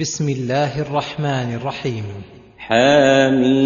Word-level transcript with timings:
بسم 0.00 0.28
الله 0.28 0.80
الرحمن 0.80 1.54
الرحيم. 1.54 2.04
حامين 2.58 3.58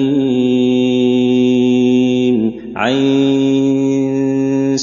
عين 2.77 4.76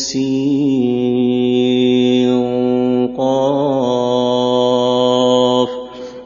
قاف. 3.18 5.70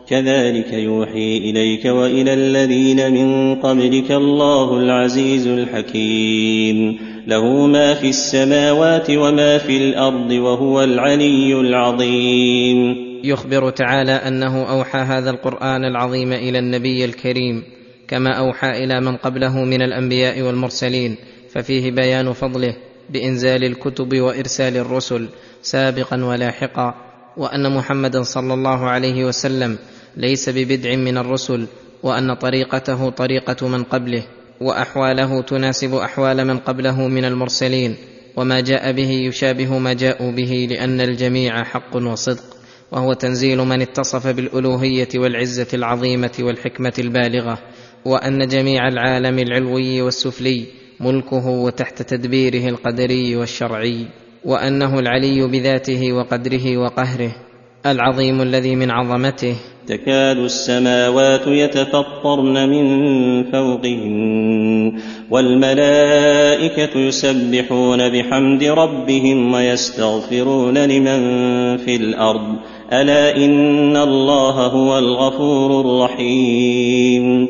كذلك 0.08 0.74
يوحي 0.74 1.38
إليك 1.38 1.86
وإلى 1.86 2.34
الذين 2.34 3.14
من 3.14 3.56
قبلك 3.56 4.12
الله 4.12 4.78
العزيز 4.78 5.48
الحكيم. 5.48 7.00
له 7.28 7.68
ما 7.68 7.94
في 7.94 8.10
السماوات 8.10 9.10
وما 9.10 9.58
في 9.58 9.78
الأرض 9.78 10.32
وهو 10.32 10.84
العلي 10.84 11.60
العظيم. 11.60 13.13
يخبر 13.24 13.70
تعالى 13.70 14.12
أنه 14.12 14.70
أوحى 14.70 15.00
هذا 15.00 15.30
القرآن 15.30 15.86
العظيم 15.86 16.34
إلى 16.34 16.60
النبي 16.60 17.06
الكريم 17.06 17.64
كما 18.08 18.34
أوحى 18.38 18.84
إلى 18.84 19.02
من 19.02 19.18
قبله 19.18 19.64
من 19.64 19.82
الأنبياء 19.82 20.42
والمرسلين 20.42 21.16
ففيه 21.50 21.92
بيان 21.92 22.34
فضله 22.34 22.76
بإنزال 23.10 23.64
الكتب 23.64 24.20
وإرسال 24.20 24.78
الرسل 24.78 25.30
سابقا 25.62 26.26
ولاحقا 26.26 26.96
وأن 27.38 27.76
محمدا 27.76 28.24
صلى 28.24 28.54
الله 28.54 28.90
عليه 28.90 29.26
وسلم 29.26 29.78
ليس 30.18 30.50
ببدع 30.50 30.96
من 30.96 31.18
الرسل 31.18 31.68
وأن 32.04 32.34
طريقته 32.34 33.10
طريقة 33.10 33.68
من 33.68 33.84
قبله 33.84 34.24
وأحواله 34.62 35.42
تناسب 35.42 35.94
أحوال 35.94 36.48
من 36.48 36.58
قبله 36.58 37.08
من 37.08 37.26
المرسلين 37.26 37.96
وما 38.36 38.60
جاء 38.60 38.92
به 38.92 39.10
يشابه 39.10 39.78
ما 39.78 39.94
جاءوا 39.94 40.32
به 40.32 40.68
لأن 40.70 41.02
الجميع 41.02 41.64
حق 41.64 41.96
وصدق. 41.96 42.53
وهو 42.94 43.14
تنزيل 43.14 43.58
من 43.58 43.82
اتصف 43.82 44.28
بالألوهية 44.28 45.08
والعزة 45.16 45.68
العظيمة 45.74 46.32
والحكمة 46.40 46.94
البالغة 47.00 47.58
وان 48.06 48.48
جميع 48.48 48.88
العالم 48.88 49.40
العلوي 49.40 50.02
والسفلي 50.02 50.66
ملكه 51.00 51.48
وتحت 51.48 52.02
تدبيره 52.02 52.70
القدري 52.70 53.36
والشرعي 53.36 54.06
وأنه 54.46 55.00
العلي 55.00 55.48
بذاته 55.48 56.14
وقدره 56.14 56.78
وقهره 56.78 57.36
العظيم 57.86 58.42
الذي 58.42 58.76
من 58.76 58.92
عظمته. 58.92 59.56
تكاد 59.88 60.38
السماوات 60.38 61.48
يتفطرن 61.48 62.70
من 62.70 62.86
فوقهن 63.52 65.00
والملائكة 65.32 67.00
يسبحون 67.00 68.10
بحمد 68.10 68.64
ربهم 68.64 69.54
ويستغفرون 69.54 70.78
لمن 70.78 71.18
في 71.78 71.96
الأرض. 71.96 72.58
ألا 72.94 73.36
إن 73.36 73.98
الله 73.98 74.68
هو 74.68 74.98
الغفور 75.00 75.82
الرحيم. 75.82 77.48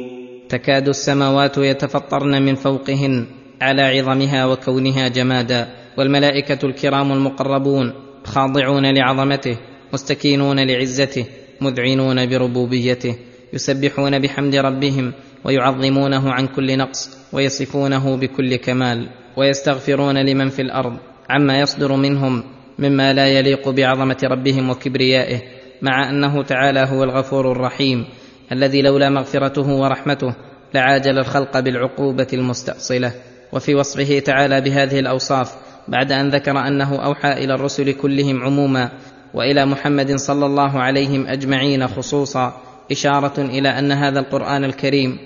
تكاد 0.50 0.88
السماوات 0.88 1.58
يتفطرن 1.58 2.42
من 2.42 2.56
فوقهن 2.56 3.26
على 3.62 3.82
عظمها 3.82 4.46
وكونها 4.46 5.08
جمادا 5.08 5.68
والملائكة 5.98 6.66
الكرام 6.66 7.12
المقربون 7.12 7.94
خاضعون 8.24 8.86
لعظمته 8.86 9.58
مستكينون 9.94 10.60
لعزته 10.60 11.26
مذعنون 11.62 12.30
بربوبيته 12.30 13.16
يسبحون 13.54 14.20
بحمد 14.20 14.56
ربهم 14.56 15.14
ويعظمونه 15.46 16.32
عن 16.32 16.48
كل 16.48 16.78
نقص 16.78 17.18
ويصفونه 17.34 18.18
بكل 18.18 18.56
كمال 18.56 19.10
ويستغفرون 19.38 20.18
لمن 20.18 20.50
في 20.50 20.62
الأرض 20.62 20.98
عما 21.30 21.60
يصدر 21.60 21.96
منهم 21.96 22.44
مما 22.80 23.14
لا 23.14 23.28
يليق 23.28 23.70
بعظمة 23.70 24.18
ربهم 24.24 24.70
وكبريائه 24.70 25.42
مع 25.82 26.10
أنه 26.10 26.44
تعالى 26.44 26.80
هو 26.80 27.04
الغفور 27.04 27.52
الرحيم 27.52 28.06
الذي 28.52 28.82
لولا 28.82 29.10
مغفرته 29.10 29.76
ورحمته 29.76 30.36
لعاجل 30.74 31.20
الخلق 31.20 31.60
بالعقوبة 31.60 32.28
المستأصلة. 32.34 33.14
وفي 33.54 33.76
وصفه 33.76 34.20
تعالى 34.20 34.62
بهذه 34.62 35.00
الأوصاف 35.00 35.56
بعد 35.88 36.12
أن 36.12 36.30
ذكر 36.30 36.68
أنه 36.68 37.06
أوحى 37.06 37.34
إلى 37.34 37.53
الرسل 37.53 37.94
كلهم 37.94 38.44
عموما 38.44 38.90
وإلى 39.34 39.66
محمد 39.66 40.16
صلى 40.16 40.46
الله 40.46 40.80
عليهم 40.80 41.28
أجمعين 41.28 41.88
خصوصا 41.88 42.62
إشارة 42.92 43.42
إلى 43.42 43.70
أن 43.70 43.92
هذا 43.92 44.20
القرآن 44.20 44.64
الكريم 44.64 45.18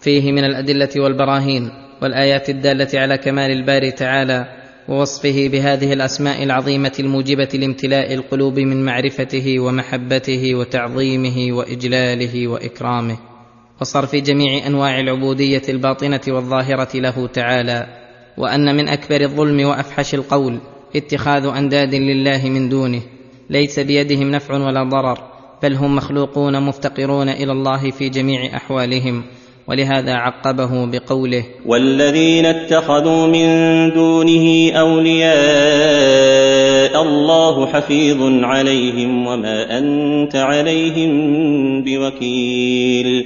فيه 0.00 0.32
من 0.32 0.44
الأدلة 0.44 0.88
والبراهين 0.96 1.70
والآيات 2.02 2.50
الدالة 2.50 3.00
على 3.00 3.18
كمال 3.18 3.50
الباري 3.50 3.90
تعالى 3.90 4.61
ووصفه 4.88 5.48
بهذه 5.48 5.92
الأسماء 5.92 6.42
العظيمة 6.42 6.92
الموجبة 7.00 7.48
لامتلاء 7.54 8.14
القلوب 8.14 8.58
من 8.58 8.84
معرفته 8.84 9.60
ومحبته 9.60 10.54
وتعظيمه 10.54 11.56
وإجلاله 11.56 12.48
وإكرامه. 12.48 13.18
وصرف 13.80 14.16
جميع 14.16 14.66
أنواع 14.66 15.00
العبودية 15.00 15.62
الباطنة 15.68 16.20
والظاهرة 16.28 16.96
له 16.96 17.26
تعالى. 17.26 17.86
وأن 18.38 18.76
من 18.76 18.88
أكبر 18.88 19.20
الظلم 19.20 19.66
وأفحش 19.66 20.14
القول 20.14 20.58
اتخاذ 20.96 21.46
أنداد 21.46 21.94
لله 21.94 22.48
من 22.48 22.68
دونه. 22.68 23.02
ليس 23.50 23.78
بيدهم 23.80 24.30
نفع 24.30 24.54
ولا 24.54 24.82
ضرر 24.82 25.18
بل 25.62 25.74
هم 25.74 25.96
مخلوقون 25.96 26.62
مفتقرون 26.62 27.28
إلى 27.28 27.52
الله 27.52 27.90
في 27.90 28.08
جميع 28.08 28.56
أحوالهم. 28.56 29.24
ولهذا 29.72 30.12
عقبه 30.12 30.86
بقوله 30.86 31.44
والذين 31.66 32.46
اتخذوا 32.46 33.26
من 33.26 33.46
دونه 33.90 34.72
أولياء 34.72 35.32
الله 37.02 37.66
حفيظ 37.66 38.44
عليهم 38.44 39.26
وما 39.26 39.78
أنت 39.78 40.36
عليهم 40.36 41.10
بوكيل. 41.84 43.24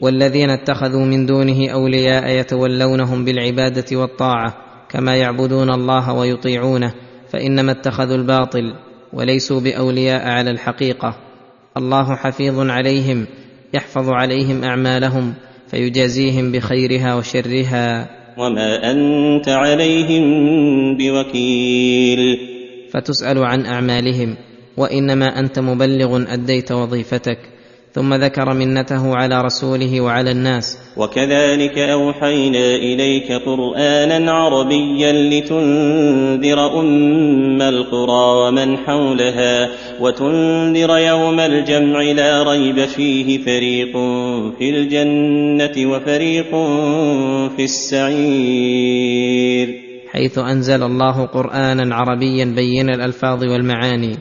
والذين 0.00 0.50
اتخذوا 0.50 1.04
من 1.04 1.26
دونه 1.26 1.70
أولياء 1.72 2.28
يتولونهم 2.40 3.24
بالعبادة 3.24 3.96
والطاعة 3.96 4.54
كما 4.88 5.16
يعبدون 5.16 5.70
الله 5.70 6.12
ويطيعونه 6.12 6.94
فإنما 7.32 7.72
اتخذوا 7.72 8.16
الباطل 8.16 8.74
وليسوا 9.12 9.60
بأولياء 9.60 10.28
على 10.28 10.50
الحقيقة. 10.50 11.16
الله 11.76 12.16
حفيظ 12.16 12.70
عليهم 12.70 13.26
يحفظ 13.74 14.08
عليهم 14.08 14.64
أعمالهم 14.64 15.34
فيجازيهم 15.70 16.52
بخيرها 16.52 17.14
وشرها. 17.14 18.08
وما 18.38 18.90
أنت 18.90 19.48
عليهم 19.48 20.24
بوكيل. 20.96 22.38
فتسأل 22.90 23.38
عن 23.38 23.66
أعمالهم 23.66 24.36
وإنما 24.76 25.38
أنت 25.38 25.58
مبلغ 25.58 26.24
أديت 26.32 26.72
وظيفتك. 26.72 27.55
ثم 27.96 28.14
ذكر 28.14 28.54
منته 28.54 29.16
على 29.16 29.40
رسوله 29.40 30.00
وعلى 30.00 30.30
الناس. 30.30 30.78
وكذلك 30.96 31.78
أوحينا 31.78 32.74
إليك 32.74 33.32
قرآنا 33.32 34.32
عربيا 34.32 35.12
لتنذر 35.12 36.80
أم 36.80 37.62
القرى 37.62 38.26
ومن 38.40 38.76
حولها 38.76 39.68
وتنذر 40.00 40.98
يوم 40.98 41.40
الجمع 41.40 42.02
لا 42.02 42.42
ريب 42.42 42.84
فيه 42.84 43.38
فريق 43.38 43.92
في 44.58 44.70
الجنة 44.70 45.90
وفريق 45.90 46.50
في 47.56 47.64
السعير. 47.64 49.06
حيث 50.12 50.38
أنزل 50.38 50.82
الله 50.82 51.26
قرآنا 51.26 51.94
عربيا 51.94 52.44
بين 52.44 52.90
الألفاظ 52.90 53.44
والمعاني 53.44 54.16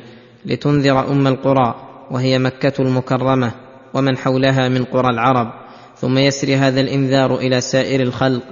لتنذر 0.45 1.11
أم 1.11 1.27
القرى 1.27 1.75
وهي 2.11 2.39
مكة 2.39 2.73
المكرمة 2.79 3.64
ومن 3.95 4.17
حولها 4.17 4.69
من 4.69 4.83
قرى 4.83 5.09
العرب 5.09 5.47
ثم 5.97 6.17
يسري 6.17 6.55
هذا 6.55 6.81
الإنذار 6.81 7.35
إلى 7.35 7.61
سائر 7.61 8.01
الخلق 8.01 8.43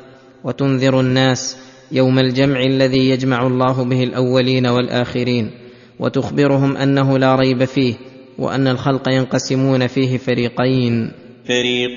وتنذر 0.44 1.00
الناس 1.00 1.58
يوم 1.92 2.20
الجمع 2.20 2.60
الذي 2.60 3.10
يجمع 3.10 3.48
الله 3.48 3.84
به 3.84 4.04
الأولين 4.04 4.68
والآخرين 4.68 5.52
وتخبرهم 6.00 6.78
أنه 6.78 7.18
لا 7.18 7.36
ريب 7.36 7.64
فيه 7.64 7.94
وأن 8.38 8.68
الخلق 8.68 9.10
ينقسمون 9.10 9.88
فيه 9.88 10.18
فريقين. 10.18 11.12
فريق 11.48 11.96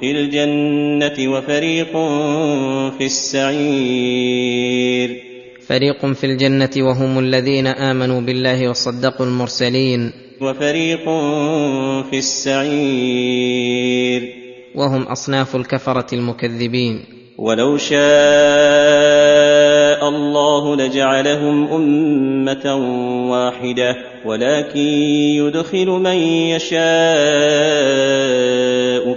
في 0.00 0.10
الجنة 0.10 1.32
وفريق 1.32 1.92
في 2.98 3.04
السعير. 3.04 4.52
فريق 5.66 6.06
في 6.06 6.26
الجنة 6.26 6.70
وهم 6.76 7.18
الذين 7.18 7.66
آمنوا 7.66 8.20
بالله 8.20 8.68
وصدقوا 8.68 9.26
المرسلين. 9.26 10.12
وفريق 10.42 11.04
في 12.10 12.18
السعير. 12.18 13.62
وهم 14.74 15.02
أصناف 15.02 15.56
الكفرة 15.56 16.14
المكذبين. 16.14 17.04
ولو 17.38 17.76
شاء 17.76 18.02
الله 20.08 20.76
لجعلهم 20.76 21.72
أمة 21.72 22.74
واحدة 23.30 23.96
ولكن 24.26 24.80
يدخل 25.40 25.86
من 25.86 26.16
يشاء 26.54 26.82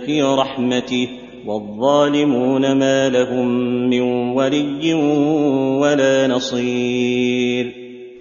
في 0.05 0.21
رحمته 0.21 1.07
والظالمون 1.45 2.79
ما 2.79 3.09
لهم 3.09 3.47
من 3.89 4.01
ولي 4.33 4.93
ولا 5.81 6.27
نصير. 6.27 7.73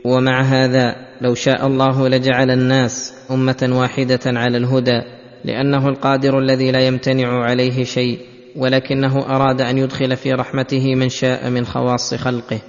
ومع 0.05 0.43
هذا 0.43 1.04
لو 1.25 1.35
شاء 1.35 1.67
الله 1.67 2.09
لجعل 2.09 2.51
الناس 2.51 3.15
أمة 3.31 3.71
واحدة 3.73 4.21
على 4.27 4.57
الهدى 4.57 5.03
لأنه 5.45 5.89
القادر 5.89 6.39
الذي 6.39 6.71
لا 6.71 6.87
يمتنع 6.87 7.45
عليه 7.45 7.85
شيء 7.85 8.19
ولكنه 8.57 9.19
أراد 9.19 9.61
أن 9.61 9.79
يدخل 9.79 10.17
في 10.17 10.33
رحمته 10.33 10.95
من 10.95 11.09
شاء 11.09 11.51
من 11.51 11.67
خواص 11.67 12.15
خلقه. 12.15 12.61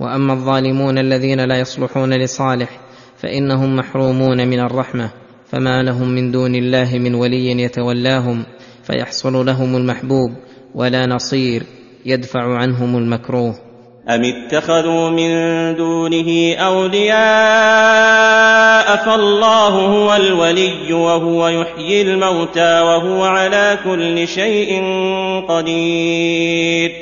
وأما 0.00 0.32
الظالمون 0.32 0.98
الذين 0.98 1.40
لا 1.40 1.60
يصلحون 1.60 2.14
لصالح 2.14 2.80
فإنهم 3.16 3.76
محرومون 3.76 4.48
من 4.48 4.60
الرحمة 4.60 5.10
فما 5.46 5.82
لهم 5.82 6.08
من 6.08 6.30
دون 6.30 6.54
الله 6.54 6.98
من 6.98 7.14
ولي 7.14 7.62
يتولاهم 7.62 8.44
فيحصل 8.82 9.46
لهم 9.46 9.76
المحبوب 9.76 10.32
ولا 10.74 11.06
نصير 11.06 11.62
يدفع 12.06 12.58
عنهم 12.58 12.96
المكروه. 12.96 13.71
أم 14.08 14.24
اتخذوا 14.24 15.10
من 15.10 15.30
دونه 15.76 16.54
أولياء 16.54 17.16
فالله 19.04 19.68
هو 19.68 20.16
الولي 20.16 20.92
وهو 20.92 21.48
يحيي 21.48 22.02
الموتى 22.02 22.80
وهو 22.80 23.24
على 23.24 23.78
كل 23.84 24.28
شيء 24.28 24.82
قدير 25.48 26.92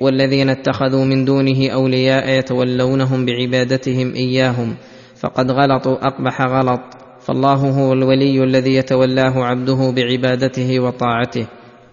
والذين 0.00 0.50
اتخذوا 0.50 1.04
من 1.04 1.24
دونه 1.24 1.68
اولياء 1.68 2.38
يتولونهم 2.38 3.26
بعبادتهم 3.26 4.14
اياهم 4.14 4.76
فقد 5.20 5.50
غلطوا 5.50 6.06
اقبح 6.06 6.42
غلط 6.42 6.80
فالله 7.20 7.54
هو 7.54 7.92
الولي 7.92 8.44
الذي 8.44 8.74
يتولاه 8.74 9.44
عبده 9.44 9.92
بعبادته 9.96 10.80
وطاعته 10.80 11.46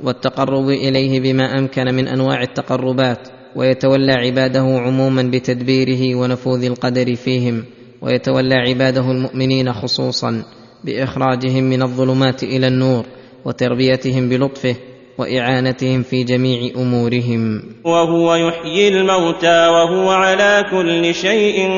والتقرب 0.03 0.69
اليه 0.69 1.19
بما 1.19 1.59
امكن 1.59 1.95
من 1.95 2.07
انواع 2.07 2.41
التقربات 2.41 3.40
ويتولى 3.55 4.11
عباده 4.11 4.59
عموما 4.59 5.23
بتدبيره 5.23 6.15
ونفوذ 6.15 6.63
القدر 6.63 7.15
فيهم 7.15 7.63
ويتولى 8.01 8.55
عباده 8.55 9.11
المؤمنين 9.11 9.73
خصوصا 9.73 10.43
بإخراجهم 10.83 11.63
من 11.63 11.81
الظلمات 11.81 12.43
إلى 12.43 12.67
النور 12.67 13.05
وتربيتهم 13.45 14.29
بلطفه 14.29 14.75
وإعانتهم 15.17 16.03
في 16.03 16.23
جميع 16.23 16.71
أمورهم. 16.75 17.63
وهو 17.83 18.35
يحيي 18.35 18.87
الموتى 18.87 19.67
وهو 19.67 20.09
على 20.09 20.65
كل 20.71 21.13
شيء 21.13 21.69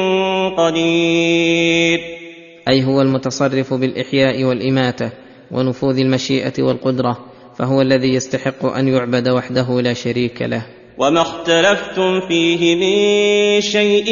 قدير. 0.57 1.99
أي 2.67 2.83
هو 2.83 3.01
المتصرف 3.01 3.73
بالإحياء 3.73 4.43
والإماتة 4.43 5.09
ونفوذ 5.51 5.99
المشيئة 5.99 6.63
والقدرة 6.63 7.17
فهو 7.57 7.81
الذي 7.81 8.13
يستحق 8.13 8.65
أن 8.65 8.87
يعبد 8.87 9.29
وحده 9.29 9.81
لا 9.81 9.93
شريك 9.93 10.41
له. 10.41 10.65
وما 10.97 11.21
اختلفتم 11.21 12.19
فيه 12.19 12.75
من 12.75 13.61
شيء 13.61 14.05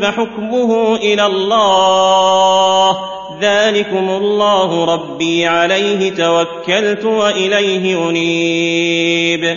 فحكمه 0.00 0.96
إلى 0.96 1.26
الله. 1.26 2.96
ذلكم 3.40 4.10
الله 4.10 4.84
ربي 4.84 5.46
عليه 5.46 6.10
توكلت 6.10 7.04
وإليه 7.04 8.08
أنيب. 8.08 9.56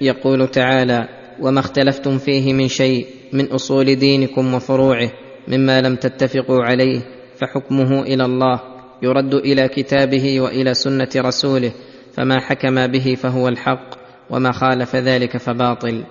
يقول 0.00 0.48
تعالى 0.48 1.08
وما 1.40 1.60
اختلفتم 1.60 2.18
فيه 2.18 2.52
من 2.52 2.68
شيء 2.68 3.06
من 3.32 3.52
أصول 3.52 3.96
دينكم 3.96 4.54
وفروعه 4.54 5.10
مما 5.48 5.80
لم 5.80 5.96
تتفقوا 5.96 6.62
عليه 6.62 7.00
فحكمه 7.40 8.02
إلى 8.02 8.24
الله. 8.24 8.60
يرد 9.02 9.34
إلى 9.34 9.68
كتابه 9.68 10.40
وإلى 10.40 10.74
سنة 10.74 11.08
رسوله 11.16 11.72
فما 12.14 12.40
حكم 12.40 12.86
به 12.86 13.14
فهو 13.14 13.48
الحق. 13.48 14.03
وما 14.30 14.52
خالف 14.52 14.96
ذلك 14.96 15.36
فباطل. 15.36 16.04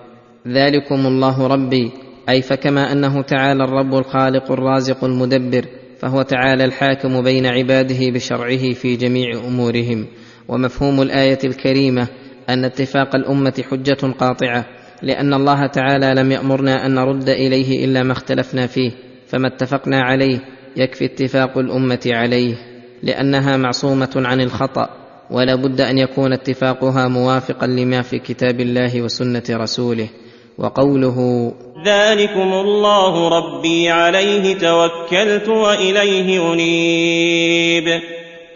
ذلكم 0.47 1.05
الله 1.07 1.47
ربي. 1.47 1.91
أي 2.29 2.41
فكما 2.41 2.91
أنه 2.91 3.21
تعالى 3.21 3.63
الرب 3.63 3.95
الخالق 3.95 4.51
الرازق 4.51 5.03
المدبر 5.03 5.65
فهو 5.99 6.21
تعالى 6.21 6.63
الحاكم 6.65 7.21
بين 7.21 7.45
عباده 7.45 8.11
بشرعه 8.11 8.73
في 8.73 8.95
جميع 8.95 9.39
أمورهم. 9.47 10.07
ومفهوم 10.47 11.01
الآية 11.01 11.39
الكريمة 11.43 12.07
أن 12.49 12.65
اتفاق 12.65 13.15
الأمة 13.15 13.63
حجة 13.71 14.11
قاطعة 14.19 14.65
لأن 15.01 15.33
الله 15.33 15.67
تعالى 15.67 16.13
لم 16.21 16.31
يأمرنا 16.31 16.85
أن 16.85 16.95
نرد 16.95 17.29
إليه 17.29 17.85
إلا 17.85 18.03
ما 18.03 18.11
اختلفنا 18.11 18.67
فيه 18.67 18.91
فما 19.27 19.47
اتفقنا 19.47 20.01
عليه 20.01 20.39
يكفي 20.77 21.05
اتفاق 21.05 21.57
الأمة 21.57 21.99
عليه 22.05 22.55
لأنها 23.03 23.57
معصومة 23.57 24.11
عن 24.15 24.41
الخطأ. 24.41 25.02
ولا 25.31 25.55
بد 25.55 25.81
أن 25.81 25.97
يكون 25.97 26.33
اتفاقها 26.33 27.07
موافقا 27.07 27.67
لما 27.67 28.01
في 28.01 28.19
كتاب 28.19 28.59
الله 28.59 29.01
وسنة 29.01 29.43
رسوله. 29.49 30.09
وقوله 30.57 31.51
ذلكم 31.85 32.53
الله 32.53 33.29
ربي 33.29 33.89
عليه 33.89 34.57
توكلت 34.57 35.49
وإليه 35.49 36.53
أنيب. 36.53 38.01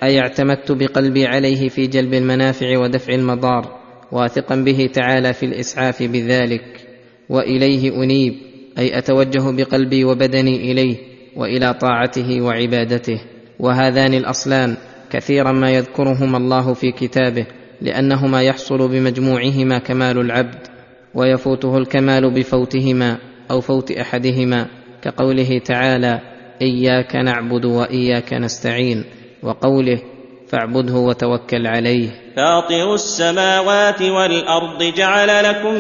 أي 0.04 0.20
اعتمدت 0.20 0.72
بقلبي 0.72 1.26
عليه 1.26 1.70
في 1.70 1.88
جلب 1.88 2.14
المنافع 2.14 2.80
ودفع 2.80 3.14
المضار 3.14 3.78
واثقا 4.12 4.56
به 4.56 4.90
تعالى 4.94 5.34
في 5.34 5.46
الإسعاف 5.46 6.04
بذلك 6.04 6.88
وإليه 7.30 8.04
أنيب 8.04 8.34
أي 8.78 8.98
أتوجه 8.98 9.52
بقلبي 9.52 10.06
وبدني 10.06 10.72
إليه 10.72 10.96
وإلى 11.36 11.74
طاعته 11.74 12.42
وعبادته. 12.42 13.22
وهذان 13.60 14.14
الأصلان. 14.14 14.78
كثيرا 15.12 15.52
ما 15.52 15.72
يذكرهما 15.72 16.38
الله 16.38 16.74
في 16.74 16.92
كتابه 16.92 17.46
لأنهما 17.82 18.42
يحصل 18.42 18.88
بمجموعهما 18.88 19.80
كمال 19.80 20.18
العبد 20.18 20.68
ويفوته 21.16 21.78
الكمال 21.78 22.34
بفوتهما 22.34 23.18
أو 23.52 23.62
فوت 23.62 23.92
أحدهما 23.92 24.68
كقوله 25.04 25.60
تعالى 25.66 26.22
إياك 26.62 27.16
نعبد 27.16 27.66
وإياك 27.66 28.34
نستعين 28.34 29.04
وقوله 29.44 30.02
فاعبده 30.50 30.94
وتوكل 30.94 31.68
عليه. 31.68 32.10
فاطر 32.36 32.94
السماوات 32.94 34.02
والأرض 34.02 34.84
جعل 34.84 35.44
لكم 35.44 35.74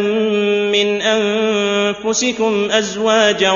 من 0.71 1.01
أنفسكم 1.01 2.67
أزواجا 2.71 3.51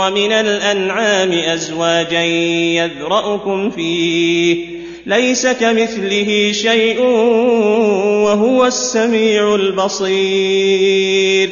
ومن 0.00 0.32
الأنعام 0.32 1.32
أزواجا 1.32 2.22
يذرأكم 2.22 3.70
فيه. 3.70 4.69
ليس 5.06 5.46
كمثله 5.46 6.52
شيء 6.52 7.00
وهو 8.24 8.66
السميع 8.66 9.54
البصير. 9.54 11.50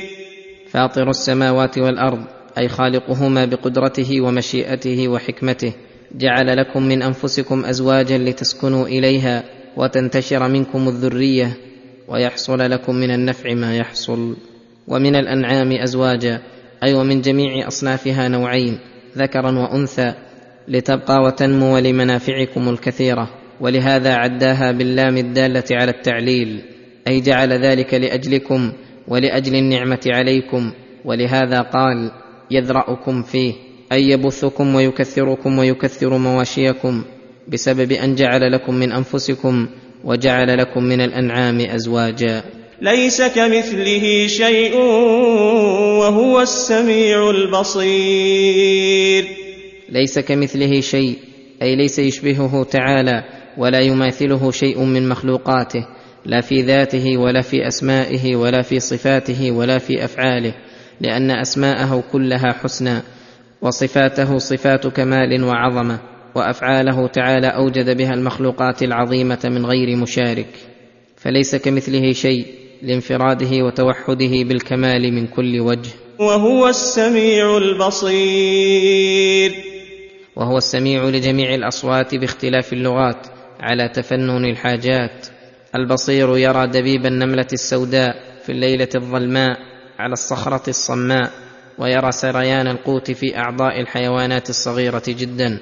فاطر 0.70 1.10
السماوات 1.10 1.78
والأرض 1.78 2.24
أي 2.58 2.68
خالقهما 2.68 3.44
بقدرته 3.44 4.20
ومشيئته 4.20 5.08
وحكمته 5.08 5.72
جعل 6.14 6.56
لكم 6.56 6.82
من 6.82 7.02
أنفسكم 7.02 7.64
أزواجا 7.64 8.18
لتسكنوا 8.18 8.86
إليها 8.86 9.44
وتنتشر 9.76 10.48
منكم 10.48 10.88
الذرية 10.88 11.56
ويحصل 12.08 12.58
لكم 12.58 12.94
من 12.94 13.10
النفع 13.10 13.54
ما 13.54 13.76
يحصل 13.76 14.36
ومن 14.88 15.16
الأنعام 15.16 15.72
أزواجا 15.72 16.40
أي 16.82 16.94
ومن 16.94 17.20
جميع 17.20 17.68
أصنافها 17.68 18.28
نوعين 18.28 18.78
ذكرا 19.16 19.58
وأنثى 19.58 20.14
لتبقى 20.68 21.22
وتنمو 21.22 21.78
لمنافعكم 21.78 22.68
الكثيرة 22.68 23.28
ولهذا 23.60 24.14
عداها 24.14 24.72
باللام 24.72 25.16
الدالة 25.16 25.64
على 25.70 25.90
التعليل 25.90 26.62
أي 27.08 27.20
جعل 27.20 27.52
ذلك 27.52 27.94
لأجلكم 27.94 28.72
ولأجل 29.08 29.54
النعمة 29.54 30.00
عليكم 30.06 30.72
ولهذا 31.04 31.60
قال 31.60 32.10
يذرأكم 32.50 33.22
فيه 33.22 33.52
أي 33.92 34.02
يبثكم 34.08 34.74
ويكثركم 34.74 35.58
ويكثر 35.58 36.18
مواشيكم 36.18 37.04
بسبب 37.48 37.92
أن 37.92 38.14
جعل 38.14 38.52
لكم 38.52 38.74
من 38.74 38.92
أنفسكم 38.92 39.66
وجعل 40.04 40.58
لكم 40.58 40.84
من 40.84 41.00
الأنعام 41.00 41.60
أزواجا. 41.60 42.42
ليس 42.82 43.22
كمثله 43.22 44.26
شيء 44.26 44.76
وهو 46.00 46.40
السميع 46.40 47.30
البصير. 47.30 49.24
ليس 49.88 50.18
كمثله 50.18 50.80
شيء 50.80 51.18
أي 51.62 51.76
ليس 51.76 51.98
يشبهه 51.98 52.64
تعالى 52.64 53.24
ولا 53.58 53.80
يماثله 53.80 54.50
شيء 54.50 54.82
من 54.84 55.08
مخلوقاته 55.08 55.86
لا 56.24 56.40
في 56.40 56.62
ذاته 56.62 57.16
ولا 57.16 57.40
في 57.40 57.66
أسمائه 57.66 58.36
ولا 58.36 58.62
في 58.62 58.80
صفاته 58.80 59.50
ولا 59.50 59.78
في 59.78 60.04
أفعاله 60.04 60.54
لأن 61.00 61.30
أسماءه 61.30 62.04
كلها 62.12 62.52
حسنى 62.52 63.02
وصفاته 63.62 64.38
صفات 64.38 64.86
كمال 64.86 65.44
وعظمة 65.44 65.98
وأفعاله 66.34 67.06
تعالى 67.06 67.46
أوجد 67.46 67.96
بها 67.96 68.14
المخلوقات 68.14 68.82
العظيمة 68.82 69.38
من 69.44 69.66
غير 69.66 69.96
مشارك. 69.96 70.48
فليس 71.16 71.56
كمثله 71.56 72.12
شيء 72.12 72.46
لانفراده 72.82 73.64
وتوحده 73.64 74.42
بالكمال 74.42 75.12
من 75.14 75.26
كل 75.26 75.60
وجه. 75.60 75.90
وهو 76.18 76.68
السميع 76.68 77.56
البصير. 77.56 79.54
وهو 80.38 80.58
السميع 80.58 81.04
لجميع 81.04 81.54
الأصوات 81.54 82.14
باختلاف 82.14 82.72
اللغات 82.72 83.26
على 83.60 83.88
تفنن 83.88 84.44
الحاجات. 84.44 85.26
البصير 85.74 86.36
يرى 86.38 86.66
دبيب 86.66 87.06
النملة 87.06 87.46
السوداء 87.52 88.16
في 88.42 88.52
الليلة 88.52 88.88
الظلماء 88.94 89.58
على 89.98 90.12
الصخرة 90.12 90.62
الصماء 90.68 91.30
ويرى 91.78 92.12
سريان 92.12 92.66
القوت 92.66 93.10
في 93.10 93.38
أعضاء 93.38 93.80
الحيوانات 93.80 94.50
الصغيرة 94.50 95.02
جدا 95.08 95.58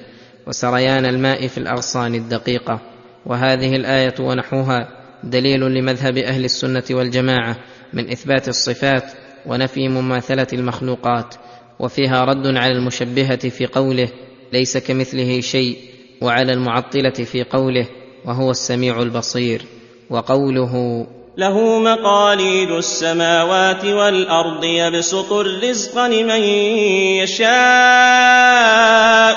وسريان 0.47 1.05
الماء 1.05 1.47
في 1.47 1.57
الأغصان 1.57 2.15
الدقيقة. 2.15 2.79
وهذه 3.25 3.75
الآية 3.75 4.15
ونحوها 4.19 4.87
دليل 5.23 5.61
لمذهب 5.61 6.17
أهل 6.17 6.45
السنة 6.45 6.83
والجماعة 6.91 7.57
من 7.93 8.11
إثبات 8.11 8.47
الصفات 8.47 9.03
ونفي 9.45 9.87
مماثلة 9.87 10.47
المخلوقات 10.53 11.35
وفيها 11.79 12.25
رد 12.25 12.47
على 12.47 12.71
المشبهة 12.71 13.49
في 13.49 13.65
قوله 13.65 14.09
ليس 14.53 14.77
كمثله 14.77 15.41
شيء 15.41 15.77
وعلى 16.21 16.53
المعطلة 16.53 17.09
في 17.09 17.43
قوله 17.43 17.87
وهو 18.25 18.51
السميع 18.51 19.01
البصير 19.01 19.61
وقوله 20.09 21.07
له 21.37 21.79
مقاليد 21.79 22.71
السماوات 22.71 23.85
والأرض 23.85 24.63
يبسط 24.63 25.33
الرزق 25.33 26.05
لمن 26.05 26.41
يشاء 27.23 27.47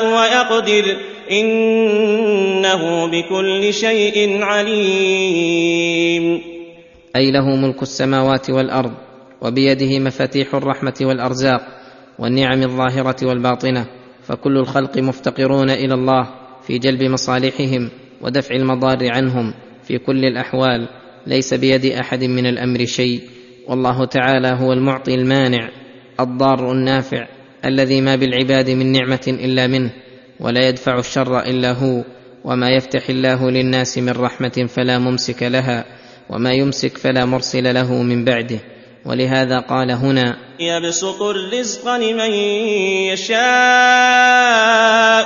ويقدر 0.07 0.97
إنه 1.31 3.07
بكل 3.07 3.75
شيء 3.75 4.43
عليم. 4.43 6.41
أي 7.17 7.31
له 7.31 7.57
ملك 7.57 7.83
السماوات 7.83 8.51
والأرض 8.51 8.93
وبيده 9.43 9.99
مفاتيح 9.99 10.55
الرحمة 10.55 10.95
والأرزاق 11.01 11.61
والنعم 12.19 12.63
الظاهرة 12.63 13.27
والباطنة 13.27 14.00
فكل 14.31 14.59
الخلق 14.59 14.99
مفتقرون 14.99 15.71
إلى 15.71 15.95
الله 15.95 16.29
في 16.67 16.79
جلب 16.79 17.03
مصالحهم 17.03 17.91
ودفع 18.21 18.55
المضار 18.55 18.99
عنهم 19.11 19.55
في 19.83 19.99
كل 19.99 20.25
الأحوال. 20.25 20.89
ليس 21.27 21.55
بيد 21.55 21.87
أحد 21.87 22.25
من 22.25 22.47
الأمر 22.47 22.85
شيء. 22.85 23.21
والله 23.69 24.05
تعالى 24.05 24.49
هو 24.49 24.73
المعطي 24.73 25.15
المانع 25.15 25.71
الضار 26.21 26.73
النافع 26.73 27.29
الذي 27.65 28.01
ما 28.01 28.17
بالعباد 28.17 28.71
من 28.71 28.93
نعمة 28.93 29.25
إلا 29.29 29.67
منه 29.67 29.91
ولا 30.41 30.69
يدفع 30.69 30.99
الشر 30.99 31.41
إلا 31.41 31.73
هو. 31.73 32.05
وما 32.45 32.71
يفتح 32.71 33.09
الله 33.11 33.51
للناس 33.51 33.99
من 33.99 34.13
رحمة 34.13 34.67
فلا 34.69 34.99
ممسك 34.99 35.43
لها 35.43 35.85
وما 36.31 36.53
يمسك 36.53 36.99
فلا 36.99 37.25
مرسل 37.25 37.75
له 37.75 38.03
من 38.03 38.25
بعده. 38.25 38.59
ولهذا 39.07 39.59
قال 39.59 39.91
هنا 39.91 40.37
يبسط 40.61 41.23
الرزق 41.23 41.97
لمن 41.97 42.31
يشاء 43.13 43.41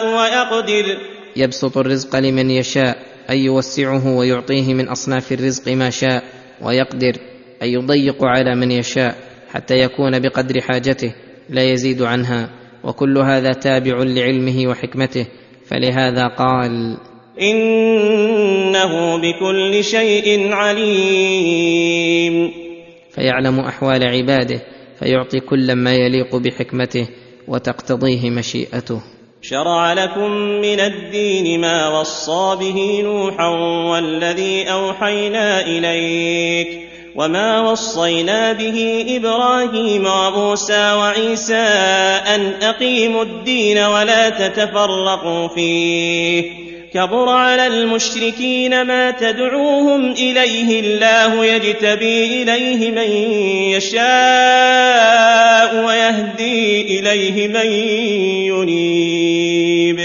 ويقدر. 0.07 0.99
يبسط 1.37 1.78
الرزق 1.78 2.16
لمن 2.16 2.50
يشاء 2.50 2.97
أي 3.31 3.45
يوسعه 3.45 4.16
ويعطيه 4.16 4.75
من 4.75 4.88
أصناف 4.88 5.33
الرزق 5.33 5.73
ما 5.73 5.90
شاء 5.90 6.23
ويقدر 6.62 7.16
أي 7.62 7.73
يضيق 7.73 8.25
على 8.25 8.54
من 8.54 8.71
يشاء 8.71 9.16
حتى 9.52 9.78
يكون 9.78 10.19
بقدر 10.19 10.61
حاجته 10.61 11.14
لا 11.50 11.62
يزيد 11.62 12.02
عنها. 12.02 12.50
وكل 12.85 13.19
هذا 13.19 13.52
تابع 13.52 14.02
لعلمه 14.02 14.66
وحكمته 14.66 15.26
فلهذا 15.66 16.26
قال 16.26 16.97
إنه 17.40 19.16
بكل 19.16 19.85
شيء 19.85 20.52
عليم. 20.52 22.35
فيعلم 23.14 23.61
أحوال 23.61 24.04
عباده 24.04 24.61
فيعطي 24.99 25.40
كلا 25.40 25.75
ما 25.75 25.94
يليق 25.94 26.37
بحكمته 26.37 27.09
وتقتضيه 27.49 28.30
مشيئته. 28.30 29.00
شرع 29.42 29.92
لكم 29.92 30.30
من 30.61 30.80
الدين 30.80 31.61
ما 31.61 32.00
وصى 32.00 32.56
به 32.61 33.00
نوحا 33.02 33.49
والذي 33.90 34.73
أوحينا 34.73 35.61
إليك 35.66 36.68
وما 37.16 37.61
وصينا 37.61 38.52
به 38.52 39.06
إبراهيم 39.09 40.06
وموسى 40.06 40.92
وعيسى 40.92 41.66
أن 42.35 42.52
أقيموا 42.62 43.23
الدين 43.23 43.78
ولا 43.78 44.28
تتفرقوا 44.30 45.49
فيه. 45.49 46.63
كبر 46.94 47.28
على 47.28 47.66
المشركين 47.66 48.82
ما 48.82 49.10
تدعوهم 49.10 50.12
إليه 50.12 50.80
الله 50.80 51.44
يجتبي 51.44 52.42
إليه 52.42 52.90
من 52.90 53.10
يشاء 53.76 54.04
ويهدي 55.86 56.98
إليه 56.98 57.48
من 57.48 57.66
ينيب. 58.46 59.98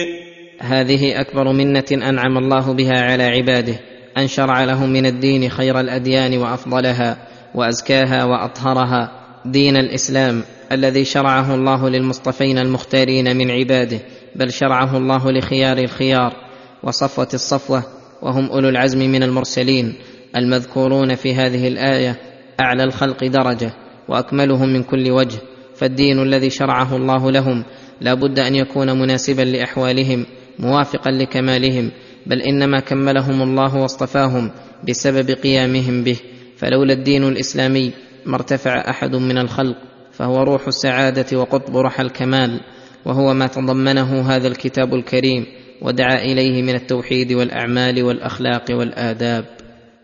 هذه 0.59 1.21
أكبر 1.21 1.53
منة 1.53 1.85
أنعم 1.91 2.37
الله 2.37 2.73
بها 2.73 3.01
على 3.01 3.23
عباده 3.23 3.79
أن 4.17 4.27
شرع 4.27 4.63
لهم 4.63 4.89
من 4.89 5.05
الدين 5.05 5.49
خير 5.49 5.79
الأديان 5.79 6.37
وأفضلها 6.37 7.17
وأزكاها 7.55 8.23
وأطهرها 8.23 9.11
دين 9.45 9.77
الإسلام 9.77 10.43
الذي 10.71 11.05
شرعه 11.05 11.55
الله 11.55 11.89
للمصطفين 11.89 12.57
المختارين 12.57 13.37
من 13.37 13.51
عباده 13.51 13.99
بل 14.35 14.51
شرعه 14.51 14.97
الله 14.97 15.31
لخيار 15.31 15.77
الخيار. 15.77 16.48
وصفوة 16.83 17.27
الصفوة 17.33 17.83
وهم 18.21 18.45
أولو 18.45 18.69
العزم 18.69 18.99
من 18.99 19.23
المرسلين 19.23 19.93
المذكورون 20.35 21.15
في 21.15 21.35
هذه 21.35 21.67
الآية 21.67 22.15
أعلى 22.59 22.83
الخلق 22.83 23.23
درجة 23.23 23.73
وأكملهم 24.07 24.73
من 24.73 24.83
كل 24.83 25.11
وجه 25.11 25.37
فالدين 25.75 26.21
الذي 26.21 26.49
شرعه 26.49 26.95
الله 26.95 27.31
لهم 27.31 27.63
لا 28.01 28.13
بد 28.13 28.39
أن 28.39 28.55
يكون 28.55 28.99
مناسبا 28.99 29.41
لأحوالهم 29.41 30.25
موافقا 30.59 31.11
لكمالهم 31.11 31.91
بل 32.25 32.41
إنما 32.41 32.79
كملهم 32.79 33.41
الله 33.41 33.75
واصطفاهم 33.75 34.51
بسبب 34.89 35.31
قيامهم 35.31 36.03
به 36.03 36.17
فلولا 36.57 36.93
الدين 36.93 37.23
الإسلامي 37.23 37.91
ما 38.25 38.35
ارتفع 38.35 38.89
أحد 38.89 39.15
من 39.15 39.37
الخلق 39.37 39.75
فهو 40.11 40.43
روح 40.43 40.67
السعادة 40.67 41.37
وقطب 41.37 41.77
رحى 41.77 42.03
الكمال 42.03 42.59
وهو 43.05 43.33
ما 43.33 43.47
تضمنه 43.47 44.21
هذا 44.21 44.47
الكتاب 44.47 44.93
الكريم. 44.93 45.45
ودعا 45.81 46.15
إليه 46.15 46.61
من 46.61 46.75
التوحيد 46.75 47.33
والأعمال 47.33 48.03
والأخلاق 48.03 48.65
والآداب. 48.71 49.45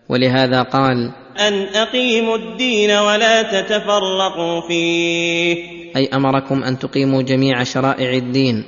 ولهذا 0.09 0.61
قال 0.61 1.11
أن 1.39 1.53
أقيموا 1.53 2.37
الدين 2.37 2.91
ولا 2.91 3.41
تتفرقوا 3.41 4.61
فيه. 4.67 5.55
أي 5.95 6.09
أمركم 6.13 6.63
أن 6.63 6.79
تقيموا 6.79 7.21
جميع 7.21 7.63
شرائع 7.63 8.13
الدين 8.13 8.63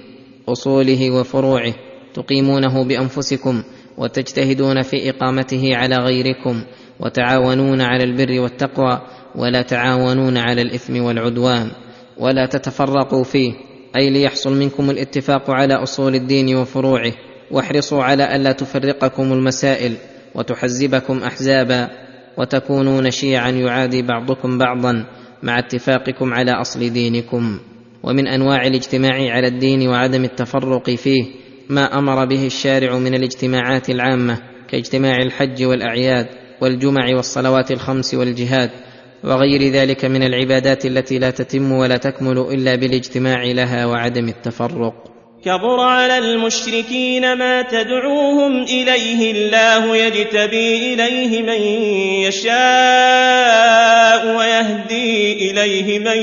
أصوله 0.49 1.11
وفروعه 1.11 1.73
تقيمونه 2.13 2.83
بأنفسكم 2.83 3.63
وتجتهدون 3.97 4.81
في 4.81 5.09
إقامته 5.09 5.75
على 5.75 5.95
غيركم 5.95 6.63
وتعاونون 6.99 7.81
على 7.81 8.03
البر 8.03 8.39
والتقوى 8.39 9.01
ولا 9.35 9.61
تعاونون 9.61 10.37
على 10.37 10.61
الإثم 10.61 11.01
والعدوان 11.03 11.71
ولا 12.17 12.45
تتفرقوا 12.45 13.23
فيه. 13.23 13.53
أي 13.95 14.09
ليحصل 14.09 14.59
منكم 14.59 14.89
الاتفاق 14.89 15.51
على 15.51 15.73
أصول 15.73 16.15
الدين 16.15 16.55
وفروعه 16.55 17.13
واحرصوا 17.51 18.03
على 18.03 18.35
الا 18.35 18.51
تفرقكم 18.51 19.33
المسائل 19.33 19.93
وتحزبكم 20.35 21.23
أحزابا 21.23 21.89
وتكونون 22.37 23.11
شيعا 23.11 23.49
يعادي 23.49 24.01
بعضكم 24.01 24.57
بعضا 24.57 25.05
مع 25.43 25.59
اتفاقكم 25.59 26.33
على 26.33 26.51
أصل 26.51 26.89
دينكم. 26.89 27.59
ومن 28.03 28.27
أنواع 28.27 28.67
الاجتماع 28.67 29.31
على 29.31 29.47
الدين 29.47 29.87
وعدم 29.87 30.23
التفرق 30.23 30.89
فيه 30.89 31.25
ما 31.69 31.99
أمر 31.99 32.25
به 32.25 32.45
الشارع 32.45 32.97
من 32.97 33.13
الاجتماعات 33.15 33.89
العامة 33.89 34.37
كاجتماع 34.67 35.15
الحج 35.17 35.63
والأعياد 35.63 36.27
والجمع 36.61 37.15
والصلوات 37.15 37.71
الخمس 37.71 38.13
والجهاد 38.13 38.69
وغير 39.23 39.71
ذلك 39.71 40.05
من 40.05 40.23
العبادات 40.23 40.85
التي 40.85 41.19
لا 41.19 41.29
تتم 41.29 41.71
ولا 41.71 41.97
تكمل 41.97 42.37
إلا 42.37 42.75
بالاجتماع 42.75 43.43
لها 43.43 43.85
وعدم 43.85 44.29
التفرق. 44.29 44.93
كبر 45.45 45.79
على 45.79 46.17
المشركين 46.17 47.33
ما 47.33 47.61
تدعوهم 47.61 48.63
إليه 48.63 49.31
الله 49.31 49.97
يجتبي 49.97 50.93
إليه 50.93 51.41
من 51.41 51.61
يشاء 52.27 52.57
ويهدي 54.37 55.51
إليه 55.51 55.99
من 55.99 56.17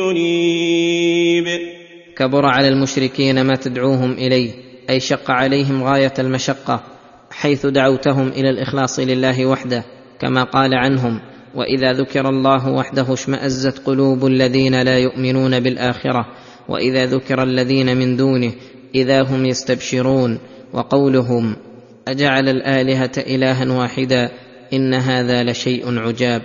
ينيب. 0.00 1.74
كبر 2.16 2.46
على 2.46 2.68
المشركين 2.68 3.42
ما 3.42 3.56
تدعوهم 3.56 4.12
إليه 4.12 4.50
أي 4.90 5.00
شق 5.00 5.30
عليهم 5.30 5.84
غاية 5.84 6.12
المشقة 6.18 6.82
حيث 7.30 7.66
دعوتهم 7.66 8.28
إلى 8.28 8.50
الإخلاص 8.50 8.98
لله 8.98 9.46
وحده 9.46 9.84
كما 10.20 10.44
قال 10.44 10.74
عنهم 10.74 11.20
وإذا 11.54 11.92
ذكر 11.92 12.28
الله 12.28 12.68
وحده 12.68 13.12
اشمأزت 13.12 13.78
قلوب 13.86 14.26
الذين 14.26 14.82
لا 14.82 14.98
يؤمنون 14.98 15.60
بالآخرة 15.60 16.26
وإذا 16.68 17.06
ذكر 17.06 17.42
الذين 17.42 17.96
من 17.96 18.16
دونه 18.16 18.52
إذا 18.94 19.22
هم 19.22 19.46
يستبشرون 19.46 20.38
وقولهم 20.72 21.56
أجعل 22.08 22.48
الآلهة 22.48 23.12
إلها 23.18 23.72
واحدا 23.72 24.30
إن 24.72 24.94
هذا 24.94 25.42
لشيء 25.42 25.98
عجاب. 25.98 26.42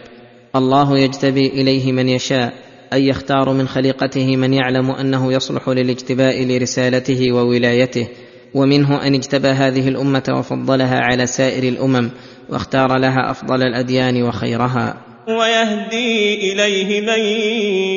الله 0.56 0.98
يجتبي 0.98 1.48
إليه 1.48 1.92
من 1.92 2.10
يشاء 2.10 2.54
أي 2.94 3.08
يختار 3.08 3.54
من 3.54 3.68
خليقته 3.68 4.38
من 4.38 4.54
يعلم 4.54 4.92
أنه 4.92 5.34
يصلح 5.34 5.70
للاجتباء 5.70 6.46
لرسالته 6.46 7.32
وولايته 7.32 8.08
ومنه 8.54 9.08
أن 9.08 9.14
اجتبى 9.16 9.48
هذه 9.48 9.88
الأمة 9.88 10.24
وفضلها 10.30 11.00
على 11.00 11.26
سائر 11.26 11.64
الأمم 11.64 12.10
واختار 12.50 12.98
لها 12.98 13.32
أفضل 13.32 13.64
الأديان 13.64 14.24
وخيرها. 14.24 14.98
ويهدي 15.28 16.52
إليه 16.54 17.02
من 17.02 17.20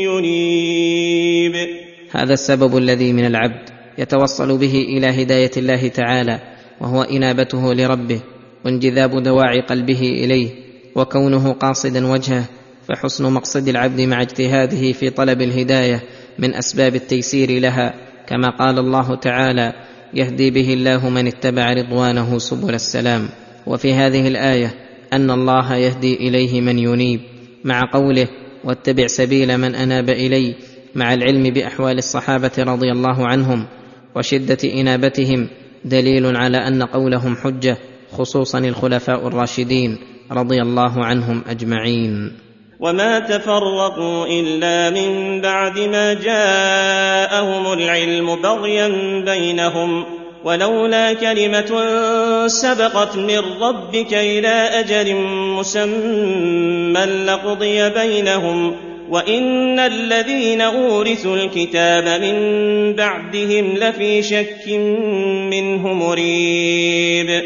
ينيب. 0.09 1.55
هذا 2.11 2.33
السبب 2.33 2.77
الذي 2.77 3.13
من 3.13 3.27
العبد 3.27 3.71
يتوصل 3.99 4.59
به 4.59 4.85
إلى 4.89 5.23
هداية 5.23 5.51
الله 5.57 5.89
تعالى 5.89 6.41
وهو 6.81 7.03
إنابته 7.03 7.75
لربه 7.75 8.21
وانجذاب 8.65 9.23
دواعي 9.23 9.61
قلبه 9.61 10.01
إليه 10.01 10.49
وكونه 10.95 11.53
قاصدا 11.53 12.07
وجهه 12.07 12.45
فحسن 12.89 13.33
مقصد 13.33 13.69
العبد 13.69 14.01
مع 14.01 14.23
اجتهاده 14.23 14.93
في 14.93 15.11
طلب 15.11 15.43
الهداية 15.43 16.03
من 16.39 16.55
أسباب 16.55 16.95
التيسير 16.95 17.51
لها 17.61 17.95
كما 18.27 18.51
قال 18.51 18.79
الله 18.79 19.15
تعالى 19.15 19.73
يهدي 20.15 20.51
به 20.51 20.75
الله 20.75 21.09
من 21.09 21.27
اتبع 21.27 21.73
رضوانه 21.73 22.39
سبل 22.39 22.75
السلام. 22.75 23.29
وفي 23.67 23.95
هذه 23.95 24.29
الآية 24.29 24.75
أن 25.13 25.31
الله 25.31 25.77
يهدي 25.77 26.15
إليه 26.15 26.61
من 26.61 26.79
ينيب 26.79 27.21
مع 27.65 27.91
قوله 27.93 28.29
واتبع 28.65 29.07
سبيل 29.07 29.59
من 29.59 29.75
أناب 29.75 30.11
إلي 30.11 30.55
مع 30.95 31.15
العلم 31.15 31.43
بأحوال 31.43 31.99
الصحابة 31.99 32.53
رضي 32.59 32.93
الله 32.93 33.27
عنهم 33.27 33.67
وشدة 34.17 34.59
إنابتهم 34.65 35.49
دليل 35.85 36.37
على 36.37 36.57
أن 36.57 36.83
قولهم 36.83 37.37
حجة 37.37 37.77
خصوصا 38.13 38.59
الخلفاء 38.59 39.27
الراشدين 39.27 39.99
رضي 40.33 40.63
الله 40.63 41.05
عنهم 41.05 41.43
أجمعين. 41.49 42.33
وما 42.81 43.19
تفرقوا 43.19 44.27
إلا 44.27 44.91
من 44.91 45.41
بعد 45.41 45.79
ما 45.79 46.15
جاءهم 46.15 47.73
العلم 47.73 48.37
بغيا 48.43 48.89
بينهم 49.25 50.22
ولولا 50.45 51.13
كلمة 51.13 51.71
سبقت 52.47 53.17
من 53.17 53.39
ربك 53.39 54.15
إلى 54.15 54.49
أجل 54.49 55.15
مسمى 55.59 57.05
لقضي 57.05 57.91
بينهم 57.91 58.77
وإن 59.11 59.79
الذين 59.79 60.61
أورثوا 60.61 61.37
الكتاب 61.37 62.21
من 62.23 62.37
بعدهم 62.97 63.75
لفي 63.77 64.23
شك 64.23 64.69
منه 65.51 65.93
مريب. 65.93 67.43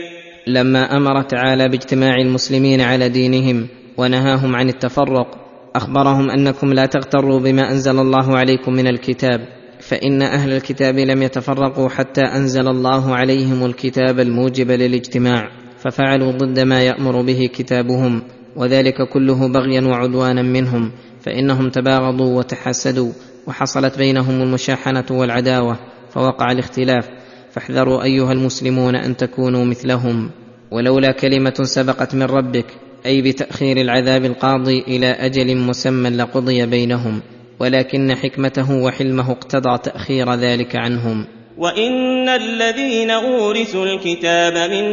لما 0.46 0.96
أمر 0.96 1.22
تعالى 1.22 1.68
باجتماع 1.68 2.14
المسلمين 2.14 2.80
على 2.80 3.08
دينهم 3.08 3.68
ونهاهم 3.96 4.56
عن 4.56 4.68
التفرق 4.68 5.26
أخبرهم 5.74 6.30
أنكم 6.30 6.72
لا 6.72 6.86
تغتروا 6.86 7.40
بما 7.40 7.70
أنزل 7.70 7.98
الله 7.98 8.36
عليكم 8.36 8.72
من 8.72 8.86
الكتاب. 8.86 9.55
فإن 9.80 10.22
أهل 10.22 10.52
الكتاب 10.52 10.98
لم 10.98 11.22
يتفرقوا 11.22 11.88
حتى 11.88 12.20
أنزل 12.20 12.68
الله 12.68 13.14
عليهم 13.14 13.64
الكتاب 13.64 14.20
الموجب 14.20 14.70
للاجتماع 14.70 15.48
ففعلوا 15.78 16.32
ضد 16.32 16.60
ما 16.60 16.82
يأمر 16.82 17.22
به 17.22 17.50
كتابهم 17.54 18.22
وذلك 18.56 19.08
كله 19.12 19.48
بغيا 19.48 19.80
وعدوانا 19.80 20.42
منهم 20.42 20.92
فإنهم 21.20 21.70
تباغضوا 21.70 22.38
وتحاسدوا 22.38 23.12
وحصلت 23.46 23.98
بينهم 23.98 24.42
المشاحنة 24.42 25.04
والعداوة 25.10 25.78
فوقع 26.10 26.52
الاختلاف 26.52 27.08
فاحذروا 27.50 28.02
أيها 28.02 28.32
المسلمون 28.32 28.96
أن 28.96 29.16
تكونوا 29.16 29.64
مثلهم. 29.64 30.30
ولولا 30.70 31.12
كلمة 31.12 31.54
سبقت 31.62 32.14
من 32.14 32.22
ربك 32.22 32.66
أي 33.06 33.22
بتأخير 33.22 33.76
العذاب 33.76 34.24
القاضي 34.24 34.80
إلى 34.80 35.06
أجل 35.06 35.56
مسمى 35.56 36.10
لقضي 36.10 36.66
بينهم. 36.66 37.20
ولكن 37.60 38.14
حكمته 38.14 38.74
وحلمه 38.74 39.32
اقتضى 39.32 39.78
تأخير 39.78 40.34
ذلك 40.34 40.76
عنهم. 40.76 41.26
وإن 41.58 42.28
الذين 42.28 43.10
أورثوا 43.10 43.84
الكتاب 43.84 44.70
من 44.70 44.84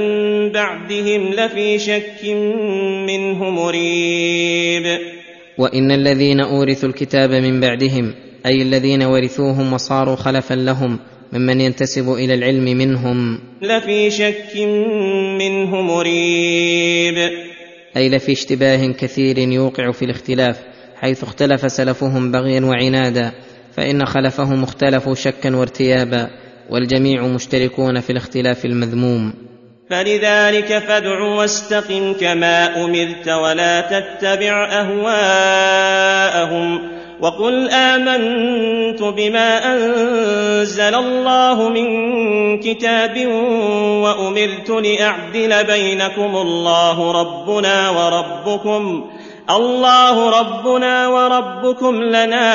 بعدهم 0.51 1.33
لفي 1.33 1.79
شك 1.79 2.25
منه 3.07 3.49
مريب. 3.49 4.99
وإن 5.57 5.91
الذين 5.91 6.39
أورثوا 6.39 6.89
الكتاب 6.89 7.31
من 7.31 7.59
بعدهم 7.59 8.13
أي 8.45 8.61
الذين 8.61 9.03
ورثوهم 9.03 9.73
وصاروا 9.73 10.15
خلفا 10.15 10.53
لهم 10.53 10.99
ممن 11.33 11.61
ينتسب 11.61 12.13
إلى 12.13 12.33
العلم 12.33 12.63
منهم. 12.63 13.39
لفي 13.61 14.09
شك 14.11 14.57
منه 15.39 15.81
مريب. 15.81 17.29
أي 17.97 18.09
لفي 18.09 18.31
اشتباه 18.31 18.87
كثير 18.87 19.37
يوقع 19.37 19.91
في 19.91 20.05
الاختلاف. 20.05 20.72
حيث 21.03 21.23
اختلف 21.23 21.71
سلفهم 21.71 22.31
بغيا 22.31 22.61
وعنادا 22.65 23.31
فإن 23.77 24.05
خلفهم 24.05 24.63
اختلفوا 24.63 25.15
شكا 25.15 25.55
وارتيابا 25.55 26.27
والجميع 26.69 27.21
مشتركون 27.27 27.99
في 27.99 28.09
الاختلاف 28.09 28.65
المذموم. 28.65 29.33
فلذلك 29.89 30.77
فادع 30.77 31.21
واستقم 31.21 32.13
كما 32.13 32.83
أمرت 32.85 33.27
ولا 33.27 33.81
تتبع 33.81 34.69
أهواءهم 34.81 36.13
وقل 37.21 37.69
آمنت 37.69 39.03
بما 39.03 39.73
أنزل 39.73 40.95
الله 40.95 41.69
من 41.69 41.87
كتاب 42.59 43.27
وأمرت 44.03 44.69
لأعدل 44.69 45.63
بينكم 45.63 46.35
الله 46.35 47.11
ربنا 47.11 47.89
وربكم 47.89 49.09
الله 49.49 50.39
ربنا 50.39 51.07
وربكم 51.07 51.95
لنا 52.03 52.47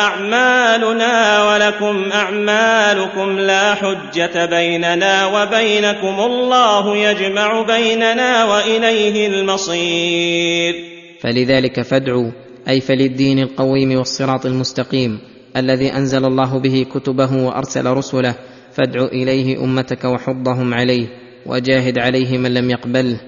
أعمالنا 0.00 1.44
ولكم 1.48 2.12
أعمالكم 2.12 3.38
لا 3.38 3.74
حجة 3.74 4.46
بيننا 4.46 5.26
وبينكم 5.26 6.20
الله 6.20 6.96
يجمع 6.96 7.62
بيننا 7.62 8.44
وإليه 8.44 9.26
المصير. 9.26 10.74
فلذلك 11.20 11.80
فادعوا 11.80 12.30
أي 12.68 12.80
فللدين 12.80 13.38
القويم 13.38 13.98
والصراط 13.98 14.46
المستقيم 14.46 15.18
الذي 15.56 15.92
أنزل 15.92 16.24
الله 16.24 16.58
به 16.58 16.86
كتبه 16.94 17.46
وأرسل 17.46 17.86
رسله 17.86 18.34
فادع 18.72 19.04
إليه 19.04 19.64
أمتك 19.64 20.04
وحضهم 20.04 20.74
عليه 20.74 21.06
وجاهد 21.46 21.98
عليه 21.98 22.38
من 22.38 22.54
لم 22.54 22.70
يقبله 22.70 23.20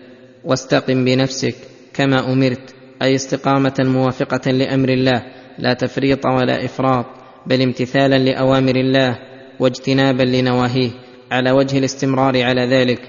واستقم 0.45 1.05
بنفسك 1.05 1.55
كما 1.95 2.33
أمرت. 2.33 2.78
أي 3.03 3.15
استقامة 3.15 3.75
موافقة 3.79 4.51
لأمر 4.51 4.89
الله 4.89 5.23
لا 5.59 5.73
تفريط 5.75 6.27
ولا 6.27 6.65
إفراط 6.65 7.07
بل 7.47 7.63
امتثالا 7.63 8.19
لأوامر 8.19 8.77
الله 8.77 9.19
واجتنابا 9.61 10.23
لنواهيه 10.23 10.91
على 11.31 11.51
وجه 11.51 11.79
الاستمرار 11.79 12.43
على 12.43 12.67
ذلك 12.67 13.01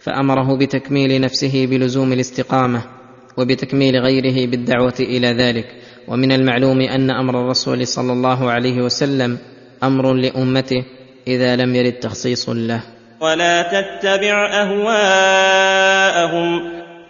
فأمره 0.00 0.56
بتكميل 0.56 1.20
نفسه 1.20 1.66
بلزوم 1.66 2.12
الاستقامة 2.12 2.82
وبتكميل 3.36 3.96
غيره 3.96 4.50
بالدعوة 4.50 4.94
إلى 5.00 5.28
ذلك. 5.28 5.66
ومن 6.08 6.32
المعلوم 6.32 6.80
أن 6.80 7.10
أمر 7.10 7.40
الرسول 7.40 7.86
صلى 7.86 8.12
الله 8.12 8.50
عليه 8.50 8.82
وسلم 8.82 9.38
أمر 9.82 10.14
لأمته 10.14 10.84
إذا 11.26 11.56
لم 11.56 11.74
يرد 11.74 11.92
تخصيص 11.92 12.48
له. 12.48 12.82
ولا 13.20 13.62
تتبع 13.62 14.62
أهواءهم. 14.62 16.60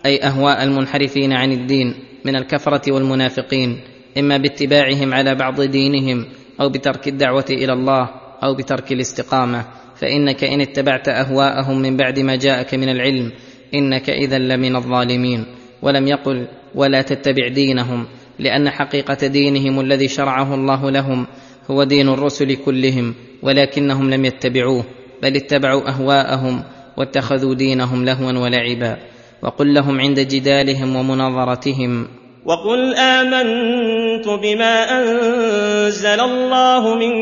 أي 0.07 0.23
أهواء 0.23 0.63
المنحرفين 0.63 1.33
عن 1.33 1.53
الدين. 1.53 1.95
من 2.29 2.37
الكفرة 2.37 2.93
والمنافقين 2.93 3.81
إما 4.19 4.37
باتباعهم 4.37 5.15
على 5.15 5.35
بعض 5.35 5.61
دينهم 5.61 6.27
أو 6.61 6.69
بترك 6.69 7.09
الدعوة 7.09 7.45
إلى 7.51 7.73
الله 7.73 8.11
أو 8.43 8.55
بترك 8.55 8.93
الاستقامة. 8.93 9.65
فإنك 9.97 10.45
إن 10.45 10.61
اتبعت 10.61 11.09
أهواءهم 11.09 11.83
من 11.83 11.97
بعد 11.97 12.19
ما 12.19 12.37
جاءك 12.37 12.75
من 12.75 12.89
العلم 12.89 13.33
إنك 13.75 14.11
اذا 14.11 14.39
لمن 14.39 14.77
الظالمين. 14.77 15.45
ولم 15.83 16.09
يقل 16.09 16.47
ولا 16.75 17.03
تتبع 17.03 17.49
دينهم 17.49 18.07
لأن 18.39 18.71
حقيقة 18.71 19.27
دينهم 19.27 19.81
الذي 19.81 20.09
شرعه 20.09 20.55
الله 20.55 20.91
لهم 20.91 21.27
هو 21.71 21.85
دين 21.85 22.09
الرسل 22.09 22.57
كلهم 22.57 23.15
ولكنهم 23.43 24.11
لم 24.11 24.25
يتبعوه 24.25 24.85
بل 25.23 25.37
اتبعوا 25.37 25.89
أهواءهم 25.89 26.63
واتخذوا 26.97 27.55
دينهم 27.55 28.05
لهوا 28.05 28.33
ولعبا. 28.33 28.99
وقل 29.43 29.75
لهم 29.75 30.01
عند 30.01 30.21
جدالهم 30.21 30.97
ومناظرتهم. 30.97 32.09
وقل 32.49 32.95
آمنت 32.95 34.29
بما 34.29 34.75
أنزل 34.99 36.21
الله 36.21 36.95
من 36.95 37.13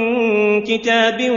كتاب 0.63 1.31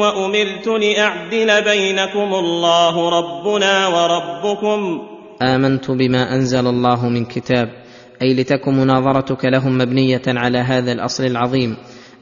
وأمرت 0.00 0.66
لأعدل 0.66 1.64
بينكم 1.64 2.34
الله 2.34 2.94
ربنا 3.18 3.86
وربكم. 3.86 5.00
آمنت 5.42 5.90
بما 5.90 6.34
أنزل 6.34 6.66
الله 6.66 7.08
من 7.08 7.24
كتاب 7.24 7.68
أي 8.22 8.34
لتكن 8.34 8.74
مناظرتك 8.74 9.44
لهم 9.44 9.78
مبنية 9.78 10.22
على 10.26 10.58
هذا 10.58 10.92
الأصل 10.92 11.24
العظيم 11.24 11.76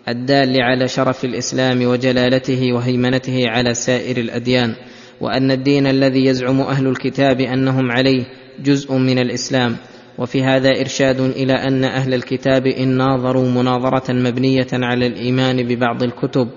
الدال 0.08 0.62
على 0.62 0.88
شرف 0.88 1.24
الإسلام 1.24 1.86
وجلالته 1.86 2.72
وهيمنته 2.72 3.48
على 3.48 3.74
سائر 3.74 4.16
الأديان 4.16 4.74
وأن 5.20 5.50
الدين 5.50 5.86
الذي 5.86 6.24
يزعم 6.26 6.60
أهل 6.60 6.86
الكتاب 6.86 7.40
أنهم 7.40 7.92
عليه 7.92 8.24
جزء 8.62 8.92
من 8.94 9.18
الإسلام. 9.18 9.76
وفي 10.18 10.42
هذا 10.42 10.80
إرشاد 10.80 11.20
إلى 11.20 11.52
أن 11.52 11.84
أهل 11.84 12.14
الكتاب 12.14 12.66
إن 12.66 12.88
ناظروا 12.88 13.48
مناظرة 13.48 14.12
مبنية 14.12 14.66
على 14.72 15.06
الإيمان 15.06 15.62
ببعض 15.62 16.02
الكتب 16.02 16.48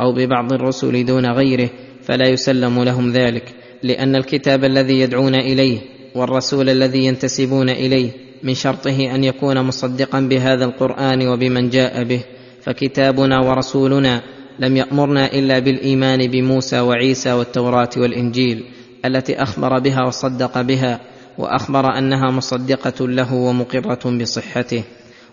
أو 0.00 0.12
ببعض 0.12 0.52
الرسل 0.52 1.04
دون 1.04 1.26
غيره 1.26 1.70
فلا 2.02 2.28
يسلم 2.28 2.82
لهم 2.84 3.12
ذلك 3.12 3.54
لأن 3.82 4.16
الكتاب 4.16 4.64
الذي 4.64 5.00
يدعون 5.00 5.34
إليه 5.34 5.78
والرسول 6.14 6.68
الذي 6.68 7.04
ينتسبون 7.04 7.70
إليه 7.70 8.10
من 8.42 8.54
شرطه 8.54 9.14
أن 9.14 9.24
يكون 9.24 9.62
مصدقا 9.62 10.20
بهذا 10.20 10.64
القرآن 10.64 11.28
وبمن 11.28 11.68
جاء 11.70 12.04
به 12.04 12.20
فكتابنا 12.62 13.40
ورسولنا 13.40 14.22
لم 14.58 14.76
يأمرنا 14.76 15.26
إلا 15.32 15.58
بالإيمان 15.58 16.30
بموسى 16.30 16.80
وعيسى 16.80 17.32
والتوراة 17.32 17.90
والإنجيل 17.96 18.64
التي 19.04 19.42
أخبر 19.42 19.78
بها 19.78 20.06
وصدق 20.06 20.60
بها. 20.60 21.00
وأخبر 21.38 21.98
أنها 21.98 22.30
مصدقة 22.30 23.08
له 23.08 23.34
ومقرة 23.34 24.18
بصحته. 24.20 24.84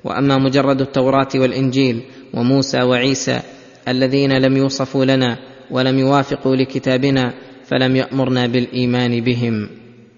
وأما 0.04 0.38
مجرد 0.38 0.82
التوراة 0.82 1.30
والإنجيل 1.36 2.02
وموسى 2.34 2.82
وعيسى 2.82 3.39
الذين 3.88 4.32
لم 4.38 4.58
يوصفوا 4.58 5.06
لنا 5.06 5.38
ولم 5.72 6.00
يوافقوا 6.00 6.56
لكتابنا 6.56 7.34
فلم 7.66 7.96
يأمرنا 7.96 8.48
بالإيمان 8.48 9.22
بهم. 9.22 9.70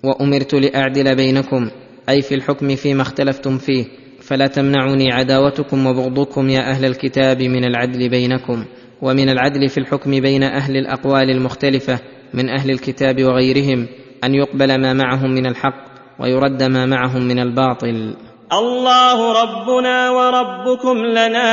وأمرت 0.04 0.54
لأعدل 0.54 1.16
بينكم 1.16 1.70
أي 2.10 2.22
في 2.22 2.36
الحكم 2.36 2.76
فيما 2.76 3.02
اختلفتم 3.02 3.58
فيه 3.58 3.86
فلا 4.22 4.48
تمنعني 4.48 5.12
عداوتكم 5.12 5.86
وبغضكم 5.86 6.50
يا 6.50 6.72
أهل 6.72 6.86
الكتاب 6.86 7.42
من 7.42 7.66
العدل 7.66 8.10
بينكم 8.10 8.66
ومن 9.02 9.30
العدل 9.30 9.70
في 9.70 9.78
الحكم 9.78 10.12
بين 10.12 10.44
أهل 10.44 10.78
الأقوال 10.78 11.30
المختلفة 11.30 12.00
من 12.34 12.50
أهل 12.50 12.72
الكتاب 12.72 13.24
وغيرهم 13.24 13.88
أن 14.26 14.36
يقبل 14.36 14.82
ما 14.82 14.94
معهم 14.94 15.32
من 15.32 15.46
الحق 15.46 15.86
ويرد 16.20 16.64
ما 16.64 16.86
معهم 16.86 17.22
من 17.22 17.40
الباطل. 17.40 18.16
الله 18.54 19.44
ربنا 19.44 20.10
وربكم 20.10 20.98
لنا 20.98 21.50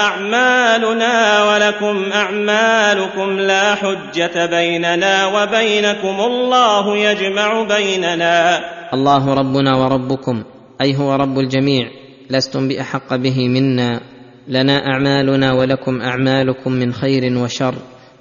أعمالنا 0.00 1.44
ولكم 1.44 2.12
أعمالكم 2.12 3.30
لا 3.40 3.74
حجة 3.74 4.46
بيننا 4.46 5.26
وبينكم. 5.26 6.20
الله 6.20 6.96
يجمع 6.96 7.62
بيننا. 7.62 8.60
الله 8.94 9.34
ربنا 9.34 9.76
وربكم 9.76 10.42
أي 10.80 10.96
هو 10.96 11.14
رب 11.14 11.38
الجميع 11.38 11.90
لستم 12.30 12.68
بأحق 12.68 13.16
به 13.16 13.48
منا. 13.48 14.00
لنا 14.48 14.86
أعمالنا 14.86 15.52
ولكم 15.52 16.00
أعمالكم 16.00 16.72
من 16.72 16.92
خير 16.92 17.38
وشر 17.38 17.74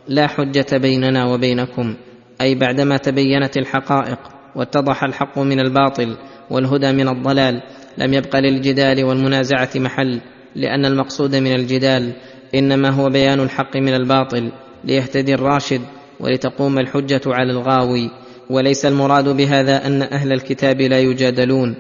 لا 0.08 0.28
حجة 0.28 0.78
بيننا 0.78 1.26
وبينكم. 1.26 1.96
أي 2.42 2.56
بعدما 2.56 2.98
تبينت 2.98 3.58
الحقائق 3.58 4.20
واتضح 4.56 5.04
الحق 5.04 5.40
من 5.40 5.60
الباطل 5.60 6.18
والهدى 6.50 6.92
من 6.92 7.08
الضلال 7.10 7.62
لم 7.98 8.14
يبق 8.14 8.36
للجدال 8.36 9.04
والمنازعة 9.04 9.70
محل 9.76 10.22
لأن 10.56 10.86
المقصود 10.86 11.36
من 11.36 11.56
الجدال 11.56 12.14
إنما 12.56 12.90
هو 12.90 13.10
بيان 13.10 13.40
الحق 13.40 13.78
من 13.78 13.94
الباطل 13.94 14.52
ليهتدي 14.84 15.34
الراشد 15.34 15.82
ولتقوم 16.20 16.80
الحجة 16.80 17.22
على 17.28 17.52
الغاوي. 17.52 18.12
وليس 18.50 18.86
المراد 18.86 19.30
بهذا 19.30 19.88
أن 19.88 20.02
أهل 20.02 20.34
الكتاب 20.34 20.82
لا 20.82 21.00
يجادلون. 21.00 21.76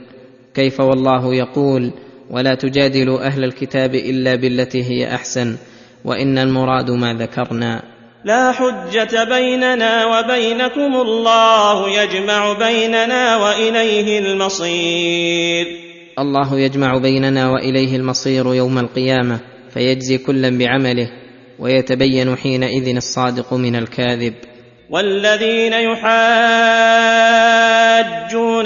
كيف 0.54 0.80
والله 0.80 1.36
يقول 1.36 1.92
ولا 2.30 2.56
تجادلوا 2.56 3.26
أهل 3.28 3.44
الكتاب 3.44 3.96
إلا 3.96 4.36
بالتي 4.36 4.84
هي 4.84 5.16
أحسن 5.16 5.56
وإن 6.06 6.38
المراد 6.38 6.92
ما 6.92 7.14
ذكرنا. 7.14 7.95
لا 8.26 8.52
حجة 8.52 9.24
بيننا 9.24 10.06
وبينكم 10.06 10.96
الله 10.96 11.90
يجمع 11.90 12.54
بيننا 12.54 13.38
وإليه 13.38 14.20
المصير. 14.20 15.68
الله 16.20 16.60
يجمع 16.60 16.98
بيننا 16.98 17.50
وإليه 17.50 17.96
المصير 17.96 18.54
يوم 18.54 18.78
القيامة 18.78 19.40
فيجزي 19.74 20.18
كلا 20.18 20.58
بعمله 20.58 21.12
ويتبين 21.60 22.36
حينئذ 22.36 22.96
الصادق 22.96 23.54
من 23.54 23.76
الكاذب. 23.76 24.34
والذين 24.90 25.74
يحاجون 25.74 26.06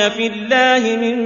في 0.10 0.28
الله 0.28 0.98
من 0.98 1.18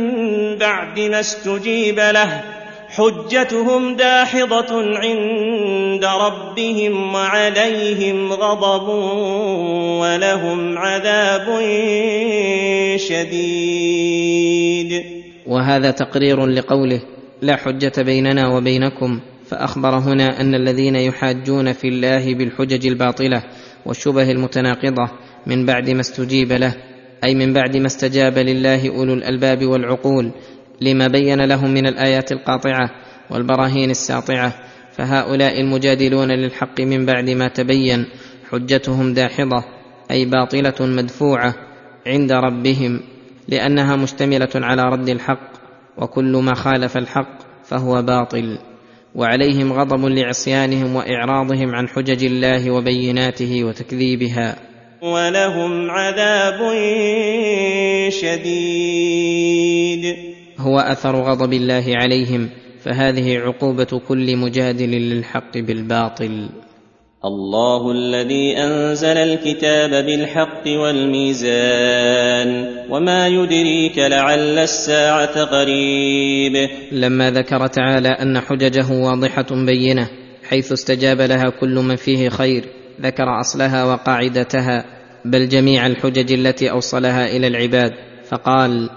بعد 0.57 0.99
ما 0.99 1.19
استجيب 1.19 1.99
له 1.99 2.52
حجتهم 2.95 3.95
داحضة 3.95 4.97
عند 4.97 6.05
ربهم 6.05 7.13
وعليهم 7.13 8.33
غضب 8.33 8.87
ولهم 10.01 10.77
عذاب 10.77 11.45
شديد. 12.97 14.91
وهذا 15.47 15.91
تقرير 15.91 16.45
لقوله 16.45 17.01
لا 17.41 17.55
حجة 17.55 17.91
بيننا 17.97 18.47
وبينكم 18.47 19.19
فأخبر 19.45 19.97
هنا 19.97 20.41
أن 20.41 20.55
الذين 20.55 20.95
يحاجون 20.95 21.73
في 21.73 21.87
الله 21.87 22.35
بالحجج 22.35 22.87
الباطلة 22.87 23.43
والشبه 23.85 24.31
المتناقضة 24.31 25.09
من 25.47 25.65
بعد 25.65 25.89
ما 25.89 26.01
استجيب 26.01 26.51
له 26.51 26.75
أي 27.23 27.35
من 27.35 27.53
بعد 27.53 27.77
ما 27.77 27.85
استجاب 27.85 28.37
لله 28.37 28.89
أولو 28.89 29.13
الألباب 29.13 29.65
والعقول 29.65 30.31
لما 30.81 31.07
بين 31.07 31.41
لهم 31.41 31.71
من 31.71 31.87
الآيات 31.87 32.31
القاطعة 32.31 32.89
والبراهين 33.29 33.91
الساطعة 33.91 34.53
فهؤلاء 34.91 35.61
المجادلون 35.61 36.31
للحق 36.31 36.81
من 36.81 37.05
بعد 37.05 37.29
ما 37.29 37.47
تبين 37.47 38.05
حجتهم 38.51 39.13
داحضة 39.13 39.63
أي 40.11 40.25
باطلة 40.25 40.75
مدفوعة 40.79 41.55
عند 42.07 42.31
ربهم 42.31 43.01
لأنها 43.47 43.95
مشتملة 43.95 44.49
على 44.55 44.83
رد 44.83 45.09
الحق 45.09 45.53
وكل 45.97 46.37
ما 46.37 46.53
خالف 46.53 46.97
الحق 46.97 47.37
فهو 47.63 48.01
باطل. 48.01 48.57
وعليهم 49.15 49.73
غضب 49.73 50.05
لعصيانهم 50.05 50.95
وإعراضهم 50.95 51.75
عن 51.75 51.87
حجج 51.87 52.23
الله 52.23 52.71
وبيناته 52.71 53.63
وتكذيبها. 53.63 54.55
ولهم 55.01 55.91
عذاب 55.91 56.59
شديد. 58.09 60.05
هو 60.57 60.79
أثر 60.79 61.15
غضب 61.15 61.53
الله 61.53 61.83
عليهم 61.87 62.49
فهذه 62.83 63.37
عقوبة 63.37 64.01
كل 64.07 64.37
مجادل 64.37 64.91
للحق 64.91 65.57
بالباطل. 65.57 66.49
الله 67.25 67.91
الذي 67.91 68.57
أنزل 68.57 69.17
الكتاب 69.17 69.89
بالحق 69.89 70.67
والميزان 70.67 72.47
وما 72.89 73.27
يدريك 73.27 73.97
لعل 73.97 74.59
الساعة 74.59 75.43
قريب. 75.43 76.69
لما 76.91 77.31
ذكر 77.31 77.67
تعالى 77.67 78.09
أن 78.09 78.39
حججه 78.39 78.91
واضحة 78.91 79.47
بينة 79.51 80.09
حيث 80.49 80.71
استجاب 80.71 81.21
لها 81.21 81.49
كل 81.49 81.75
من 81.75 81.95
فيه 81.95 82.29
خير 82.29 82.65
ذكر 83.01 83.39
أصلها 83.39 83.83
وقاعدتها 83.85 84.85
بل 85.25 85.49
جميع 85.49 85.85
الحجج 85.85 86.33
التي 86.33 86.71
أوصلها 86.71 87.27
إلى 87.27 87.47
العباد 87.47 87.91
فقال 88.29 88.89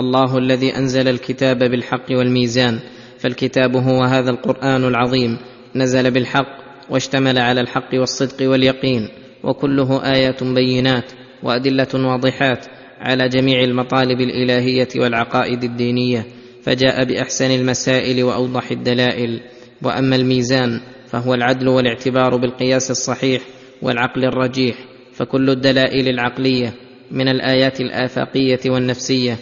الله 0.00 0.38
الذي 0.38 0.76
أنزل 0.76 1.08
الكتاب 1.08 1.58
بالحق 1.58 2.06
والميزان 2.10 2.80
فالكتاب 3.18 3.76
هو 3.76 4.02
هذا 4.02 4.30
القرآن 4.30 4.84
العظيم 4.84 5.38
نزل 5.74 6.10
بالحق 6.10 6.60
واشتمل 6.90 7.38
على 7.38 7.60
الحق 7.60 7.94
والصدق 7.94 8.50
واليقين 8.50 9.08
وكله 9.44 10.12
آيات 10.12 10.44
بينات 10.44 11.12
وأدلة 11.42 11.88
واضحات 11.94 12.66
على 13.00 13.28
جميع 13.28 13.60
المطالب 13.60 14.20
الإلهية 14.20 14.88
والعقائد 14.96 15.64
الدينية 15.64 16.26
فجاء 16.62 17.04
بأحسن 17.04 17.50
المسائل 17.50 18.24
وأوضح 18.24 18.70
الدلائل 18.70 19.40
وأما 19.82 20.16
الميزان 20.16 20.80
فهو 21.06 21.34
العدل 21.34 21.68
والاعتبار 21.68 22.36
بالقياس 22.36 22.90
الصحيح 22.90 23.42
والعقل 23.82 24.24
الرجيح 24.24 24.76
فكل 25.12 25.50
الدلائل 25.50 26.08
العقلية 26.08 26.72
من 27.10 27.28
الآيات 27.28 27.80
الآفاقية 27.80 28.60
والنفسية 28.66 29.36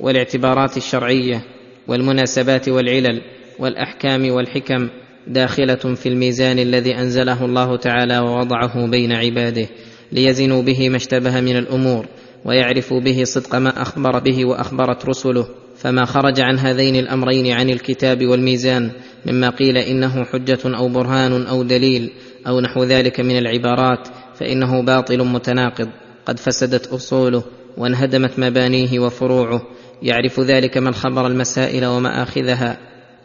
والاعتبارات 0.00 0.76
الشرعية 0.76 1.44
والمناسبات 1.88 2.68
والعلل 2.68 3.22
والأحكام 3.58 4.30
والحكم 4.30 4.88
داخلة 5.26 5.74
في 5.74 6.08
الميزان 6.08 6.58
الذي 6.58 6.94
أنزله 6.94 7.44
الله 7.44 7.76
تعالى 7.76 8.18
ووضعه 8.18 8.86
بين 8.86 9.12
عباده 9.12 9.66
ليزنوا 10.12 10.62
به 10.62 10.88
ما 10.88 10.96
اشتبه 10.96 11.40
من 11.40 11.56
الأمور 11.56 12.06
ويعرفوا 12.44 13.00
به 13.00 13.24
صدق 13.24 13.54
ما 13.54 13.82
أخبر 13.82 14.18
به 14.18 14.44
وأخبرت 14.44 15.06
رسله. 15.06 15.46
فما 15.76 16.04
خرج 16.04 16.40
عن 16.40 16.58
هذين 16.58 16.96
الأمرين 16.96 17.52
عن 17.52 17.70
الكتاب 17.70 18.26
والميزان 18.26 18.90
مما 19.26 19.50
قيل 19.50 19.78
إنه 19.78 20.24
حجة 20.24 20.58
أو 20.64 20.88
برهان 20.88 21.46
أو 21.46 21.62
دليل 21.62 22.10
أو 22.46 22.60
نحو 22.60 22.84
ذلك 22.84 23.20
من 23.20 23.38
العبارات 23.38 24.08
فإنه 24.34 24.82
باطل 24.82 25.24
متناقض. 25.24 25.88
قد 26.26 26.38
فسدت 26.38 26.86
أصوله 26.86 27.42
وانهدمت 27.76 28.38
مبانيه 28.38 28.98
وفروعه 28.98 29.62
يعرف 30.02 30.40
ذلك 30.40 30.78
من 30.78 30.94
خبر 30.94 31.26
المسائل 31.26 31.86
ومآخذها 31.86 32.78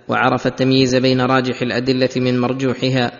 وعرف 0.07 0.47
التمييز 0.47 0.95
بين 0.95 1.21
راجح 1.21 1.61
الأدلة 1.61 2.09
من 2.15 2.39
مرجوحها 2.39 3.11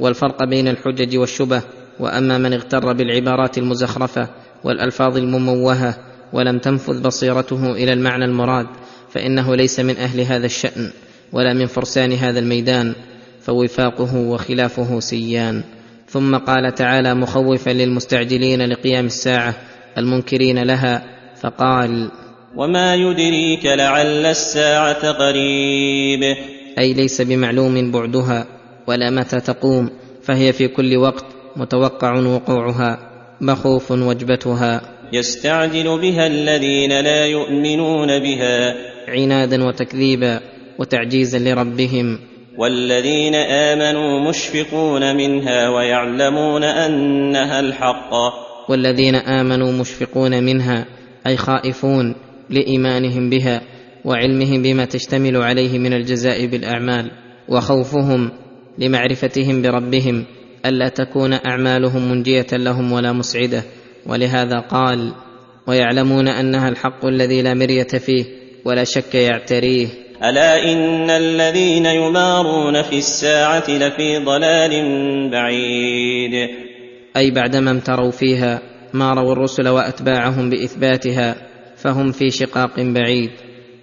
والفرق 0.00 0.44
بين 0.44 0.68
الحجج 0.68 1.16
والشبه 1.16 1.62
وأما 2.00 2.38
من 2.38 2.52
اغتر 2.52 2.92
بالعبارات 2.92 3.58
المزخرفة 3.58 4.28
والألفاظ 4.64 5.16
المموهة 5.16 5.96
ولم 6.32 6.58
تنفذ 6.58 7.02
بصيرته 7.02 7.72
إلى 7.72 7.92
المعنى 7.92 8.24
المراد 8.24 8.66
فإنه 9.10 9.56
ليس 9.56 9.80
من 9.80 9.96
أهل 9.96 10.20
هذا 10.20 10.46
الشأن 10.46 10.90
ولا 11.32 11.54
من 11.54 11.66
فرسان 11.66 12.12
هذا 12.12 12.38
الميدان 12.38 12.94
فوفاقه 13.40 14.16
وخلافه 14.16 15.00
سيان. 15.00 15.62
ثم 16.08 16.36
قال 16.36 16.74
تعالى 16.74 17.14
مخوفا 17.14 17.70
للمستعجلين 17.70 18.62
لقيام 18.62 19.06
الساعة 19.06 19.54
المنكرين 19.98 20.62
لها 20.62 21.02
فقال 21.40 22.10
وما 22.56 22.94
يدريك 22.94 23.66
لعل 23.66 24.26
الساعة 24.26 25.10
قريب. 25.10 26.36
أي 26.78 26.92
ليس 26.92 27.22
بمعلوم 27.22 27.90
بعدها 27.90 28.46
ولا 28.86 29.10
متى 29.10 29.40
تقوم 29.40 29.90
فهي 30.22 30.52
في 30.52 30.68
كل 30.68 30.96
وقت 30.96 31.24
متوقع 31.56 32.18
وقوعها 32.18 32.98
مخوف 33.40 33.90
وجبتها. 33.90 34.80
يستعجل 35.12 35.98
بها 35.98 36.26
الذين 36.26 37.00
لا 37.00 37.26
يؤمنون 37.26 38.18
بها. 38.18 38.74
عنادا 39.08 39.64
وتكذيبا 39.64 40.40
وتعجيزا 40.78 41.38
لربهم. 41.38 42.18
والذين 42.58 43.34
امنوا 43.34 44.28
مشفقون 44.28 45.16
منها 45.16 45.68
ويعلمون 45.68 46.64
انها 46.64 47.60
الحق. 47.60 48.10
والذين 48.68 49.14
امنوا 49.14 49.72
مشفقون 49.72 50.44
منها 50.44 50.86
أي 51.26 51.36
خائفون. 51.36 52.27
لإيمانهم 52.50 53.30
بها 53.30 53.62
وعلمهم 54.04 54.62
بما 54.62 54.84
تشتمل 54.84 55.36
عليه 55.36 55.78
من 55.78 55.92
الجزاء 55.92 56.46
بالأعمال 56.46 57.10
وخوفهم 57.48 58.30
لمعرفتهم 58.78 59.62
بربهم 59.62 60.24
ألا 60.66 60.88
تكون 60.88 61.32
أعمالهم 61.32 62.10
منجية 62.10 62.46
لهم 62.52 62.92
ولا 62.92 63.12
مسعده 63.12 63.62
ولهذا 64.06 64.58
قال 64.58 65.12
ويعلمون 65.66 66.28
أنها 66.28 66.68
الحق 66.68 67.04
الذي 67.04 67.42
لا 67.42 67.54
مرية 67.54 67.82
فيه 67.82 68.24
ولا 68.64 68.84
شك 68.84 69.14
يعتريه. 69.14 69.86
ألا 70.24 70.72
إن 70.72 71.10
الذين 71.10 71.86
يمارون 71.86 72.82
في 72.82 72.98
الساعة 72.98 73.70
لفي 73.70 74.18
ضلال 74.24 74.70
بعيد. 75.30 76.48
أي 77.16 77.30
بعدما 77.30 77.70
امتروا 77.70 78.10
فيها 78.10 78.60
ماروا 78.94 79.32
الرسل 79.32 79.68
وأتباعهم 79.68 80.50
بإثباتها. 80.50 81.36
فهم 81.78 82.12
في 82.12 82.30
شقاق 82.30 82.80
بعيد 82.80 83.30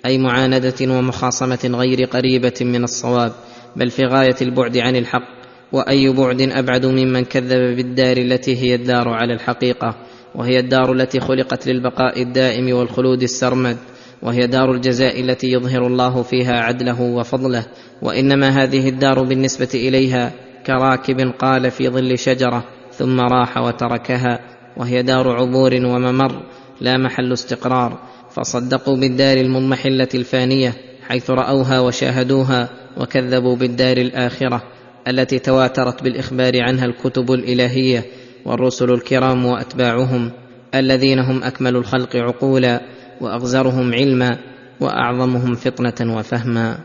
أي 0.05 0.17
معاندة 0.17 0.73
ومخاصمة 0.81 1.71
غير 1.73 2.05
قريبة 2.05 2.53
من 2.61 2.83
الصواب 2.83 3.31
بل 3.75 3.89
في 3.89 4.05
غاية 4.05 4.35
البعد 4.41 4.77
عن 4.77 4.95
الحق 4.95 5.35
وأي 5.71 6.09
بعد 6.09 6.41
أبعد 6.41 6.85
ممن 6.85 7.23
كذب 7.25 7.75
بالدار 7.75 8.17
التي 8.17 8.57
هي 8.57 8.75
الدار 8.75 9.09
على 9.09 9.33
الحقيقة 9.33 9.95
وهي 10.35 10.59
الدار 10.59 10.93
التي 10.93 11.19
خلقت 11.19 11.67
للبقاء 11.67 12.21
الدائم 12.21 12.75
والخلود 12.75 13.23
السرمد 13.23 13.77
وهي 14.21 14.47
دار 14.47 14.71
الجزاء 14.71 15.21
التي 15.21 15.51
يظهر 15.51 15.87
الله 15.87 16.23
فيها 16.23 16.59
عدله 16.59 17.01
وفضله 17.01 17.65
وإنما 18.01 18.49
هذه 18.49 18.89
الدار 18.89 19.23
بالنسبة 19.23 19.69
إليها 19.73 20.31
كراكب 20.67 21.31
قال 21.39 21.71
في 21.71 21.89
ظل 21.89 22.17
شجرة 22.17 22.63
ثم 22.91 23.19
راح 23.19 23.57
وتركها 23.57 24.39
وهي 24.77 25.01
دار 25.01 25.29
عبور 25.29 25.73
وممر 25.73 26.43
لا 26.81 26.97
محل 26.97 27.33
استقرار 27.33 27.99
فصدقوا 28.31 28.97
بالدار 28.97 29.37
المضمحله 29.37 30.09
الفانية 30.15 30.73
حيث 31.07 31.29
رأوها 31.31 31.79
وشاهدوها 31.79 32.69
وكذبوا 32.97 33.55
بالدار 33.55 33.97
الآخرة 33.97 34.63
التي 35.07 35.39
تواترت 35.39 36.03
بالإخبار 36.03 36.61
عنها 36.61 36.85
الكتب 36.85 37.31
الإلهية 37.31 38.05
والرسل 38.45 38.91
الكرام 38.91 39.45
وأتباعهم 39.45 40.31
الذين 40.75 41.19
هم 41.19 41.43
أكمل 41.43 41.75
الخلق 41.75 42.15
عقولا 42.15 42.81
وأغزرهم 43.21 43.93
علما 43.93 44.37
وأعظمهم 44.81 45.55
فطنة 45.55 46.17
وفهما. 46.17 46.77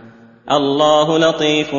الله 0.50 1.18
لطيف 1.18 1.74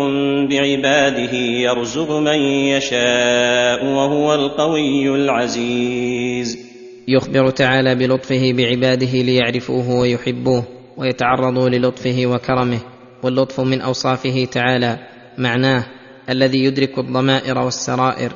بعباده 0.49 1.33
يرزق 1.37 2.11
من 2.11 2.39
يشاء 2.41 3.85
وهو 3.85 4.35
القوي 4.35 5.15
العزيز. 5.15 6.70
يخبر 7.07 7.49
تعالى 7.49 7.95
بلطفه 7.95 8.53
بعباده 8.53 9.11
ليعرفوه 9.11 9.89
ويحبوه 9.89 10.63
ويتعرضوا 10.97 11.69
للطفه 11.69 12.25
وكرمه 12.25 12.79
واللطف 13.23 13.59
من 13.59 13.81
أوصافه 13.81 14.47
تعالى 14.51 14.99
معناه 15.37 15.85
الذي 16.29 16.63
يدرك 16.63 16.97
الضمائر 16.97 17.57
والسرائر 17.57 18.33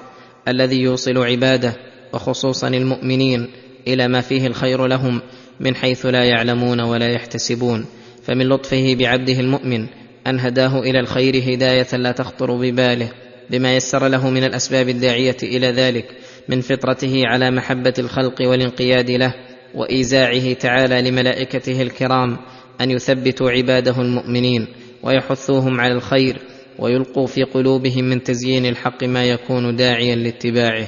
الذي 0.48 0.82
يوصل 0.82 1.18
عباده 1.18 1.74
وخصوصا 2.14 2.68
المؤمنين 2.68 3.48
إلى 3.88 4.08
ما 4.08 4.22
فيه 4.22 4.48
الخير 4.48 4.88
لهم 4.88 5.22
من 5.60 5.76
حيث 5.76 6.06
لا 6.06 6.24
يعلمون 6.24 6.82
ولا 6.82 7.12
يحتسبون. 7.12 7.86
فمن 8.24 8.50
لطفه 8.50 8.96
بعبده 9.00 9.40
المؤمن 9.40 9.88
أن 10.28 10.40
هداه 10.40 10.80
إلى 10.80 11.00
الخير 11.00 11.54
هداية 11.54 11.88
لا 11.98 12.12
تخطر 12.12 12.56
بباله 12.56 13.12
بما 13.50 13.76
يسر 13.76 14.08
له 14.08 14.30
من 14.30 14.44
الأسباب 14.44 14.90
الداعية 14.90 15.38
إلى 15.44 15.68
ذلك 15.68 16.06
من 16.50 16.62
فطرته 16.62 17.22
على 17.26 17.52
محبة 17.52 17.94
الخلق 18.00 18.42
والانقياد 18.42 19.12
له 19.12 19.34
وايزاعه 19.76 20.54
تعالى 20.54 21.10
لملائكته 21.10 21.82
الكرام 21.82 22.38
أن 22.82 22.92
يثبتوا 22.92 23.52
عباده 23.52 24.02
المؤمنين 24.02 24.68
ويحثوهم 25.04 25.82
على 25.82 25.94
الخير 25.94 26.38
ويلقوا 26.80 27.28
في 27.28 27.44
قلوبهم 27.44 28.04
من 28.06 28.24
تزيين 28.24 28.66
الحق 28.66 29.04
ما 29.04 29.26
يكون 29.26 29.76
داعيا 29.76 30.16
لاتباعه. 30.16 30.88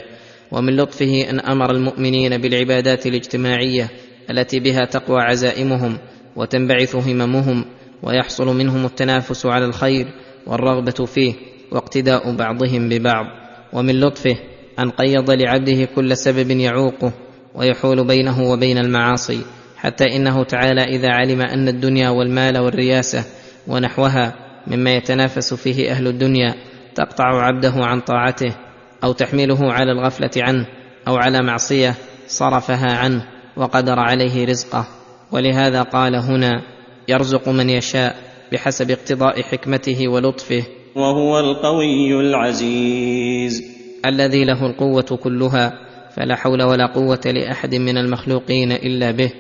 ومن 0.52 0.76
لطفه 0.76 1.30
أن 1.30 1.40
أمر 1.40 1.72
المؤمنين 1.72 2.38
بالعبادات 2.38 3.08
الاجتماعية 3.08 3.90
التي 4.30 4.60
بها 4.60 4.86
تقوى 4.86 5.22
عزائمهم 5.22 5.98
وتنبعث 6.36 6.96
هممهم 6.96 7.66
ويحصل 8.04 8.58
منهم 8.58 8.86
التنافس 8.86 9.46
على 9.46 9.66
الخير 9.66 10.08
والرغبة 10.48 11.06
فيه 11.06 11.34
واقتداء 11.72 12.36
بعضهم 12.36 12.90
ببعض. 12.90 13.26
ومن 13.74 14.00
لطفه 14.00 14.36
أن 14.80 14.90
قيض 14.90 15.32
لعبده 15.32 15.86
كل 15.96 16.18
سبب 16.18 16.52
يعوقه 16.52 17.14
ويحول 17.56 18.08
بينه 18.08 18.52
وبين 18.52 18.78
المعاصي 18.78 19.42
حتى 19.78 20.16
إنه 20.16 20.44
تعالى 20.44 20.84
إذا 20.84 21.10
علم 21.10 21.42
أن 21.42 21.68
الدنيا 21.68 22.10
والمال 22.10 22.58
والرياسة 22.58 23.24
ونحوها 23.68 24.34
مما 24.68 24.96
يتنافس 24.96 25.54
فيه 25.54 25.92
أهل 25.92 26.08
الدنيا 26.08 26.56
تقطع 26.96 27.44
عبده 27.44 27.74
عن 27.76 28.02
طاعته 28.02 28.56
أو 29.04 29.12
تحمله 29.12 29.74
على 29.74 29.92
الغفلة 29.92 30.32
عنه 30.38 30.66
أو 31.08 31.16
على 31.16 31.42
معصية 31.42 31.96
صرفها 32.28 32.98
عنه 32.98 33.26
وقدر 33.58 34.00
عليه 34.00 34.46
رزقه. 34.46 34.88
ولهذا 35.32 35.82
قال 35.82 36.16
هنا 36.16 36.62
يرزق 37.08 37.50
من 37.50 37.70
يشاء 37.70 38.16
بحسب 38.52 38.92
اقتضاء 38.92 39.42
حكمته 39.42 40.08
ولطفه. 40.08 40.64
وهو 40.96 41.40
القوي 41.40 42.20
العزيز. 42.22 43.77
الذي 44.06 44.46
له 44.46 44.66
القوة 44.66 45.20
كلها 45.24 45.74
فلا 46.16 46.36
حول 46.36 46.64
ولا 46.64 46.86
قوة 46.86 47.22
لأحد 47.26 47.76
من 47.76 47.98
المخلوقين 47.98 48.72
إلا 48.72 49.12
به 49.12 49.32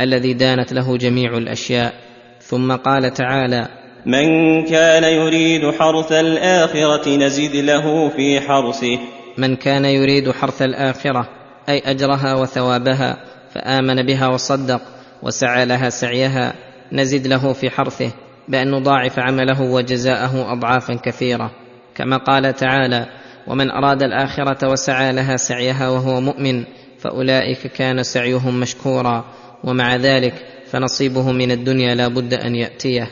الذي 0.00 0.32
دانت 0.32 0.72
له 0.72 0.96
جميع 0.96 1.38
الأشياء. 1.38 1.92
ثم 2.40 2.72
قال 2.72 3.12
تعالى 3.12 3.68
من 4.06 4.26
كان 4.64 5.04
يريد 5.04 5.70
حرث 5.70 6.12
الآخرة 6.12 7.16
نزد 7.16 7.56
له 7.56 8.08
في 8.08 8.40
حرثه. 8.40 8.98
من 9.38 9.56
كان 9.56 9.84
يريد 9.84 10.30
حرث 10.30 10.62
الآخرة 10.62 11.28
أي 11.68 11.82
أجرها 11.86 12.34
وثوابها 12.34 13.16
فآمن 13.54 14.02
بها 14.06 14.28
وصدق 14.28 14.80
وسعى 15.22 15.66
لها 15.66 15.88
سعيها 15.88 16.54
نزد 16.92 17.26
له 17.26 17.52
في 17.52 17.70
حرثه 17.70 18.10
بأن 18.48 18.70
نضاعف 18.70 19.18
عمله 19.18 19.62
وجزاءه 19.62 20.52
اضعافا 20.52 20.94
كثيرة. 20.94 21.50
كما 21.94 22.16
قال 22.16 22.54
تعالى 22.54 23.06
ومن 23.48 23.70
أراد 23.70 24.02
الآخرة 24.02 24.70
وسعى 24.70 25.12
لها 25.12 25.36
سعيها 25.36 25.88
وهو 25.88 26.20
مؤمن 26.20 26.64
فأولئك 26.98 27.66
كان 27.66 28.02
سعيهم 28.02 28.60
مشكورا. 28.60 29.24
ومع 29.64 29.96
ذلك 29.96 30.34
فنصيبه 30.70 31.32
من 31.32 31.50
الدنيا 31.50 31.94
لا 31.94 32.08
بد 32.08 32.34
أن 32.34 32.54
يأتيه. 32.54 33.10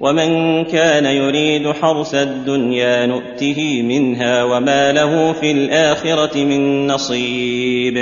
ومن 0.00 0.64
كان 0.64 1.04
يريد 1.04 1.72
حرث 1.72 2.14
الدنيا 2.14 3.06
نؤته 3.06 3.82
منها 3.82 4.44
وما 4.44 4.92
له 4.92 5.32
في 5.32 5.50
الآخرة 5.50 6.44
من 6.44 6.86
نصيب. 6.86 7.94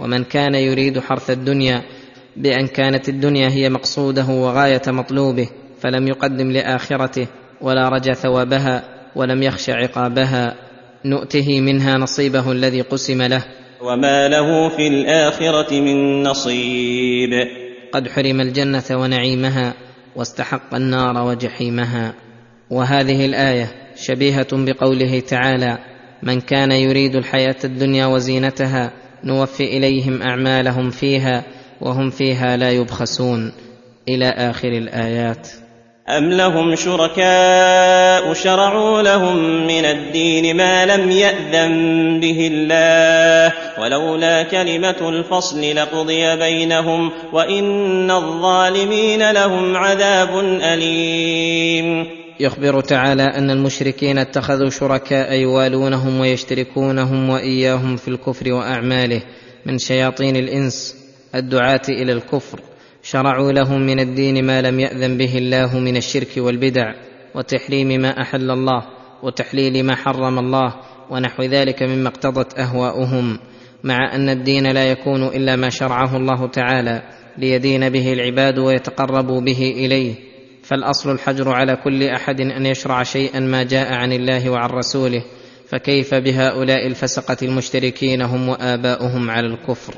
ومن 0.00 0.24
كان 0.24 0.54
يريد 0.54 1.00
حرث 1.00 1.30
الدنيا 1.30 1.82
بأن 2.36 2.66
كانت 2.66 3.08
الدنيا 3.08 3.48
هي 3.48 3.68
مقصوده 3.68 4.26
وغاية 4.26 4.82
مطلوبه 4.88 5.48
فلم 5.80 6.08
يقدم 6.08 6.50
لآخرته 6.50 7.26
ولا 7.60 7.88
رجا 7.88 8.12
ثوابها 8.12 8.82
ولم 9.16 9.42
يخش 9.42 9.70
عقابها. 9.70 10.69
نؤته 11.04 11.60
منها 11.60 11.98
نصيبه 11.98 12.52
الذي 12.52 12.80
قسم 12.80 13.22
له. 13.22 13.44
وما 13.80 14.28
له 14.28 14.68
في 14.68 14.88
الآخرة 14.88 15.80
من 15.80 16.22
نصيب. 16.22 17.30
قد 17.92 18.08
حرم 18.08 18.40
الجنة 18.40 18.84
ونعيمها 18.90 19.74
واستحق 20.16 20.74
النار 20.74 21.26
وجحيمها. 21.26 22.14
وهذه 22.70 23.26
الآية 23.26 23.72
شبيهة 23.96 24.48
بقوله 24.52 25.20
تعالى 25.20 25.78
من 26.22 26.40
كان 26.40 26.72
يريد 26.72 27.16
الحياة 27.16 27.56
الدنيا 27.64 28.06
وزينتها 28.06 28.92
نوفي 29.24 29.64
إليهم 29.64 30.22
أعمالهم 30.22 30.90
فيها 30.90 31.44
وهم 31.80 32.10
فيها 32.10 32.56
لا 32.56 32.70
يبخسون. 32.70 33.52
إلى 34.08 34.28
آخر 34.28 34.68
الآيات. 34.68 35.48
أم 36.18 36.30
لهم 36.30 36.74
شركاء 36.74 38.32
شرعوا 38.32 39.02
لهم 39.02 39.66
من 39.66 39.84
الدين 39.84 40.56
ما 40.56 40.86
لم 40.86 41.10
يأذن 41.10 42.20
به 42.20 42.48
الله 42.52 43.52
ولولا 43.82 44.42
كلمة 44.42 45.08
الفصل 45.08 45.74
لقضي 45.76 46.36
بينهم 46.36 47.10
وإن 47.32 48.10
الظالمين 48.10 49.30
لهم 49.30 49.76
عذاب 49.76 50.38
أليم. 50.62 52.06
يخبر 52.40 52.80
تعالى 52.80 53.22
أن 53.22 53.50
المشركين 53.50 54.18
اتخذوا 54.18 54.70
شركاء 54.70 55.34
يوالونهم 55.34 56.20
ويشتركونهم 56.20 57.30
وإياهم 57.30 57.96
في 57.96 58.08
الكفر 58.08 58.52
وأعماله 58.52 59.22
من 59.66 59.78
شياطين 59.78 60.36
الإنس 60.36 60.96
الدعاة 61.34 61.82
إلى 61.88 62.12
الكفر. 62.12 62.69
شرعوا 63.12 63.52
لهم 63.52 63.80
من 63.80 64.00
الدين 64.00 64.44
ما 64.44 64.62
لم 64.62 64.80
يأذن 64.80 65.16
به 65.16 65.38
الله 65.38 65.78
من 65.78 65.96
الشرك 65.96 66.28
والبدع 66.36 66.94
وتحريم 67.34 67.88
ما 67.88 68.22
أحل 68.22 68.50
الله 68.50 68.82
وتحليل 69.22 69.84
ما 69.84 69.96
حرم 69.96 70.38
الله 70.38 70.74
ونحو 71.10 71.42
ذلك 71.42 71.82
مما 71.82 72.08
اقتضت 72.08 72.58
أهواؤهم 72.58 73.38
مع 73.84 74.14
أن 74.14 74.28
الدين 74.28 74.72
لا 74.72 74.84
يكون 74.84 75.26
إلا 75.26 75.56
ما 75.56 75.68
شرعه 75.68 76.16
الله 76.16 76.46
تعالى 76.46 77.02
ليدين 77.38 77.88
به 77.88 78.12
العباد 78.12 78.58
ويتقربوا 78.58 79.40
به 79.40 79.74
إليه. 79.76 80.14
فالأصل 80.62 81.12
الحجر 81.12 81.52
على 81.52 81.76
كل 81.76 82.02
أحد 82.02 82.40
أن 82.40 82.66
يشرع 82.66 83.02
شيئا 83.02 83.40
ما 83.40 83.62
جاء 83.62 83.92
عن 83.92 84.12
الله 84.12 84.50
وعن 84.50 84.70
رسوله 84.70 85.22
فكيف 85.68 86.14
بهؤلاء 86.14 86.86
الفسقة 86.86 87.36
المشتركين 87.42 88.22
هم 88.22 88.48
وآباؤهم 88.48 89.30
على 89.30 89.46
الكفر؟ 89.46 89.94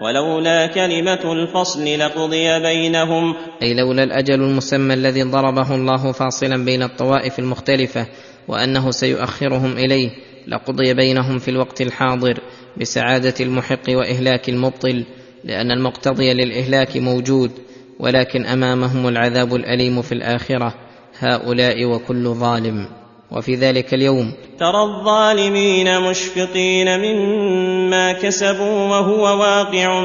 ولولا 0.00 0.66
كلمة 0.66 1.32
الفصل 1.32 1.84
لقضي 1.98 2.60
بينهم. 2.60 3.34
أي 3.62 3.74
لولا 3.74 4.02
الأجل 4.02 4.34
المسمى 4.34 4.94
الذي 4.94 5.22
ضربه 5.22 5.74
الله 5.74 6.12
فاصلا 6.12 6.64
بين 6.64 6.82
الطوائف 6.82 7.38
المختلفة 7.38 8.06
وأنه 8.48 8.90
سيؤخرهم 8.90 9.72
إليه 9.72 10.10
لقضي 10.48 10.94
بينهم 10.94 11.38
في 11.38 11.50
الوقت 11.50 11.80
الحاضر 11.80 12.38
بسعادة 12.76 13.34
المحق 13.40 13.88
وإهلاك 13.88 14.48
المبطل 14.48 15.04
لأن 15.44 15.70
المقتضي 15.70 16.34
للإهلاك 16.34 16.96
موجود 16.96 17.50
ولكن 17.98 18.46
أمامهم 18.46 19.08
العذاب 19.08 19.54
الأليم 19.54 20.02
في 20.02 20.12
الآخرة 20.12 20.74
هؤلاء 21.18 21.84
وكل 21.84 22.28
ظالم. 22.28 23.03
وفي 23.36 23.54
ذلك 23.54 23.94
اليوم. 23.94 24.32
ترى 24.58 24.82
الظالمين 24.82 26.00
مشفقين 26.00 26.98
مما 26.98 28.12
كسبوا 28.12 28.88
وهو 28.90 29.22
واقع 29.22 30.04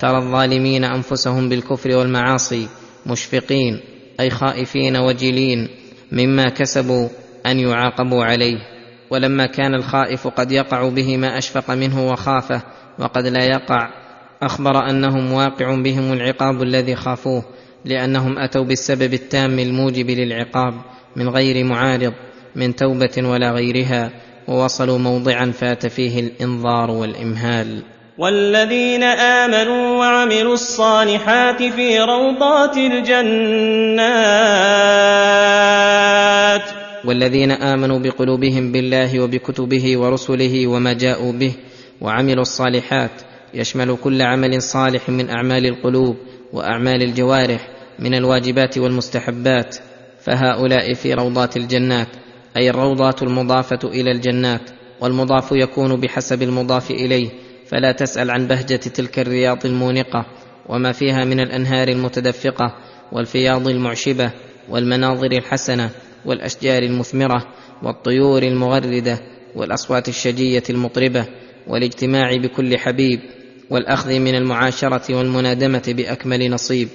ترى 0.00 0.18
الظالمين 0.18 0.84
أنفسهم 0.84 1.48
بالكفر 1.48 1.96
والمعاصي 1.96 2.68
مشفقين 3.06 3.80
أي 4.20 4.30
خائفين 4.30 4.96
وجلين 4.96 5.68
مما 6.12 6.48
كسبوا 6.48 7.08
أن 7.46 7.60
يعاقبوا 7.60 8.24
عليه. 8.24 8.75
ولما 9.10 9.46
كان 9.46 9.74
الخائف 9.74 10.26
قد 10.26 10.52
يقع 10.52 10.88
به 10.88 11.16
ما 11.16 11.38
أشفق 11.38 11.70
منه 11.70 12.12
وخافه 12.12 12.62
وقد 12.98 13.26
لا 13.26 13.44
يقع 13.44 13.90
أخبر 14.42 14.90
أنهم 14.90 15.32
واقع 15.32 15.74
بهم 15.74 16.12
العقاب 16.12 16.62
الذي 16.62 16.96
خافوه 16.96 17.44
لأنهم 17.84 18.38
أتوا 18.38 18.64
بالسبب 18.64 19.14
التام 19.14 19.58
الموجب 19.58 20.10
للعقاب 20.10 20.74
من 21.16 21.28
غير 21.28 21.64
معارض 21.64 22.12
من 22.56 22.76
توبة 22.76 23.28
ولا 23.28 23.50
غيرها 23.52 24.10
ووصلوا 24.48 24.98
موضعا 24.98 25.52
فات 25.60 25.86
فيه 25.86 26.20
الإنظار 26.20 26.90
والإمهال. 26.90 27.82
والذين 28.18 29.02
آمنوا 29.02 29.98
وعملوا 29.98 30.54
الصالحات 30.54 31.62
في 31.62 32.00
روضات 32.00 32.76
الجنات 32.76 33.66
والذين 37.06 37.50
آمنوا 37.50 37.98
بقلوبهم 37.98 38.72
بالله 38.72 39.20
وبكتبه 39.20 39.98
ورسله 39.98 40.66
وما 40.66 40.92
جاءوا 40.92 41.32
به 41.32 41.52
وعملوا 42.00 42.42
الصالحات 42.42 43.10
يشمل 43.54 43.96
كل 44.04 44.22
عمل 44.22 44.62
صالح 44.62 45.08
من 45.08 45.30
أعمال 45.30 45.66
القلوب 45.66 46.16
وأعمال 46.52 47.02
الجوارح 47.02 47.68
من 47.98 48.14
الواجبات 48.14 48.78
والمستحبات 48.78 49.76
فهؤلاء 50.20 50.94
في 50.94 51.14
روضات 51.14 51.56
الجنات 51.56 52.08
أي 52.56 52.70
الروضات 52.70 53.22
المضافة 53.22 53.78
إلى 53.84 54.10
الجنات 54.10 54.70
والمضاف 55.00 55.52
يكون 55.52 56.00
بحسب 56.00 56.42
المضاف 56.42 56.90
إليه 56.90 57.28
فلا 57.66 57.92
تسأل 57.92 58.30
عن 58.30 58.46
بهجة 58.46 58.76
تلك 58.76 59.18
الرياض 59.18 59.66
المونقة 59.66 60.26
وما 60.68 60.92
فيها 60.92 61.24
من 61.24 61.40
الأنهار 61.40 61.88
المتدفقة 61.88 62.74
والفياض 63.12 63.68
المعشبة 63.68 64.30
والمناظر 64.68 65.32
الحسنة. 65.32 65.90
والأشجار 66.26 66.82
المثمرة 66.82 67.46
والطيور 67.82 68.42
المغردة 68.42 69.18
والأصوات 69.54 70.08
الشجية 70.08 70.62
المطربة 70.70 71.26
والاجتماع 71.66 72.36
بكل 72.36 72.78
حبيب 72.78 73.20
والأخذ 73.70 74.18
من 74.18 74.34
المعاشرة 74.34 75.16
والمنادمة 75.16 75.82
بأكمل 75.88 76.50
نصيب. 76.50 76.88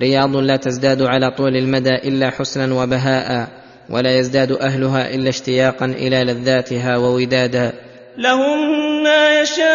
رياض 0.00 0.36
لا 0.36 0.56
تزداد 0.56 1.02
على 1.02 1.30
طول 1.30 1.56
المدى 1.56 1.94
إلا 1.94 2.30
حسنا 2.30 2.74
وبهاء 2.74 3.48
ولا 3.90 4.18
يزداد 4.18 4.52
أهلها 4.52 5.14
إلا 5.14 5.28
اشتياقا 5.28 5.86
إلى 5.86 6.24
لذاتها 6.24 6.96
وودادا. 6.96 7.72
لهم 8.18 9.02
ما 9.02 9.40
يشاءون 9.40 9.70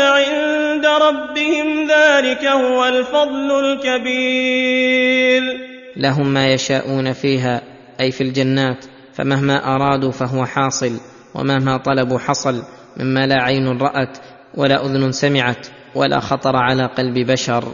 عند 0.00 0.86
ربهم 0.86 1.90
ذلك 1.90 2.44
هو 2.44 2.84
الفضل 2.84 3.64
الكبير. 3.64 5.67
لهم 5.98 6.34
ما 6.34 6.52
يشاءون 6.52 7.12
فيها 7.12 7.62
أي 8.00 8.10
في 8.10 8.20
الجنات 8.20 8.84
فمهما 9.12 9.74
أرادوا 9.74 10.10
فهو 10.10 10.44
حاصل 10.44 11.00
ومهما 11.34 11.76
طلبوا 11.76 12.18
حصل 12.18 12.62
مما 12.96 13.26
لا 13.26 13.42
عين 13.42 13.78
رأت 13.78 14.18
ولا 14.54 14.86
أذن 14.86 15.12
سمعت 15.12 15.66
ولا 15.94 16.20
خطر 16.20 16.56
على 16.56 16.86
قلب 16.86 17.18
بشر. 17.30 17.64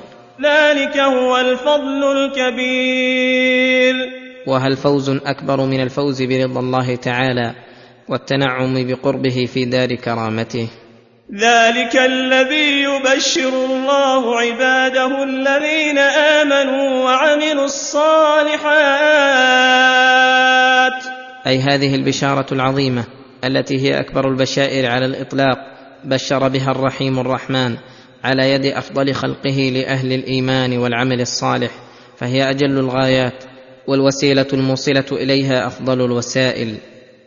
ذلك 0.43 0.97
هو 0.97 1.37
الفضل 1.37 2.03
الكبير. 2.17 3.95
وهل 4.47 4.77
فوز 4.77 5.11
أكبر 5.11 5.61
من 5.61 5.81
الفوز 5.81 6.23
برضا 6.23 6.61
الله 6.61 6.97
تعالى 6.97 7.55
والتنعم 8.09 8.87
بقربه 8.87 9.45
في 9.55 9.65
دار 9.65 9.95
كرامته؟ 9.95 10.69
ذلك 11.33 11.97
الذي 11.97 12.83
يبشر 12.83 13.49
الله 13.49 14.39
عباده 14.39 15.23
الذين 15.25 15.99
آمنوا 15.99 17.05
وعملوا 17.05 17.65
الصالحات. 17.65 18.65
أي 21.47 21.59
هذه 21.59 21.95
البشارة 21.95 22.47
العظيمة 22.53 23.05
التي 23.45 23.81
هي 23.81 24.01
أكبر 24.01 24.29
البشائر 24.29 24.91
على 24.91 25.07
الإطلاق 25.07 25.59
بشر 26.05 26.49
بها 26.49 26.71
الرحيم 26.71 27.19
الرحمن 27.19 27.77
على 28.25 28.51
يد 28.51 28.67
أفضل 28.67 29.15
خلقه 29.15 29.71
لأهل 29.75 30.13
الإيمان 30.13 30.79
والعمل 30.79 31.21
الصالح 31.21 31.71
فهي 32.19 32.51
أجل 32.51 32.79
الغايات 32.79 33.45
والوسيلة 33.89 34.47
الموصلة 34.53 35.05
إليها 35.13 35.67
أفضل 35.67 36.05
الوسائل. 36.05 36.75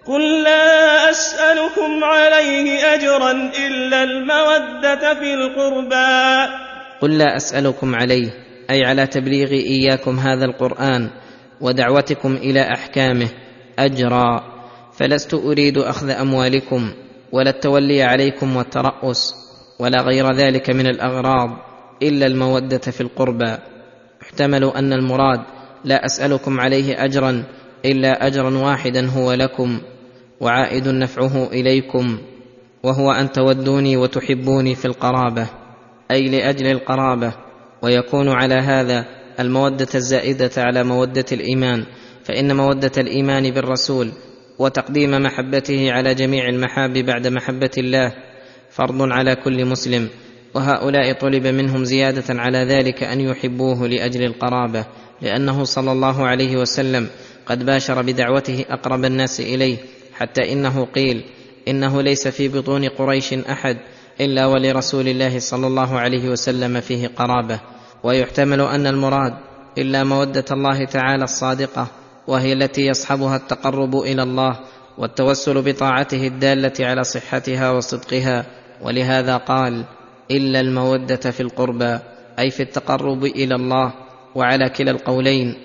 قل 0.07 0.43
لا 0.43 1.09
اسالكم 1.09 2.03
عليه 2.03 2.93
اجرا 2.93 3.31
الا 3.31 4.03
الموده 4.03 5.13
في 5.13 5.33
القربى. 5.33 6.51
قل 7.01 7.17
لا 7.17 7.35
اسالكم 7.35 7.95
عليه 7.95 8.29
أي 8.69 8.85
على 8.85 9.07
تبليغ 9.07 9.51
إياكم 9.51 10.19
هذا 10.19 10.45
القرآن 10.45 11.09
ودعوتكم 11.61 12.35
إلى 12.35 12.61
أحكامه 12.61 13.29
أجرا. 13.79 14.43
فلست 14.97 15.33
أريد 15.33 15.77
أخذ 15.77 16.09
أموالكم 16.09 16.93
ولا 17.31 17.49
التولي 17.49 18.03
عليكم 18.03 18.55
والترأس 18.55 19.35
ولا 19.79 20.01
غير 20.01 20.31
ذلك 20.33 20.69
من 20.69 20.87
الأغراض 20.87 21.49
إلا 22.03 22.25
المودة 22.25 22.77
في 22.77 23.01
القربى. 23.01 23.57
يحتمل 24.21 24.63
أن 24.63 24.93
المراد 24.93 25.41
لا 25.85 26.05
أسألكم 26.05 26.59
عليه 26.59 27.03
أجرا 27.05 27.43
إلا 27.85 28.27
أجرا 28.27 28.57
واحدا 28.57 29.09
هو 29.09 29.33
لكم. 29.33 29.81
وعائد 30.41 30.87
نفعه 30.87 31.47
إليكم 31.47 32.17
وهو 32.83 33.11
أن 33.11 33.31
تودوني 33.31 33.97
وتحبوني 33.97 34.75
في 34.75 34.85
القرابة 34.85 35.47
أي 36.11 36.29
لأجل 36.29 36.67
القرابة 36.67 37.33
ويكون 37.81 38.29
على 38.29 38.55
هذا 38.55 39.05
المودة 39.39 39.87
الزائدة 39.95 40.51
على 40.57 40.83
مودة 40.83 41.25
الإيمان 41.31 41.85
فإن 42.23 42.55
مودة 42.55 42.91
الإيمان 42.97 43.51
بالرسول 43.51 44.11
وتقديم 44.59 45.11
محبته 45.11 45.91
على 45.91 46.15
جميع 46.15 46.49
المحاب 46.49 46.93
بعد 46.93 47.27
محبة 47.27 47.71
الله 47.77 48.13
فرض 48.69 49.01
على 49.01 49.35
كل 49.35 49.65
مسلم 49.65 50.09
وهؤلاء 50.53 51.13
طلب 51.13 51.47
منهم 51.47 51.83
زيادة 51.83 52.41
على 52.41 52.57
ذلك 52.57 53.03
أن 53.03 53.21
يحبوه 53.21 53.87
لأجل 53.87 54.23
القرابة 54.23 54.85
لأنه 55.21 55.63
صلى 55.63 55.91
الله 55.91 56.25
عليه 56.27 56.57
وسلم 56.57 57.07
قد 57.45 57.65
باشر 57.65 58.01
بدعوته 58.01 58.65
أقرب 58.69 59.05
الناس 59.05 59.39
إليه. 59.39 59.77
حتى 60.17 60.53
إنه 60.53 60.85
قيل 60.95 61.23
إنه 61.67 62.01
ليس 62.01 62.27
في 62.27 62.47
بطون 62.47 62.89
قريش 62.89 63.33
أحد 63.33 63.77
إلا 64.21 64.45
ولرسول 64.45 65.07
الله 65.07 65.39
صلى 65.39 65.67
الله 65.67 65.99
عليه 65.99 66.29
وسلم 66.29 66.81
فيه 66.81 67.07
قرابة 67.07 67.59
ويحتمل 68.03 68.61
أن 68.61 68.87
المراد 68.87 69.33
إلا 69.77 70.03
مودة 70.03 70.45
الله 70.51 70.85
تعالى 70.85 71.23
الصادقة 71.23 71.87
وهي 72.27 72.53
التي 72.53 72.81
يصحبها 72.81 73.35
التقرب 73.35 73.95
إلى 73.95 74.23
الله 74.23 74.59
والتوسل 74.97 75.61
بطاعته 75.61 76.27
الدالة 76.27 76.73
على 76.79 77.03
صحتها 77.03 77.71
وصدقها 77.71 78.45
ولهذا 78.81 79.37
قال 79.37 79.85
إلا 80.31 80.59
المودة 80.59 81.31
في 81.31 81.39
القربى 81.39 81.99
أي 82.39 82.49
في 82.49 82.63
التقرب 82.63 83.25
إلى 83.25 83.55
الله 83.55 83.93
وعلى 84.35 84.69
كلا 84.69 84.91
القولين. 84.91 85.55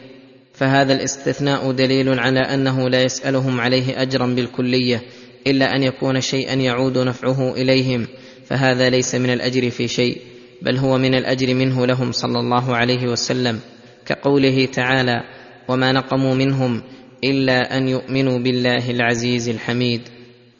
فهذا 0.62 0.92
الاستثناء 0.94 1.72
دليل 1.72 2.18
على 2.18 2.40
أنه 2.40 2.88
لا 2.88 3.02
يسألهم 3.02 3.60
عليه 3.60 4.02
أجرا 4.02 4.26
بالكلية 4.26 5.02
إلا 5.46 5.76
أن 5.76 5.82
يكون 5.82 6.20
شيئا 6.20 6.54
يعود 6.54 6.98
نفعه 6.98 7.52
إليهم 7.52 8.06
فهذا 8.46 8.90
ليس 8.90 9.14
من 9.14 9.30
الأجر 9.30 9.70
في 9.70 9.88
شيء 9.88 10.18
بل 10.62 10.76
هو 10.76 10.98
من 10.98 11.14
الأجر 11.14 11.54
منه 11.54 11.86
لهم 11.86 12.12
صلى 12.12 12.40
الله 12.40 12.76
عليه 12.76 13.06
وسلم 13.06 13.60
كقوله 14.06 14.66
تعالى 14.66 15.22
وما 15.68 15.92
نقموا 15.92 16.34
منهم 16.34 16.82
إلا 17.24 17.76
أن 17.76 17.88
يؤمنوا 17.88 18.38
بالله 18.38 18.90
العزيز 18.90 19.48
الحميد 19.48 20.00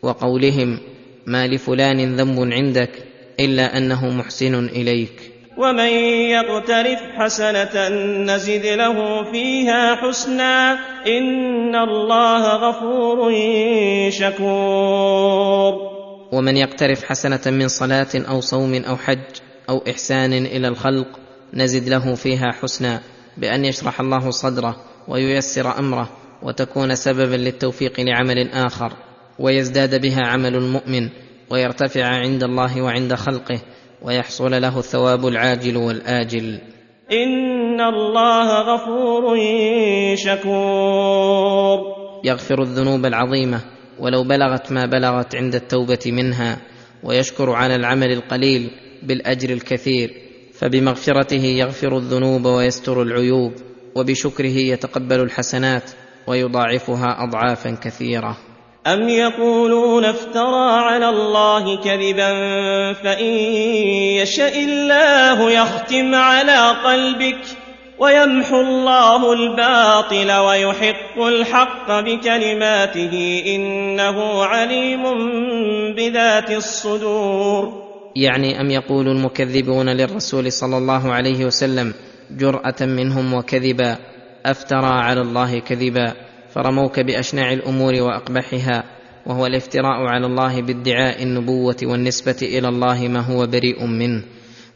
وقولهم 0.03 0.79
ما 1.27 1.47
لفلان 1.47 2.17
ذنب 2.17 2.53
عندك 2.53 2.91
إلا 3.41 3.79
أنه 3.79 4.11
محسن 4.11 4.67
إليك 4.67 5.32
ومن 5.57 5.89
يقترف 6.31 7.01
حسنة 7.17 7.89
نزد 8.25 8.67
له 8.67 9.25
فيها 9.33 9.95
حسنا 9.95 10.79
إن 11.07 11.77
الله 11.77 12.43
غفور 12.57 13.31
شكور. 14.11 15.75
ومن 16.33 16.57
يقترف 16.57 17.05
حسنة 17.05 17.41
من 17.47 17.69
صلاة 17.69 18.09
أو 18.15 18.41
صوم 18.41 18.75
أو 18.75 18.97
حج 18.97 19.19
أو 19.69 19.83
إحسان 19.89 20.33
إلى 20.33 20.69
الخلق 20.69 21.07
نزد 21.55 21.89
له 21.89 22.15
فيها 22.15 22.53
حسنا 22.63 23.01
بأن 23.37 23.65
يشرح 23.65 24.01
الله 24.01 24.31
صدره 24.31 24.77
وييسر 25.09 25.79
أمره 25.79 26.11
وتكون 26.43 26.95
سببا 26.95 27.37
للتوفيق 27.37 28.01
لعمل 28.01 28.49
آخر 28.49 28.93
ويزداد 29.39 30.01
بها 30.01 30.27
عمل 30.27 30.55
المؤمن 30.55 31.09
ويرتفع 31.51 32.05
عند 32.05 32.43
الله 32.43 32.83
وعند 32.83 33.15
خلقه 33.15 33.61
ويحصل 34.05 34.51
له 34.63 34.79
الثواب 34.79 35.27
العاجل 35.27 35.77
والآجل. 35.77 36.61
إن 37.13 37.81
الله 37.81 38.75
غفور 38.75 39.37
شكور. 40.15 41.79
يغفر 42.25 42.63
الذنوب 42.63 43.07
العظيمة 43.07 43.61
ولو 43.99 44.25
بلغت 44.25 44.73
ما 44.73 44.87
بلغت 44.87 45.37
عند 45.37 45.55
التوبة 45.55 45.99
منها 46.07 46.59
ويشكر 47.03 47.51
على 47.51 47.75
العمل 47.75 48.13
القليل 48.13 48.71
بالأجر 49.03 49.51
الكثير 49.51 50.11
فبمغفرته 50.53 51.45
يغفر 51.45 51.97
الذنوب 51.97 52.45
ويستر 52.47 53.03
العيوب 53.03 53.53
وبشكره 53.95 54.57
يتقبل 54.59 55.21
الحسنات 55.21 55.91
ويضاعفها 56.27 57.25
اضعافا 57.25 57.71
كثيرة. 57.71 58.37
أم 58.87 59.09
يقولون 59.09 60.05
افترى 60.05 60.71
على 60.71 61.09
الله 61.09 61.77
كذبا 61.77 62.33
فإن 62.93 63.35
يشاء 64.21 64.59
الله 64.59 65.51
يختم 65.51 66.15
على 66.15 66.77
قلبك 66.85 67.39
ويمحو 67.99 68.61
الله 68.61 69.33
الباطل 69.33 70.33
ويحق 70.33 71.19
الحق 71.19 72.01
بكلماته 72.01 73.43
إنه 73.47 74.45
عليم 74.45 75.03
بذات 75.95 76.51
الصدور 76.51 77.83
يعني 78.17 78.61
ام 78.61 78.71
يقول 78.71 79.09
المكذبون 79.09 79.89
للرسول 79.89 80.53
صلى 80.53 80.79
الله 80.79 81.13
عليه 81.13 81.45
وسلم 81.45 81.95
جراه 82.31 82.81
منهم 82.81 83.35
وكذبا 83.35 83.97
افترى 84.47 84.87
على 84.87 85.21
الله 85.21 85.59
كذبا 85.59 86.13
فرموك 86.55 87.01
باشنع 87.01 87.53
الأمور 87.53 87.95
وأقبحها 87.95 88.85
وهو 89.27 89.47
الافتراء 89.47 90.07
على 90.07 90.27
الله 90.27 90.61
بادعاء 90.63 91.23
النبوة 91.23 91.77
والنسبة 91.83 92.37
إلى 92.43 92.69
الله 92.69 93.09
ما 93.09 93.21
هو 93.21 93.47
بريء 93.47 93.87
منه. 93.87 94.23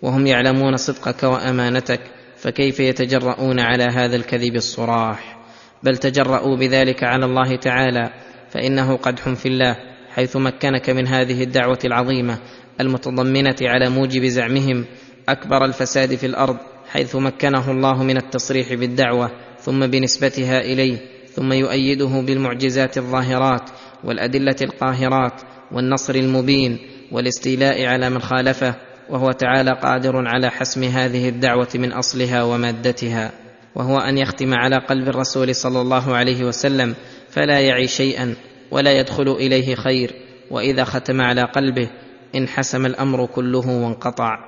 وهم 0.02 0.26
يعلمون 0.26 0.76
صدقك 0.76 1.22
وأمانتك 1.22 2.00
فكيف 2.36 2.80
يتجرؤون 2.80 3.60
على 3.60 3.84
هذا 3.84 4.16
الكذب 4.16 4.54
الصراح؟ 4.56 5.38
بل 5.82 5.96
تجرؤوا 5.96 6.56
بذلك 6.56 7.04
على 7.04 7.24
الله 7.24 7.56
تعالى 7.56 8.10
فإنه 8.50 8.96
قدح 8.96 9.28
في 9.28 9.46
الله 9.46 9.76
حيث 10.14 10.36
مكنك 10.36 10.90
من 10.90 11.06
هذه 11.06 11.42
الدعوة 11.42 11.78
العظيمة 11.84 12.38
المتضمنة 12.80 13.56
على 13.62 13.88
موجب 13.88 14.24
زعمهم 14.24 14.84
أكبر 15.28 15.64
الفساد 15.64 16.14
في 16.14 16.26
الأرض 16.26 16.56
حيث 16.88 17.16
مكنه 17.16 17.70
الله 17.70 18.02
من 18.02 18.16
التصريح 18.16 18.74
بالدعوة 18.74 19.30
ثم 19.60 19.86
بنسبتها 19.86 20.60
إليه. 20.60 21.15
ثم 21.36 21.52
يؤيده 21.52 22.20
بالمعجزات 22.20 22.98
الظاهرات 22.98 23.70
والأدلة 24.04 24.56
القاهرات 24.62 25.40
والنصر 25.72 26.14
المبين 26.14 26.78
والاستيلاء 27.12 27.86
على 27.86 28.10
من 28.10 28.22
خالفه 28.22 28.74
وهو 29.10 29.32
تعالى 29.32 29.72
قادر 29.72 30.28
على 30.28 30.50
حسم 30.50 30.82
هذه 30.84 31.28
الدعوة 31.28 31.68
من 31.74 31.92
أصلها 31.92 32.42
ومادتها 32.42 33.32
وهو 33.74 33.98
أن 33.98 34.18
يختم 34.18 34.54
على 34.54 34.76
قلب 34.76 35.08
الرسول 35.08 35.54
صلى 35.54 35.80
الله 35.80 36.14
عليه 36.16 36.44
وسلم 36.44 36.94
فلا 37.30 37.60
يعي 37.60 37.86
شيئا 37.86 38.34
ولا 38.70 38.92
يدخل 38.92 39.28
إليه 39.28 39.74
خير 39.74 40.14
وإذا 40.50 40.84
ختم 40.84 41.20
على 41.20 41.42
قلبه 41.42 41.88
انحسم 42.34 42.86
الأمر 42.86 43.26
كله 43.26 43.68
وانقطع 43.68 44.38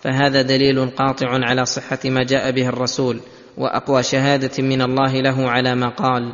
فهذا 0.00 0.42
دليل 0.42 0.90
قاطع 0.90 1.28
على 1.30 1.64
صحة 1.64 1.98
ما 2.04 2.22
جاء 2.22 2.50
به 2.50 2.68
الرسول 2.68 3.20
وأقوى 3.58 4.02
شهادة 4.02 4.62
من 4.62 4.82
الله 4.82 5.20
له 5.20 5.50
على 5.50 5.74
ما 5.74 5.88
قال 5.88 6.32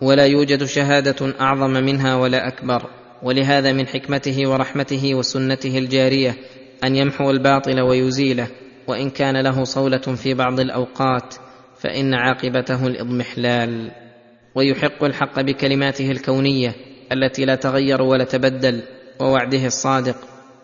ولا 0.00 0.26
يوجد 0.26 0.64
شهادة 0.64 1.34
أعظم 1.40 1.70
منها 1.70 2.16
ولا 2.16 2.48
أكبر. 2.48 2.90
ولهذا 3.22 3.72
من 3.72 3.86
حكمته 3.86 4.48
ورحمته 4.48 5.14
وسنته 5.14 5.78
الجارية 5.78 6.36
أن 6.84 6.96
يمحو 6.96 7.30
الباطل 7.30 7.80
ويزيله 7.80 8.48
وإن 8.86 9.10
كان 9.10 9.36
له 9.36 9.64
صولة 9.64 9.98
في 9.98 10.34
بعض 10.34 10.60
الأوقات 10.60 11.34
فإن 11.78 12.14
عاقبته 12.14 12.86
الإضمحلال. 12.86 13.90
ويحق 14.54 15.04
الحق 15.04 15.40
بكلماته 15.40 16.10
الكونية 16.10 16.74
التي 17.12 17.44
لا 17.44 17.54
تغير 17.54 18.02
ولا 18.02 18.24
تبدل 18.24 18.82
ووعده 19.20 19.66
الصادق 19.66 20.16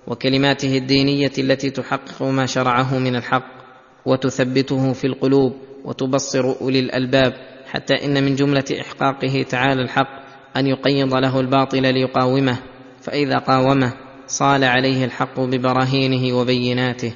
وكلماته 0.06 0.78
الدينية 0.78 1.32
التي 1.38 1.70
تحقق 1.70 2.22
ما 2.22 2.46
شرعه 2.46 2.98
من 2.98 3.16
الحق. 3.16 3.59
وتثبته 4.06 4.92
في 4.92 5.06
القلوب 5.06 5.56
وتبصر 5.84 6.54
أولي 6.60 6.80
الألباب 6.80 7.32
حتى 7.70 8.04
إن 8.04 8.24
من 8.24 8.34
جملة 8.34 8.64
إحقاقه 8.80 9.42
تعالى 9.42 9.82
الحق 9.82 10.20
أن 10.56 10.66
يقيض 10.66 11.14
له 11.14 11.40
الباطل 11.40 11.94
ليقاومه. 11.94 12.58
فإذا 13.00 13.38
قاومه 13.38 13.92
صال 14.26 14.64
عليه 14.64 15.04
الحق 15.04 15.40
ببراهينه 15.40 16.36
وبيناته. 16.36 17.12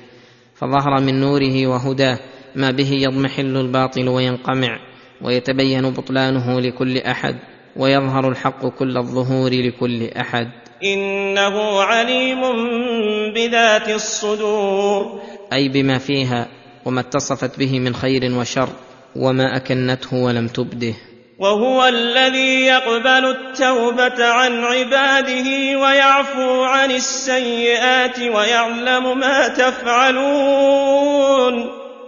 فظهر 0.55 1.01
من 1.01 1.21
نوره 1.21 1.67
وهداه 1.67 2.19
ما 2.57 2.71
به 2.71 2.91
يضمحل 2.93 3.57
الباطل 3.57 4.09
وينقمع 4.09 4.79
ويتبين 5.23 5.91
بطلانه 5.91 6.61
لكل 6.61 6.99
أحد 6.99 7.37
ويظهر 7.77 8.29
الحق 8.29 8.67
كل 8.67 8.97
الظهور 8.97 9.51
لكل 9.51 10.09
أحد. 10.09 10.49
إنه 10.85 11.81
عليم 11.83 12.41
بذات 13.35 13.89
الصدور. 13.89 15.21
أي 15.53 15.69
بما 15.69 15.99
فيها 15.99 16.49
وما 16.85 17.01
اتصفت 17.01 17.59
به 17.59 17.81
من 17.81 17.95
خير 17.95 18.33
وشر 18.39 18.69
وما 19.17 19.57
أكنته 19.57 20.17
ولم 20.17 20.49
تبده. 20.49 20.95
وهو 21.39 21.85
الذي 21.85 22.67
يقبل 22.67 23.25
التوبة 23.31 24.25
عن 24.25 24.53
عباده 24.53 25.79
ويعفو 25.79 26.63
عن 26.63 26.91
السيئات 26.91 28.19
ويعلم 28.19 29.19
ما 29.19 29.49
تفعلون. 29.49 31.05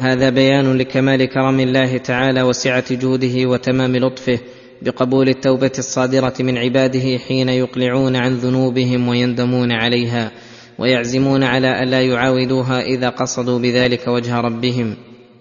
هذا 0.00 0.30
بيان 0.30 0.78
لكمال 0.78 1.24
كرم 1.24 1.60
الله 1.60 1.96
تعالى 1.96 2.42
وسعة 2.42 2.94
جوده 2.94 3.48
وتمام 3.48 3.96
لطفه 3.96 4.38
بقبول 4.82 5.28
التوبة 5.28 5.72
الصادرة 5.78 6.34
من 6.40 6.58
عباده 6.58 7.18
حين 7.28 7.48
يقلعون 7.48 8.16
عن 8.16 8.34
ذنوبهم 8.34 9.08
ويندمون 9.08 9.72
عليها. 9.72 10.30
ويعزمون 10.78 11.42
على 11.42 11.82
الا 11.82 12.00
يعاودوها 12.02 12.80
إذا 12.80 13.08
قصدوا 13.08 13.58
بذلك 13.58 14.08
وجه 14.08 14.40
ربهم. 14.40 14.96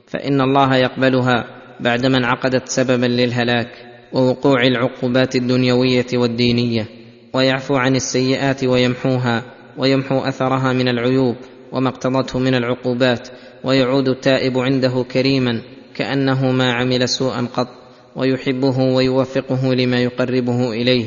فإن 0.08 0.42
الله 0.42 0.76
يقبلها 0.76 1.46
بعدما 1.80 2.18
انعقدت 2.18 2.68
سببا 2.68 3.06
للهلاك 3.06 3.70
ووقوع 4.14 4.64
العقوبات 4.64 5.36
الدنيوية 5.36 6.08
والدينية 6.14 6.88
ويعفو 7.34 7.76
عن 7.76 7.96
السيئات 7.96 8.64
ويمحوها 8.64 9.44
ويمحو 9.78 10.20
أثرها 10.20 10.74
من 10.74 10.88
العيوب 10.88 11.36
وما 11.72 11.90
اقتضته 11.90 12.40
من 12.40 12.56
العقوبات 12.56 13.28
ويعود 13.64 14.08
التائب 14.08 14.58
عنده 14.58 15.06
كريما 15.12 15.62
كأنه 15.96 16.52
ما 16.52 16.74
عمل 16.74 17.10
سوءا 17.10 17.48
قط 17.54 17.68
ويحبه 18.16 18.80
ويوفقه 18.80 19.74
لما 19.74 19.98
يقربه 19.98 20.72
إليه. 20.74 21.06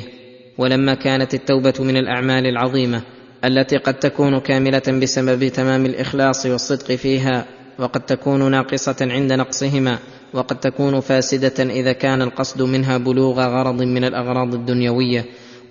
ولما 0.59 0.95
كانت 0.95 1.35
التوبة 1.35 1.75
من 1.81 1.97
الأعمال 1.97 2.47
العظيمة 2.47 3.03
التي 3.45 3.77
قد 3.77 3.95
تكون 3.95 4.41
كاملة 4.41 4.83
بسبب 5.03 5.49
تمام 5.49 5.87
الإخلاص 5.87 6.47
والصدق 6.47 6.95
فيها 6.95 7.47
وقد 7.79 8.01
تكون 8.01 8.51
ناقصة 8.51 8.97
عند 9.01 9.33
نقصهما 9.33 9.99
وقد 10.35 10.61
تكون 10.61 11.01
فاسدة 11.01 11.65
إذا 11.65 11.93
كان 11.93 12.23
القصد 12.23 12.63
منها 12.63 12.99
بلوغ 12.99 13.41
غرض 13.41 13.83
من 13.83 14.05
الأغراض 14.05 14.55
الدنيوية. 14.55 15.25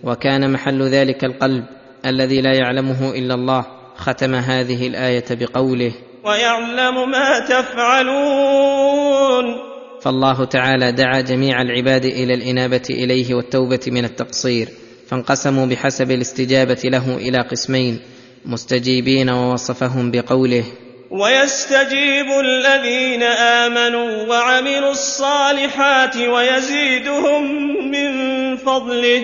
وكان 0.03 0.51
محل 0.51 0.84
ذلك 0.84 1.24
القلب 1.24 1.63
الذي 2.05 2.41
لا 2.41 2.53
يعلمه 2.53 3.09
إلا 3.15 3.34
الله 3.34 3.65
ختم 3.95 4.36
هذه 4.36 4.88
الآية 4.88 5.26
بقوله 5.32 5.91
ويعلم 6.24 7.11
ما 7.11 7.39
تفعلون. 7.39 8.68
فالله 10.01 10.45
تعالى 10.45 10.91
دعا 10.91 11.22
جميع 11.22 11.61
العباد 11.61 12.05
إلى 12.05 12.34
الإنابة 12.34 12.84
إليه 12.89 13.36
والتوبة 13.36 13.80
من 13.88 14.05
التقصير. 14.05 14.70
فانقسموا 15.10 15.66
بحسب 15.66 16.12
الاستجابة 16.12 16.80
له 16.84 17.16
إلى 17.16 17.38
قسمين 17.41 17.99
مستجيبين 18.45 19.30
ووصفهم 19.30 20.12
بقوله 20.12 20.64
ويستجيب 21.12 22.26
الذين 22.39 23.24
آمنوا 23.24 24.28
وعملوا 24.28 24.91
الصالحات 24.91 26.18
ويزيدهم 26.18 27.43
من 27.91 28.12
فضله 28.58 29.24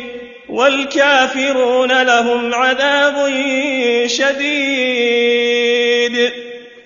والكافرون 0.50 2.04
لهم 2.04 2.54
عذاب 2.54 3.30
شديد. 4.08 5.54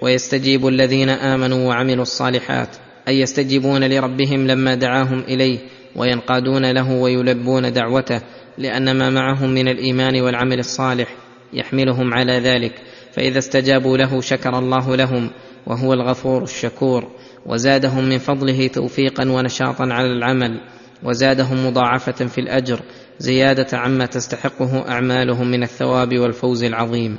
ويستجيب 0.01 0.67
الذين 0.67 1.09
آمنوا 1.09 1.67
وعملوا 1.67 2.01
الصالحات 2.01 2.69
أي 3.07 3.19
يستجيبون 3.19 3.83
لربهم 3.83 4.47
لما 4.47 4.75
دعاهم 4.75 5.23
إليه 5.27 5.57
وينقادون 5.95 6.71
له 6.71 6.91
ويلبون 6.91 7.73
دعوته 7.73 8.21
لأن 8.57 8.97
ما 8.97 9.09
معهم 9.09 9.49
من 9.49 9.67
الإيمان 9.67 10.21
والعمل 10.21 10.59
الصالح 10.59 11.15
يحملهم 11.53 12.13
على 12.13 12.39
ذلك. 12.39 12.73
فإذا 13.11 13.37
استجابوا 13.37 13.97
له 13.97 14.21
شكر 14.21 14.59
الله 14.59 14.95
لهم 14.95 15.29
وهو 15.67 15.93
الغفور 15.93 16.43
الشكور. 16.43 17.07
وزادهم 17.45 18.09
من 18.09 18.17
فضله 18.17 18.67
توفيقا 18.67 19.31
ونشاطا 19.31 19.83
على 19.83 20.07
العمل. 20.07 20.61
وزادهم 21.03 21.67
مضاعفة 21.67 22.25
في 22.25 22.41
الأجر 22.41 22.79
زيادة 23.19 23.77
عما 23.77 24.05
تستحقه 24.05 24.89
أعمالهم 24.89 25.51
من 25.51 25.63
الثواب 25.63 26.17
والفوز 26.17 26.63
العظيم. 26.63 27.17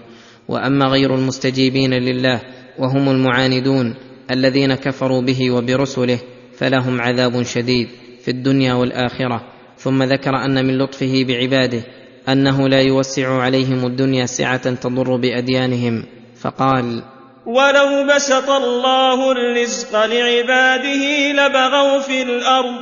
وأما 0.49 0.87
غير 0.87 1.15
المستجيبين 1.15 1.95
لله 1.95 2.41
وهم 2.79 3.09
المعاندون 3.09 3.95
الذين 4.31 4.75
كفروا 4.75 5.23
به 5.23 5.51
وبرسله 5.51 6.19
فلهم 6.57 7.01
عذاب 7.01 7.43
شديد 7.43 7.89
في 8.25 8.31
الدنيا 8.31 8.75
والآخرة. 8.75 9.58
ثم 9.79 10.03
ذكر 10.03 10.37
أن 10.37 10.65
من 10.67 10.79
لطفه 10.79 11.25
بعباده 11.29 11.83
أنه 12.29 12.69
لا 12.69 12.81
يوسع 12.81 13.29
عليهم 13.43 13.87
الدنيا 13.87 14.27
سعة 14.27 14.75
تضر 14.75 15.17
بأديانهم 15.17 16.05
فقال 16.43 17.03
ولو 17.47 18.07
بسط 18.15 18.51
الله 18.51 19.33
الرزق 19.33 20.07
لعباده 20.07 21.33
لبغوا 21.33 21.99
في 21.99 22.23
الأرض 22.23 22.75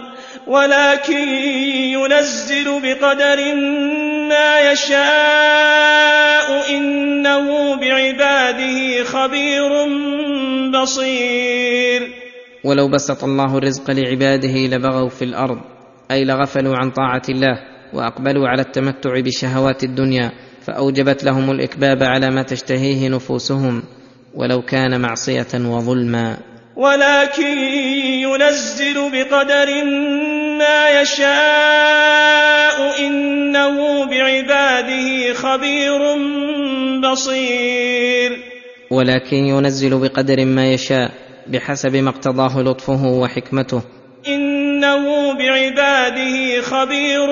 ولكن 0.47 1.29
ينزل 1.95 2.65
بقدر 2.83 3.55
ما 4.29 4.73
يشاء 4.73 6.77
إنه 6.77 7.75
بعباده 7.77 9.05
خبير 9.05 9.71
بصير. 10.71 12.13
ولو 12.65 12.89
بسط 12.89 13.25
الله 13.25 13.59
الرزق 13.59 13.91
لعباده 13.91 14.77
لبغوا 14.77 15.09
في 15.09 15.25
الأرض 15.25 15.76
أي 16.11 16.25
لغفلوا 16.25 16.77
عن 16.77 16.91
طاعة 16.91 17.23
الله 17.29 17.59
وأقبلوا 17.93 18.49
على 18.49 18.63
التمتع 18.63 19.21
بشهوات 19.21 19.85
الدنيا 19.85 20.33
فأوجبت 20.63 21.25
لهم 21.25 21.51
الإكباب 21.51 22.03
على 22.03 22.31
ما 22.31 22.43
تشتهيه 22.43 23.09
نفوسهم 23.09 23.83
ولو 24.35 24.63
كان 24.63 25.01
معصية 25.01 25.47
وظلما. 25.55 26.37
ولكن 26.77 27.59
ينزل 28.23 28.95
بقدر 29.13 29.85
ما 30.59 31.01
يشاء 31.01 32.77
إنه 33.07 34.05
بعباده 34.11 35.33
خبير 35.35 35.99
بصير. 37.01 38.39
ولكن 38.91 39.37
ينزل 39.37 39.99
بقدر 40.01 40.45
ما 40.45 40.73
يشاء 40.73 41.11
بحسب 41.47 41.97
ما 41.97 42.11
اقتضاه 42.11 42.63
لطفه 42.63 43.07
وحكمته. 43.07 43.83
إنه 44.77 45.33
بعباده 45.33 46.63
خبير 46.63 47.29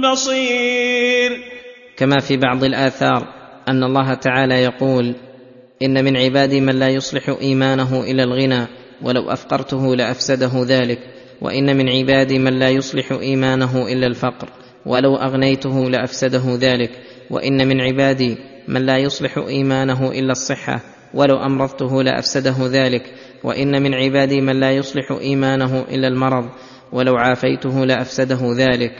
بصير. 0.00 1.40
كما 1.96 2.20
في 2.20 2.36
بعض 2.36 2.64
الآثار 2.64 3.28
أن 3.68 3.84
الله 3.84 4.14
تعالى 4.14 4.54
يقول 4.54 5.14
إن 5.82 6.04
من 6.04 6.16
عبادي 6.16 6.60
من 6.60 6.78
لا 6.78 6.88
يصلح 6.88 7.36
إيمانه 7.40 8.00
إلى 8.00 8.22
الغنى 8.22 8.66
ولو 9.02 9.30
أفقرته 9.30 9.96
لأفسده 9.96 10.50
ذلك. 10.68 10.98
وإن 11.40 11.76
من 11.76 11.88
عبادي 11.88 12.38
من 12.38 12.58
لا 12.58 12.70
يصلح 12.70 13.12
إيمانه 13.12 13.88
إلا 13.92 14.06
الفقر 14.06 14.48
ولو 14.86 15.16
أغنيته 15.16 15.90
لأفسده 15.90 16.58
ذلك. 16.60 16.90
وإن 17.30 17.68
من 17.68 17.80
عبادي 17.80 18.36
من 18.68 18.86
لا 18.86 18.98
يصلح 18.98 19.38
إيمانه 19.38 20.10
إلا 20.10 20.32
الصحة 20.32 20.80
ولو 21.14 21.36
أمرضته 21.36 22.02
لأفسده 22.02 22.56
ذلك. 22.60 23.02
وإن 23.44 23.82
من 23.82 23.94
عبادي 23.94 24.40
من 24.40 24.60
لا 24.60 24.72
يصلح 24.72 25.12
إيمانه 25.20 25.84
إلا 25.90 26.08
المرض 26.08 26.48
ولو 26.92 27.16
عافيته 27.16 27.84
لأفسده 27.84 28.40
ذلك. 28.58 28.94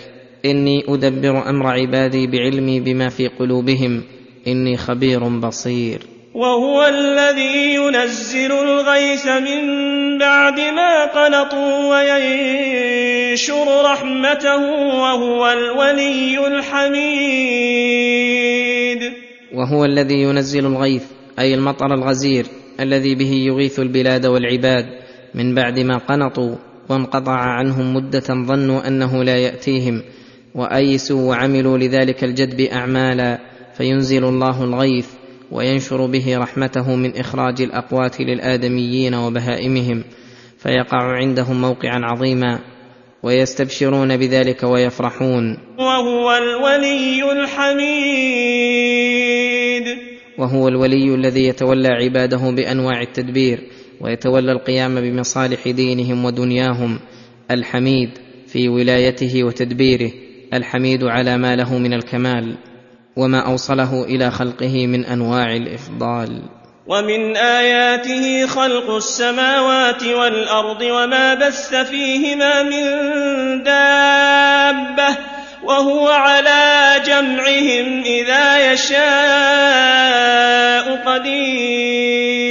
إني 0.45 0.85
أدبر 0.89 1.51
أمر 1.51 1.67
عبادي 1.67 2.27
بعلمي 2.27 2.81
بما 2.81 3.09
في 3.09 3.29
قلوبهم. 3.29 4.03
إني 4.47 4.77
خبير 4.77 5.29
بصير. 5.29 5.99
وهو 6.35 6.87
الذي 6.87 7.75
ينزل 7.75 8.53
الغيث 8.53 9.27
من 9.27 10.19
بعد 10.19 10.61
ما 10.61 11.05
قنطوا 11.05 11.89
وينشر 11.91 13.83
رحمته 13.85 14.61
وهو 15.01 15.53
الولي 15.53 16.47
الحميد. 16.47 17.59
وهو 19.55 19.85
الذي 19.85 20.23
ينزل 20.23 20.67
الغيث 20.67 21.03
أي 21.39 21.55
المطر 21.55 21.95
الغزير. 21.95 22.47
الذي 22.81 23.15
به 23.15 23.33
يغيث 23.33 23.81
البلاد 23.81 24.27
والعباد 24.27 24.87
من 25.35 25.55
بعد 25.55 25.81
ما 25.81 25.99
قنطوا 25.99 26.57
وانقطع 26.89 27.37
عنهم 27.37 27.95
مدة 27.95 28.25
ظنوا 28.29 28.89
أنه 28.89 29.25
لا 29.25 29.37
يأتيهم 29.37 30.03
وأيسوا 30.55 31.29
وعملوا 31.29 31.79
لذلك 31.79 32.25
الجدب 32.25 32.61
أعمالا 32.61 33.39
فينزل 33.77 34.25
الله 34.25 34.65
الغيث 34.65 35.07
وينشر 35.51 36.07
به 36.07 36.39
رحمته 36.39 36.97
من 36.97 37.17
إخراج 37.17 37.63
الأقوات 37.63 38.21
للآدميين 38.21 39.15
وبهائمهم 39.15 40.05
فيقع 40.59 41.17
عندهم 41.17 41.61
موقعا 41.61 42.01
عظيما 42.03 42.59
ويستبشرون 43.23 44.17
بذلك 44.17 44.63
ويفرحون 44.63 45.59
وهو 45.79 46.37
الولي 46.37 47.33
الحميد. 47.33 48.59
وهو 50.39 50.69
الولي 50.69 51.15
الذي 51.15 51.47
يتولى 51.47 51.89
عباده 51.89 52.51
بأنواع 52.51 53.01
التدبير 53.01 53.59
ويتولى 54.01 54.53
القيام 54.53 55.01
بمصالح 55.01 55.69
دينهم 55.69 56.25
ودنياهم. 56.25 56.99
الحميد 57.51 58.11
في 58.47 58.69
ولايته 58.69 59.45
وتدبيره 59.45 60.11
الحميد 60.55 61.05
على 61.05 61.39
ما 61.39 61.57
له 61.57 61.79
من 61.79 61.95
الكمال 61.95 62.57
وما 63.17 63.41
أوصله 63.41 64.05
إلى 64.05 64.31
خلقه 64.31 64.87
من 64.87 65.05
أنواع 65.05 65.57
الإفضال. 65.57 66.43
ومن 66.87 67.37
آياته 67.37 68.47
خلق 68.47 68.91
السماوات 68.91 70.03
والأرض 70.03 70.83
وما 70.83 71.35
بث 71.35 71.75
فيهما 71.75 72.63
من 72.63 72.83
دابة. 73.63 75.38
وهو 75.65 76.09
على 76.09 76.95
جمعهم 77.07 78.03
إذا 78.03 78.73
يشاء 78.73 80.09
قدير. 81.07 82.49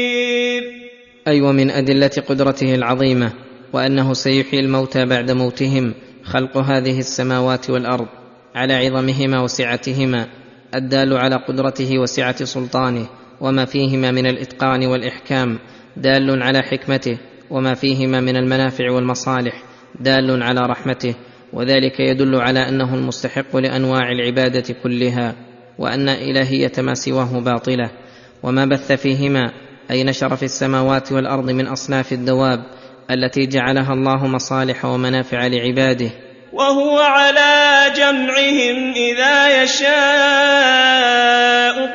أي 1.28 1.32
أيوة 1.34 1.50
ومن 1.50 1.72
أدلة 1.72 2.12
قدرته 2.30 2.76
العظيمة 2.76 3.34
وأنه 3.74 4.14
سيحيي 4.14 4.60
الموتى 4.60 5.06
بعد 5.06 5.32
موتهم 5.32 5.94
خلق 6.24 6.58
هذه 6.58 7.00
السماوات 7.00 7.70
والأرض 7.70 8.08
على 8.56 8.74
عظمهما 8.74 9.42
وسعتهما 9.42 10.28
الدال 10.76 11.18
على 11.18 11.36
قدرته 11.36 12.00
وسعة 12.00 12.44
سلطانه 12.44 13.08
وما 13.42 13.66
فيهما 13.66 14.12
من 14.12 14.26
الإتقان 14.26 14.86
والإحكام 14.86 15.60
دال 15.98 16.44
على 16.44 16.62
حكمته 16.62 17.18
وما 17.50 17.74
فيهما 17.74 18.20
من 18.20 18.36
المنافع 18.36 18.92
والمصالح 18.92 19.64
دال 20.00 20.44
على 20.44 20.62
رحمته 20.62 21.16
وذلك 21.58 22.00
يدل 22.00 22.36
على 22.36 22.70
أنه 22.70 22.96
المستحق 22.96 23.56
لأنواع 23.56 24.12
العبادة 24.12 24.76
كلها 24.84 25.36
وأن 25.80 26.10
إلهية 26.10 26.72
ما 26.78 26.94
سواه 26.94 27.40
باطلة 27.40 27.90
وما 28.44 28.66
بث 28.66 28.92
فيهما 28.92 29.52
أي 29.92 30.04
نشر 30.04 30.36
في 30.36 30.44
السماوات 30.44 31.12
والأرض 31.12 31.52
من 31.52 31.68
أصناف 31.68 32.14
الدواب 32.14 32.64
التي 33.12 33.46
جعلها 33.46 33.94
الله 33.94 34.28
مصالح 34.28 34.86
ومنافع 34.86 35.48
لعباده. 35.48 36.10
وهو 36.54 37.00
على 37.00 37.86
جمعهم 37.96 38.94
إذا 38.94 39.64
يشاء 39.64 39.96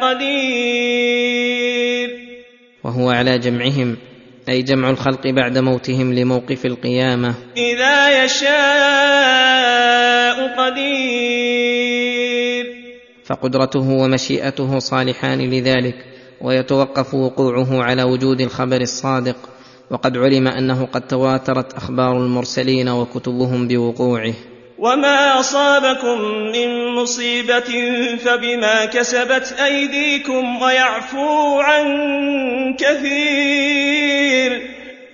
قدير. 0.00 1.42
وهو 2.84 3.10
على 3.10 3.38
جمعهم 3.38 3.96
أي 4.52 4.62
جمع 4.62 4.90
الخلق 4.90 5.26
بعد 5.26 5.58
موتهم 5.58 6.12
لموقف 6.14 6.66
القيامة. 6.66 7.34
إذا 7.56 8.24
يشاء 8.24 8.52
قدير. 10.58 12.02
فقدرته 13.24 13.90
ومشيئته 13.90 14.78
صالحان 14.78 15.50
لذلك 15.50 15.94
ويتوقف 16.40 17.14
وقوعه 17.14 17.82
على 17.82 18.02
وجود 18.02 18.40
الخبر 18.40 18.80
الصادق. 18.80 19.36
وقد 19.90 20.18
علم 20.18 20.48
أنه 20.48 20.86
قد 20.86 21.06
تواترت 21.06 21.72
أخبار 21.72 22.16
المرسلين 22.16 22.88
وكتبهم 22.88 23.68
بوقوعه. 23.68 24.34
وما 24.78 25.40
اصابكم 25.40 26.20
من 26.52 26.94
مصيبه 26.94 27.70
فبما 28.16 28.84
كسبت 28.84 29.54
ايديكم 29.64 30.62
ويعفو 30.62 31.60
عن 31.60 31.84
كثير 32.78 34.62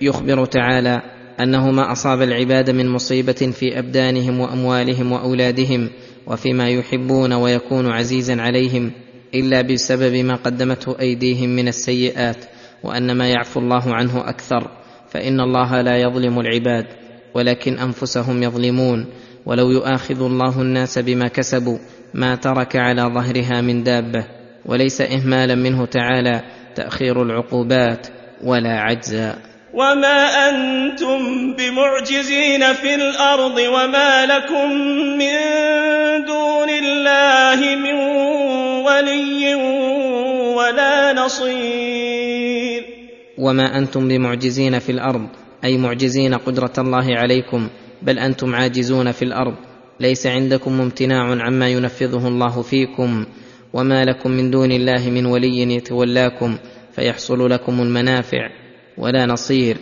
يخبر 0.01 0.45
تعالى 0.45 1.01
انه 1.39 1.71
ما 1.71 1.91
اصاب 1.91 2.21
العباد 2.21 2.69
من 2.69 2.89
مصيبه 2.89 3.51
في 3.59 3.79
ابدانهم 3.79 4.39
واموالهم 4.39 5.11
واولادهم 5.11 5.89
وفيما 6.27 6.69
يحبون 6.69 7.33
ويكون 7.33 7.91
عزيزا 7.91 8.41
عليهم 8.41 8.91
الا 9.33 9.61
بسبب 9.61 10.15
ما 10.15 10.35
قدمته 10.35 10.99
ايديهم 10.99 11.49
من 11.49 11.67
السيئات 11.67 12.45
وان 12.83 13.17
ما 13.17 13.29
يعفو 13.29 13.59
الله 13.59 13.93
عنه 13.93 14.29
أكثر 14.29 14.67
فان 15.09 15.39
الله 15.39 15.81
لا 15.81 15.97
يظلم 15.97 16.39
العباد 16.39 16.85
ولكن 17.33 17.79
انفسهم 17.79 18.43
يظلمون 18.43 19.05
ولو 19.49 19.71
يؤاخذ 19.71 20.21
الله 20.21 20.61
الناس 20.61 20.99
بما 20.99 21.27
كسبوا 21.27 21.77
ما 22.13 22.35
ترك 22.35 22.75
على 22.75 23.01
ظهرها 23.01 23.61
من 23.61 23.83
دابة 23.83 24.25
وليس 24.65 25.01
اهمالا 25.01 25.55
منه 25.55 25.85
تعالى 25.85 26.41
تأخير 26.75 27.23
العقوبات 27.23 28.07
ولا 28.43 28.79
عجزا 28.79 29.35
وما 29.73 30.49
أنتم 30.49 31.19
بمعجزين 31.57 32.73
في 32.73 32.95
الأرض 32.95 33.57
وما 33.57 34.25
لكم 34.25 34.71
من 35.17 35.35
دون 36.25 36.69
الله 36.69 37.75
من 37.75 37.93
ولي 38.85 39.55
ولا 40.55 41.13
نصير. 41.13 42.83
وما 43.37 43.77
أنتم 43.77 44.07
بمعجزين 44.07 44.79
في 44.79 44.91
الأرض 44.91 45.27
أي 45.63 45.77
معجزين 45.77 46.33
قدرة 46.33 46.73
الله 46.77 47.17
عليكم 47.17 47.69
بل 48.01 48.19
أنتم 48.19 48.55
عاجزون 48.55 49.11
في 49.11 49.25
الأرض. 49.25 49.55
ليس 49.99 50.27
عندكم 50.27 50.81
امتناع 50.81 51.43
عما 51.43 51.69
ينفذه 51.69 52.27
الله 52.27 52.61
فيكم. 52.61 53.25
وما 53.73 54.05
لكم 54.05 54.31
من 54.31 54.51
دون 54.51 54.71
الله 54.71 55.09
من 55.09 55.25
ولي 55.25 55.75
يتولاكم 55.75 56.57
فيحصل 56.91 57.49
لكم 57.49 57.81
المنافع 57.81 58.49
ولا 58.97 59.25
نصير 59.25 59.77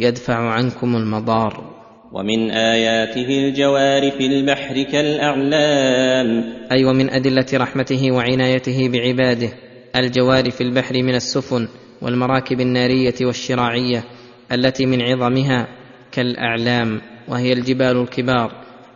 يدفع 0.00 0.34
عنكم 0.34 0.96
المضار. 0.96 1.78
ومن 2.12 2.50
آياته 2.50 3.48
الجوار 3.48 4.10
في 4.10 4.26
البحر 4.26 4.82
كالأعلام. 4.82 6.44
أي 6.72 6.84
ومن 6.84 7.10
أدلة 7.10 7.46
رحمته 7.54 8.12
وعنايته 8.12 8.88
بعباده. 8.88 9.48
الجوار 9.96 10.50
في 10.50 10.60
البحر 10.60 10.94
من 11.02 11.14
السفن 11.14 11.68
والمراكب 12.02 12.60
النارية 12.60 13.14
والشراعية 13.20 14.04
التي 14.52 14.86
من 14.86 15.02
عظمها 15.02 15.68
كالأعلام. 16.12 17.00
وهي 17.28 17.52
الجبال 17.52 17.96
الكبار 17.96 18.52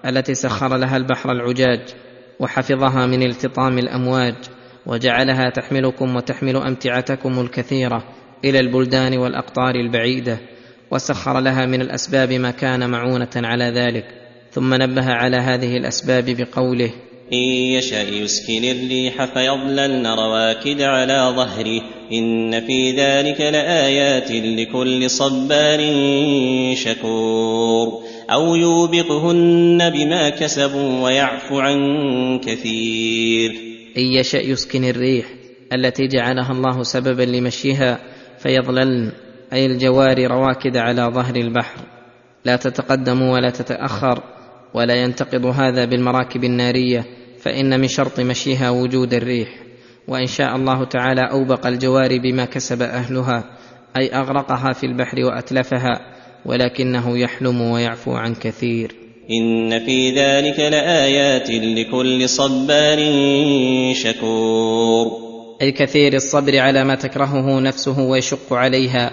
التي 0.07 0.35
سخر 0.35 0.77
لها 0.77 0.97
البحر 0.97 1.33
العجاج 1.33 1.81
وحفظها 2.41 3.07
من 3.07 3.23
التطام 3.23 3.79
الأمواج 3.79 4.35
وجعلها 4.87 5.51
تحملكم 5.51 6.17
وتحمل 6.17 6.57
أمتعتكم 6.57 7.41
الكثيرة 7.41 8.05
إلى 8.45 8.61
البلدان 8.61 9.19
والأقطار 9.19 9.75
البعيدة 9.75 10.39
وسخر 10.91 11.41
لها 11.41 11.67
من 11.67 11.81
الأسباب 11.81 12.33
ما 12.33 12.51
كان 12.51 12.91
معونة 12.91 13.31
على 13.37 13.65
ذلك 13.65 14.05
ثم 14.51 14.75
نبه 14.75 15.13
على 15.13 15.37
هذه 15.37 15.77
الأسباب 15.77 16.25
بقوله 16.25 16.91
إن 17.33 17.39
يشأ 17.39 18.03
يسكن 18.03 18.65
الريح 18.65 19.25
فيظللن 19.25 20.07
رواكد 20.07 20.81
على 20.81 21.33
ظهره 21.37 21.83
إن 22.13 22.67
في 22.67 22.91
ذلك 22.91 23.41
لآيات 23.41 24.31
لكل 24.31 25.11
صبار 25.11 25.81
شكور 26.75 28.03
أو 28.31 28.55
يوبقهن 28.55 29.91
بما 29.91 30.29
كسبوا 30.29 31.05
ويعفو 31.05 31.59
عن 31.59 32.39
كثير 32.39 33.51
إن 33.97 34.03
يشأ 34.03 34.39
يسكن 34.39 34.85
الريح 34.85 35.27
التي 35.73 36.07
جعلها 36.07 36.53
الله 36.53 36.83
سببا 36.83 37.23
لمشيها 37.23 37.99
فيظللن 38.39 39.13
أي 39.53 39.67
الجوار 39.67 40.27
رواكد 40.27 40.77
على 40.77 41.03
ظهر 41.03 41.37
البحر. 41.37 41.81
لا 42.45 42.57
تتقدم 42.57 43.23
ولا 43.23 43.51
تتأخر. 43.51 44.23
ولا 44.75 44.95
ينتقض 44.95 45.47
هذا 45.47 45.85
بالمراكب 45.85 46.45
النارية 46.45 47.05
فإن 47.41 47.81
من 47.81 47.89
شرط 47.89 48.21
مشيها 48.21 48.71
وجود 48.71 49.15
الريح. 49.15 49.49
وإن 50.09 50.27
شاء 50.27 50.57
الله 50.57 50.85
تعالى 50.85 51.21
أوبق 51.31 51.67
الجوار 51.67 52.19
بما 52.19 52.45
كسب 52.45 52.83
أهلها 52.83 53.45
أي 53.97 54.15
أغرقها 54.15 54.73
في 54.73 54.87
البحر 54.87 55.21
وأتلفها 55.25 56.01
ولكنه 56.47 57.19
يحلم 57.19 57.61
ويعفو 57.61 58.13
عن 58.13 58.35
كثير. 58.35 58.95
إن 59.31 59.87
في 59.87 60.11
ذلك 60.11 60.59
لآيات 60.59 61.51
لكل 61.51 62.29
صبار 62.29 62.99
شكور. 63.95 65.33
أي 65.63 65.73
كثير 65.73 66.15
الصبر 66.15 66.59
على 66.59 66.85
ما 66.85 66.95
تكرهه 66.95 67.61
نفسه 67.61 68.01
ويشق 68.01 68.53
عليها 68.53 69.11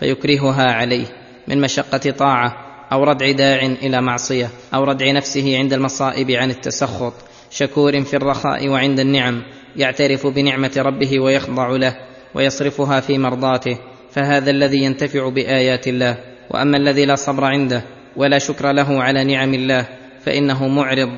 فيكرهها 0.00 0.72
عليه 0.72 1.06
من 1.48 1.60
مشقة 1.60 2.10
طاعة 2.10 2.71
أو 2.92 3.04
ردع 3.04 3.30
داع 3.30 3.66
إلى 3.66 4.02
معصية 4.02 4.50
أو 4.74 4.84
ردع 4.84 5.10
نفسه 5.12 5.58
عند 5.58 5.72
المصائب 5.72 6.30
عن 6.30 6.50
التسخط. 6.50 7.12
شكور 7.50 8.00
في 8.02 8.16
الرخاء 8.16 8.68
وعند 8.68 9.00
النعم 9.00 9.42
يعترف 9.76 10.26
بنعمة 10.26 10.72
ربه 10.76 11.20
ويخضع 11.20 11.68
له 11.68 11.96
ويصرفها 12.34 13.00
في 13.00 13.18
مرضاته. 13.18 13.78
فهذا 14.10 14.50
الذي 14.50 14.78
ينتفع 14.78 15.28
بآيات 15.28 15.88
الله. 15.88 16.18
وأما 16.50 16.76
الذي 16.76 17.04
لا 17.04 17.14
صبر 17.14 17.44
عنده 17.44 17.84
ولا 18.16 18.38
شكر 18.38 18.72
له 18.72 19.02
على 19.02 19.24
نعم 19.24 19.54
الله 19.54 19.88
فإنه 20.24 20.68
معرض 20.68 21.10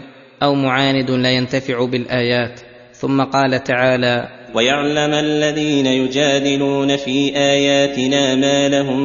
أو 0.42 0.54
معاند 0.54 1.10
لا 1.10 1.30
ينتفع 1.30 1.84
بالآيات. 1.84 2.60
ثم 2.94 3.22
قال 3.22 3.64
تعالى 3.64 4.28
ويعلم 4.54 5.14
الذين 5.14 5.86
يجادلون 5.86 6.96
في 6.96 7.36
آياتنا 7.36 8.34
ما 8.34 8.68
لهم 8.68 9.00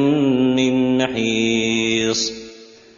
من 0.56 0.98
محيص. 0.98 2.49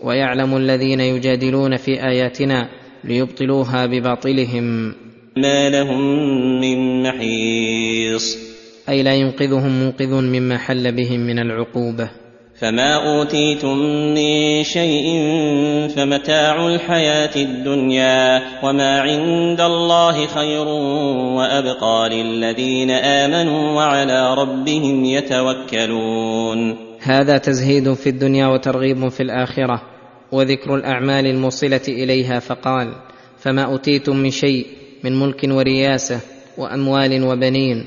ويعلم 0.04 0.56
الذين 0.56 1.00
يجادلون 1.00 1.76
في 1.76 2.06
آياتنا 2.06 2.68
ليبطلوها 3.04 3.86
بباطلهم. 3.86 4.94
ما 5.36 5.70
لهم 5.70 6.00
من 6.60 7.02
محيص. 7.02 8.38
أي 8.88 9.02
لا 9.02 9.14
ينقذهم 9.14 9.82
منقذ 9.82 10.14
مما 10.14 10.58
حل 10.58 10.92
بهم 10.92 11.20
من 11.20 11.38
العقوبة. 11.38 12.10
فما 12.60 12.94
أوتيتم 12.94 13.78
من 14.14 14.62
شيء 14.64 15.04
فمتاع 15.96 16.66
الحياة 16.66 17.36
الدنيا 17.36 18.42
وما 18.62 19.00
عند 19.00 19.60
الله 19.60 20.26
خير 20.26 20.68
وأبقى 21.36 22.08
للذين 22.10 22.90
آمنوا 22.90 23.72
وعلى 23.72 24.34
ربهم 24.34 25.04
يتوكلون. 25.04 26.91
هذا 27.02 27.38
تزهيد 27.38 27.92
في 27.92 28.08
الدنيا 28.08 28.46
وترغيب 28.46 29.08
في 29.08 29.22
الآخرة 29.22 29.82
وذكر 30.32 30.74
الأعمال 30.74 31.26
الموصلة 31.26 31.80
إليها 31.88 32.38
فقال 32.38 32.94
فما 33.38 33.62
أوتيتم 33.62 34.16
من 34.16 34.30
شيء 34.30 34.66
من 35.04 35.20
ملك 35.20 35.44
ورياسة 35.44 36.20
وأموال 36.58 37.24
وبنين 37.24 37.86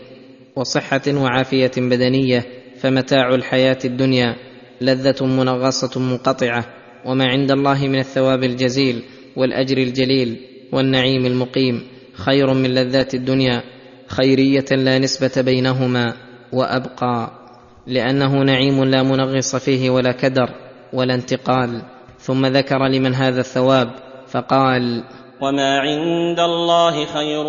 وصحة 0.55 1.01
وعافية 1.07 1.71
بدنية 1.77 2.45
فمتاع 2.79 3.35
الحياة 3.35 3.77
الدنيا 3.85 4.35
لذة 4.81 5.25
منغصة 5.25 5.99
منقطعة 5.99 6.65
وما 7.05 7.25
عند 7.25 7.51
الله 7.51 7.87
من 7.87 7.99
الثواب 7.99 8.43
الجزيل 8.43 9.03
والأجر 9.35 9.77
الجليل 9.77 10.37
والنعيم 10.71 11.25
المقيم 11.25 11.83
خير 12.13 12.53
من 12.53 12.73
لذات 12.73 13.13
الدنيا 13.15 13.63
خيرية 14.07 14.65
لا 14.71 14.99
نسبة 14.99 15.41
بينهما 15.41 16.13
وأبقى. 16.53 17.44
لأنه 17.87 18.43
نعيم 18.43 18.83
لا 18.83 19.03
منغص 19.03 19.55
فيه 19.55 19.89
ولا 19.89 20.11
كدر 20.11 20.49
ولا 20.93 21.15
انتقال. 21.15 21.81
ثم 22.19 22.45
ذكر 22.45 22.87
لمن 22.87 23.13
هذا 23.13 23.39
الثواب 23.39 23.89
فقال 24.27 25.03
وما 25.41 25.79
عند 25.79 26.39
الله 26.39 27.05
خير 27.05 27.45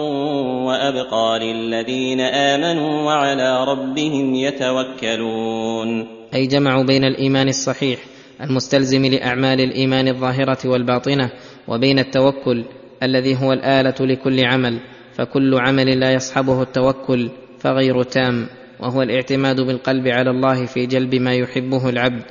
وابقى 0.67 1.39
للذين 1.39 2.21
امنوا 2.21 3.03
وعلى 3.03 3.65
ربهم 3.65 4.35
يتوكلون. 4.35 6.07
أي 6.35 6.47
جمعوا 6.47 6.85
بين 6.85 7.05
الإيمان 7.05 7.49
الصحيح 7.49 7.99
المستلزم 8.41 9.07
لأعمال 9.07 9.61
الإيمان 9.61 10.09
الظاهرة 10.09 10.59
والباطنة 10.65 11.31
وبين 11.69 11.99
التوكل 11.99 12.65
الذي 13.03 13.37
هو 13.43 13.53
الآلة 13.53 13.95
لكل 14.01 14.45
عمل 14.45 14.81
فكل 15.13 15.55
عمل 15.55 16.01
لا 16.01 16.13
يصحبه 16.13 16.63
التوكل 16.63 17.31
فغير 17.59 18.03
تام. 18.03 18.47
وهو 18.81 19.03
الاعتماد 19.03 19.61
بالقلب 19.61 20.09
على 20.09 20.31
الله 20.31 20.67
في 20.67 20.87
جلب 20.87 21.15
ما 21.15 21.35
يحبه 21.35 21.89
العبد 21.89 22.23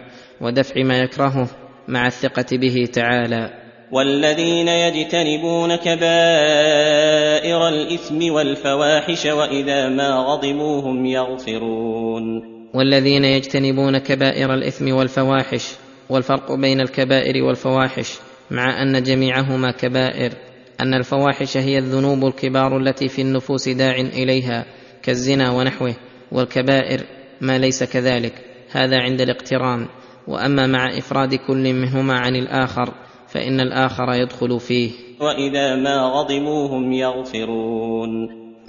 ودفع 0.41 0.83
ما 0.83 0.99
يكرهه 0.99 1.47
مع 1.87 2.07
الثقة 2.07 2.57
به 2.57 2.87
تعالى. 2.93 3.49
والذين 3.91 4.67
يجتنبون 4.67 5.75
كبائر 5.75 7.67
الإثم 7.67 8.31
والفواحش 8.31 9.25
وإذا 9.25 9.89
ما 9.89 10.09
غضبوا 10.09 10.81
هم 10.81 11.05
يغفرون. 11.05 12.55
والذين 12.73 13.25
يجتنبون 13.25 13.97
كبائر 13.97 14.53
الإثم 14.53 14.93
والفواحش 14.93 15.75
والفرق 16.09 16.51
بين 16.51 16.81
الكبائر 16.81 17.43
والفواحش 17.43 18.19
مع 18.51 18.81
أن 18.81 19.03
جميعهما 19.03 19.71
كبائر 19.71 20.31
أن 20.79 20.93
الفواحش 20.93 21.57
هي 21.57 21.77
الذنوب 21.77 22.25
الكبار 22.25 22.77
التي 22.77 23.07
في 23.07 23.21
النفوس 23.21 23.69
داع 23.69 23.95
إليها 23.95 24.65
كالزنا 25.03 25.51
ونحوه. 25.51 25.95
والكبائر 26.31 27.01
ما 27.41 27.57
ليس 27.57 27.83
كذلك 27.83 28.33
هذا 28.71 29.01
عند 29.01 29.21
الاقتران. 29.21 29.87
وأما 30.27 30.67
مع 30.67 30.97
إفراد 30.97 31.35
كل 31.35 31.73
منهما 31.73 32.13
عن 32.13 32.35
الآخر 32.35 32.93
فإن 33.27 33.59
الآخر 33.59 34.13
يدخل 34.13 34.59
فيه. 34.59 34.91
وإذا 35.19 35.75
ما 35.75 36.01
غضبوا 36.01 36.67
هم 36.67 36.93
يغفرون. 36.93 38.09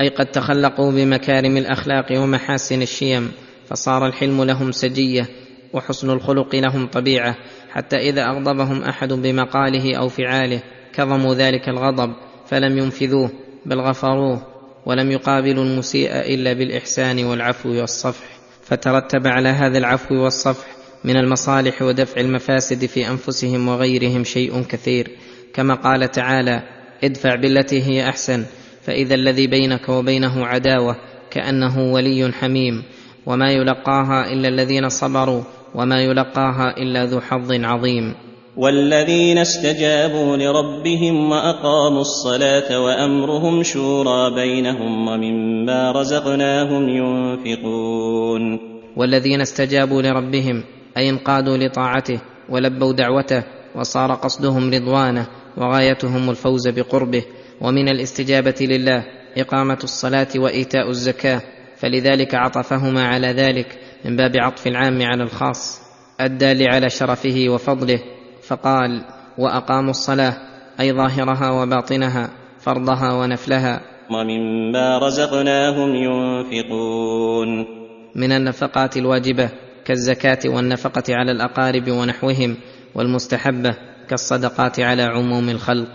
أي 0.01 0.09
قد 0.09 0.27
تخلقوا 0.27 0.93
بمكارم 0.93 1.57
الأخلاق 1.57 2.07
ومحاسن 2.13 2.83
الشيم 2.83 3.33
فصار 3.67 4.07
الحلم 4.07 4.45
لهم 4.45 4.73
سجية 4.73 5.29
وحسن 5.73 6.11
الخلق 6.11 6.55
لهم 6.55 6.87
طبيعة. 6.87 7.37
حتى 7.71 7.97
إذا 7.97 8.25
أغضبهم 8.25 8.83
أحد 8.83 9.13
بمقاله 9.13 9.97
أو 9.97 10.09
فعاله 10.09 10.63
كظموا 10.93 11.35
ذلك 11.35 11.69
الغضب 11.69 12.13
فلم 12.47 12.79
ينفذوه 12.79 13.31
بل 13.67 13.81
غفروه. 13.81 14.56
ولم 14.87 15.11
يقابلوا 15.13 15.65
المسيء 15.65 16.11
إلا 16.11 16.53
بالإحسان 16.53 17.25
والعفو 17.25 17.69
والصفح 17.69 18.25
فترتب 18.63 19.27
على 19.27 19.49
هذا 19.49 19.79
العفو 19.79 20.15
والصفح 20.15 20.67
من 21.05 21.17
المصالح 21.17 21.83
ودفع 21.83 22.21
المفاسد 22.21 22.87
في 22.87 23.09
أنفسهم 23.09 23.69
وغيرهم 23.69 24.25
شيء 24.25 24.63
كثير. 24.63 25.11
كما 25.55 25.75
قال 25.75 26.11
تعالى 26.11 26.63
ادفع 27.05 27.35
بالتي 27.35 27.83
هي 27.83 28.09
أحسن 28.09 28.45
فإذا 28.83 29.15
الذي 29.15 29.47
بينك 29.47 29.89
وبينه 29.89 30.47
عداوة 30.47 30.97
كأنه 31.31 31.93
ولي 31.93 32.33
حميم. 32.33 32.83
وما 33.27 33.53
يلقاها 33.53 34.33
إلا 34.33 34.49
الذين 34.49 34.89
صبروا 34.89 35.43
وما 35.75 36.03
يلقاها 36.03 36.77
إلا 36.77 37.05
ذو 37.05 37.21
حظ 37.21 37.53
عظيم. 37.53 38.15
والذين 38.57 39.39
استجابوا 39.39 40.37
لربهم 40.37 41.31
وأقاموا 41.31 42.01
الصلاة 42.01 42.81
وأمرهم 42.81 43.63
شورى 43.63 44.35
بينهم 44.35 45.09
ومما 45.09 45.93
رزقناهم 45.93 46.89
ينفقون. 46.89 48.59
والذين 48.97 49.41
استجابوا 49.41 50.03
لربهم 50.03 50.65
أي 50.97 51.11
انقادوا 51.11 51.57
لطاعته 51.57 52.21
ولبوا 52.49 52.93
دعوته 52.93 53.43
وصار 53.75 54.15
قصدهم 54.15 54.75
رضوانه 54.75 55.27
وغايتهم 55.57 56.31
الفوز 56.31 56.69
بقربه 56.69 57.23
ومن 57.61 57.89
الاستجابة 57.89 58.55
لله 58.61 59.05
إقامة 59.37 59.79
الصلاة 59.85 60.29
وإيتاء 60.37 60.91
الزكاة 60.91 61.43
فلذلك 61.77 62.35
عطفهما 62.35 63.03
على 63.03 63.27
ذلك 63.27 63.79
من 64.05 64.17
باب 64.17 64.37
عطف 64.37 64.67
العام 64.67 65.03
على 65.03 65.23
الخاص 65.23 65.81
الدال 66.21 66.69
على 66.69 66.91
شرفه 66.91 67.47
وفضله 67.49 68.16
فقال 68.47 69.05
وأقاموا 69.39 69.91
الصلاة 69.91 70.35
أي 70.81 70.93
ظاهرها 70.93 71.51
وباطنها 71.51 72.31
فرضها 72.59 73.13
ونفلها. 73.13 73.81
ومما 74.11 74.99
رزقناهم 74.99 75.95
ينفقون. 75.95 77.67
من 78.15 78.33
النفقات 78.33 78.97
الواجبة 78.97 79.51
كالزكاة 79.85 80.39
والنفقة 80.47 81.03
على 81.09 81.33
الأقارب 81.33 81.91
ونحوهم 81.91 82.57
والمستحبة 82.95 83.75
كالصدقات 84.09 84.81
على 84.81 85.03
عموم 85.03 85.49
الخلق. 85.49 85.89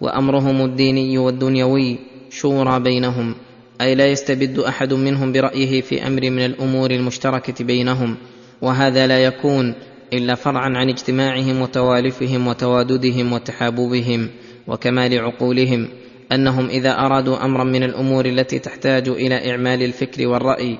وأمرهم 0.00 0.64
الديني 0.64 1.18
والدنيوي 1.18 1.98
شورى 2.30 2.80
بينهم 2.80 3.34
أي 3.80 3.94
لا 3.94 4.06
يستبد 4.06 4.58
أحد 4.58 4.94
منهم 4.94 5.32
برأيه 5.32 5.80
في 5.80 6.06
أمر 6.06 6.30
من 6.30 6.44
الأمور 6.44 6.90
المشتركة 6.90 7.64
بينهم. 7.64 8.16
وهذا 8.62 9.06
لا 9.06 9.24
يكون 9.24 9.74
إلا 10.12 10.34
فرعا 10.34 10.68
عن 10.76 10.88
اجتماعهم 10.88 11.60
وتوالفهم 11.60 12.46
وتواددهم 12.46 13.32
وتحاببهم 13.32 14.30
وكمال 14.66 15.18
عقولهم 15.18 15.88
أنهم 16.32 16.66
إذا 16.66 16.90
أرادوا 16.90 17.44
امرا 17.44 17.64
من 17.64 17.82
الأمور 17.82 18.26
التي 18.26 18.58
تحتاج 18.58 19.08
إلى 19.08 19.50
إعمال 19.50 19.82
الفكر 19.82 20.28
والرأي 20.28 20.78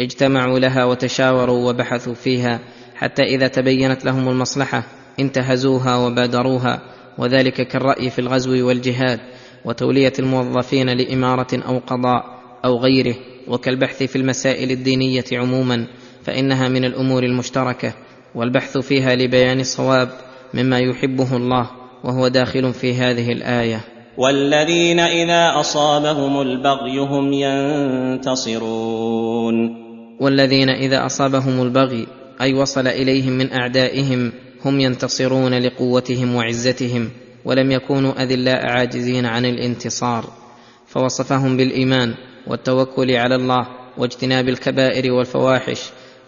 اجتمعوا 0.00 0.58
لها 0.58 0.84
وتشاوروا 0.84 1.70
وبحثوا 1.70 2.14
فيها 2.14 2.60
حتى 2.94 3.22
إذا 3.22 3.48
تبينت 3.48 4.04
لهم 4.04 4.28
المصلحة 4.28 4.86
انتهزوها 5.20 5.96
وبادروها 5.96 6.80
وذلك 7.18 7.68
كالرأي 7.68 8.10
في 8.10 8.18
الغزو 8.18 8.68
والجهاد 8.68 9.20
وتولية 9.64 10.12
الموظفين 10.18 10.90
لإمارة 10.90 11.62
أو 11.66 11.78
قضاء 11.78 12.24
أو 12.64 12.78
غيره 12.78 13.14
وكالبحث 13.48 14.02
في 14.02 14.16
المسائل 14.16 14.70
الدينية 14.70 15.24
عموما 15.32 15.86
فإنها 16.24 16.68
من 16.68 16.84
الأمور 16.84 17.22
المشتركة. 17.22 17.94
والبحث 18.34 18.78
فيها 18.78 19.14
لبيان 19.14 19.60
الصواب 19.60 20.08
مما 20.54 20.78
يحبه 20.78 21.36
الله 21.36 21.70
وهو 22.04 22.28
داخل 22.28 22.72
في 22.72 22.94
هذه 22.94 23.32
الآية. 23.32 23.80
والذين 24.18 25.00
إذا 25.00 25.60
أصابهم 25.60 26.40
البغي 26.40 26.98
هم 26.98 27.32
ينتصرون. 28.22 29.56
والذين 30.20 30.68
إذا 30.68 31.06
أصابهم 31.06 31.62
البغي 31.62 32.06
أي 32.40 32.54
وصل 32.54 32.86
إليهم 32.86 33.32
من 33.32 33.52
أعدائهم 33.52 34.32
هم 34.64 34.80
ينتصرون 34.80 35.54
لقوتهم 35.54 36.34
وعزتهم 36.34 37.10
ولم 37.44 37.70
يكونوا 37.70 38.22
أذلاء 38.22 38.66
عاجزين 38.66 39.26
عن 39.26 39.44
الانتصار. 39.44 40.24
فوصفهم 40.86 41.56
بالإيمان 41.56 42.14
والتوكل 42.46 43.10
على 43.10 43.34
الله 43.34 43.66
واجتناب 43.98 44.48
الكبائر 44.48 45.12
والفواحش 45.12 45.82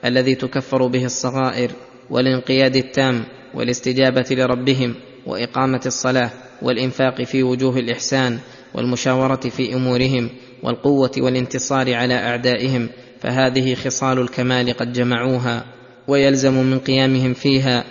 الذي 0.05 0.35
تكفر 0.35 0.87
به 0.87 1.05
الصغائر. 1.05 1.71
والانقياد 2.11 2.77
التام 2.77 3.25
والاستجابة 3.55 4.27
لربهم 4.31 4.95
وإقامة 5.27 5.81
الصلاة 5.87 6.31
والإنفاق 6.63 7.23
في 7.23 7.43
وجوه 7.43 7.79
الإحسان 7.79 8.39
والمشاورة 8.75 9.41
في 9.41 9.75
أمورهم 9.75 10.31
والقوة 10.63 11.11
والانتصار 11.19 11.95
على 11.95 12.15
أعدائهم 12.15 12.89
فهذه 13.21 13.75
خصال 13.75 14.19
الكمال 14.19 14.73
قد 14.73 14.93
جمعوها 14.93 15.65
ويلزم 16.09 16.55
من 16.55 16.79
قيامهم 16.79 17.35
فيها 17.35 17.85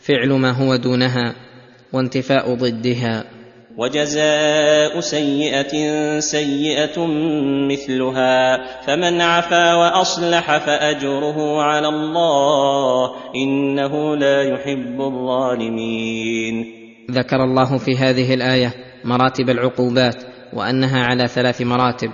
فعل 0.00 0.32
ما 0.32 0.50
هو 0.50 0.76
دونها 0.76 1.34
وانتفاء 1.92 2.54
ضدها. 2.54 3.24
وجزاء 3.78 5.00
سيئة 5.00 5.74
سيئة 6.20 7.06
مثلها 7.70 8.56
فمن 8.86 9.20
عفا 9.20 9.74
وأصلح 9.74 10.58
فأجره 10.58 11.62
على 11.62 11.88
الله 11.88 13.10
إنه 13.36 14.16
لا 14.16 14.42
يحب 14.42 15.00
الظالمين. 15.00 16.66
ذكر 17.10 17.44
الله 17.44 17.78
في 17.78 17.96
هذه 17.96 18.34
الآية 18.34 18.74
مراتب 19.04 19.50
العقوبات 19.50 20.24
وأنها 20.52 21.04
على 21.04 21.28
ثلاث 21.28 21.62
مراتب 21.62 22.10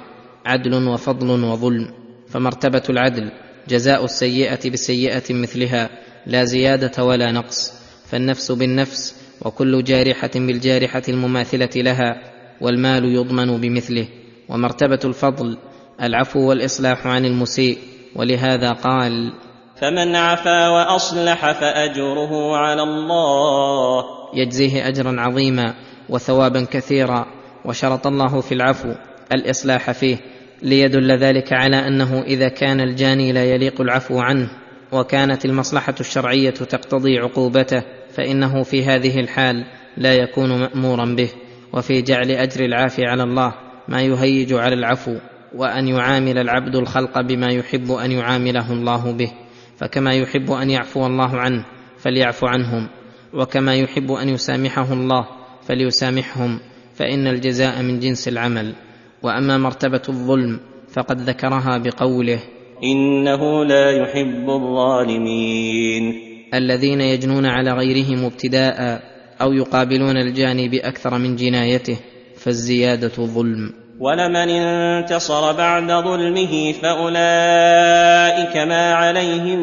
عدل 0.47 0.89
وفضل 0.89 1.45
وظلم. 1.45 1.87
فمرتبه 2.29 2.83
العدل 2.91 3.31
جزاء 3.69 4.05
السيئة 4.05 4.71
بسيئة 4.71 5.35
مثلها 5.35 5.89
لا 6.27 6.45
زيادة 6.45 7.05
ولا 7.05 7.33
نقص. 7.33 7.81
فالنفس 8.11 8.53
بالنفس 8.53 9.20
وكل 9.45 9.85
جارحة 9.85 10.31
بالجارحة 10.35 11.03
المماثلة 11.09 11.71
لها 11.77 12.17
والمال 12.61 13.05
يضمن 13.05 13.61
بمثله. 13.61 14.09
ومرتبة 14.49 14.99
الفضل 15.05 15.59
العفو 16.03 16.49
والإصلاح 16.49 17.07
عن 17.07 17.25
المسيء. 17.25 17.79
ولهذا 18.17 18.73
قال 18.73 19.33
فمن 19.81 20.17
عفا 20.17 20.69
وأصلح 20.69 21.53
فأجره 21.53 22.57
على 22.57 22.83
الله. 22.83 24.05
يجزيه 24.35 24.89
أجرا 24.89 25.21
عظيما 25.21 25.75
وثوابا 26.09 26.67
كثيرا. 26.71 27.27
وشرط 27.65 28.07
الله 28.07 28.41
في 28.41 28.55
العفو 28.55 28.95
الإصلاح 29.33 29.91
فيه. 29.91 30.17
ليدل 30.63 31.19
ذلك 31.19 31.53
على 31.53 31.77
أنه 31.77 32.23
إذا 32.23 32.49
كان 32.49 32.81
الجاني 32.81 33.33
لا 33.33 33.45
يليق 33.45 33.81
العفو 33.81 34.19
عنه. 34.19 34.51
وكانت 34.93 35.45
المصلحة 35.45 35.95
الشرعية 36.01 36.51
تقتضي 36.51 37.19
عقوبته. 37.19 37.83
فإنه 38.21 38.63
في 38.63 38.85
هذه 38.85 39.21
الحال 39.21 39.65
لا 39.97 40.15
يكون 40.15 40.61
مأمورا 40.61 41.05
به 41.05 41.29
وفي 41.73 42.03
جعل 42.03 42.31
أجر 42.31 42.65
العافي 42.65 43.05
على 43.05 43.23
الله 43.23 43.55
ما 43.89 44.03
يهيج 44.03 44.53
على 44.53 44.75
العفو 44.75 45.17
وأن 45.55 45.89
يعامل 45.89 46.39
العبد 46.39 46.77
الخلق 46.77 47.21
بما 47.21 47.53
يحب 47.53 47.93
أن 47.93 48.13
يعامله 48.13 48.73
الله 48.73 49.13
به. 49.13 49.33
فكما 49.77 50.15
يحب 50.15 50.51
أن 50.51 50.71
يعفو 50.71 51.07
الله 51.07 51.37
عنه 51.37 51.65
فليعفو 51.99 52.47
عنهم 52.47 52.89
وكما 53.35 53.75
يحب 53.75 54.13
أن 54.13 54.29
يسامحه 54.29 54.93
الله 54.93 55.27
فليسامحهم 55.63 56.61
فإن 56.95 57.27
الجزاء 57.27 57.83
من 57.83 58.01
جنس 58.01 58.29
العمل. 58.29 58.75
وأما 59.23 59.59
مرتبة 59.59 60.03
الظلم 60.09 60.61
فقد 60.93 61.21
ذكرها 61.21 61.79
بقوله 61.79 62.41
إنه 62.85 63.65
لا 63.65 63.91
يحب 63.91 64.51
الظالمين. 64.51 66.30
الذين 66.55 67.01
يجنون 67.01 67.47
على 67.47 67.73
غيرهم 67.73 68.25
ابتداء 68.25 69.03
أو 69.43 69.53
يقابلون 69.53 70.17
الجاني 70.17 70.69
باكثر 70.69 71.19
من 71.19 71.37
جنايته 71.37 71.97
فالزيادة 72.37 73.09
ظلم. 73.09 73.73
ولمن 74.01 74.49
انتصر 74.49 75.53
بعد 75.53 75.93
ظلمه 75.93 76.73
فأولئك 76.73 78.57
ما 78.57 78.93
عليهم 78.93 79.61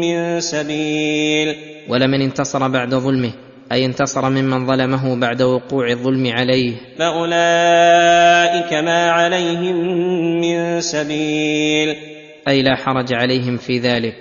من 0.00 0.40
سبيل. 0.40 1.54
ولمن 1.88 2.20
انتصر 2.20 2.68
بعد 2.68 2.94
ظلمه 2.94 3.32
أي 3.72 3.84
انتصر 3.84 4.30
ممن 4.30 4.66
ظلمه 4.66 5.20
بعد 5.20 5.42
وقوع 5.42 5.90
الظلم 5.90 6.26
عليه. 6.26 6.72
فأولئك 6.98 8.72
ما 8.72 9.10
عليهم 9.10 9.76
من 10.40 10.80
سبيل. 10.80 11.96
أي 12.48 12.62
لا 12.62 12.76
حرج 12.76 13.14
عليهم 13.14 13.56
في 13.56 13.78
ذلك. 13.78 14.16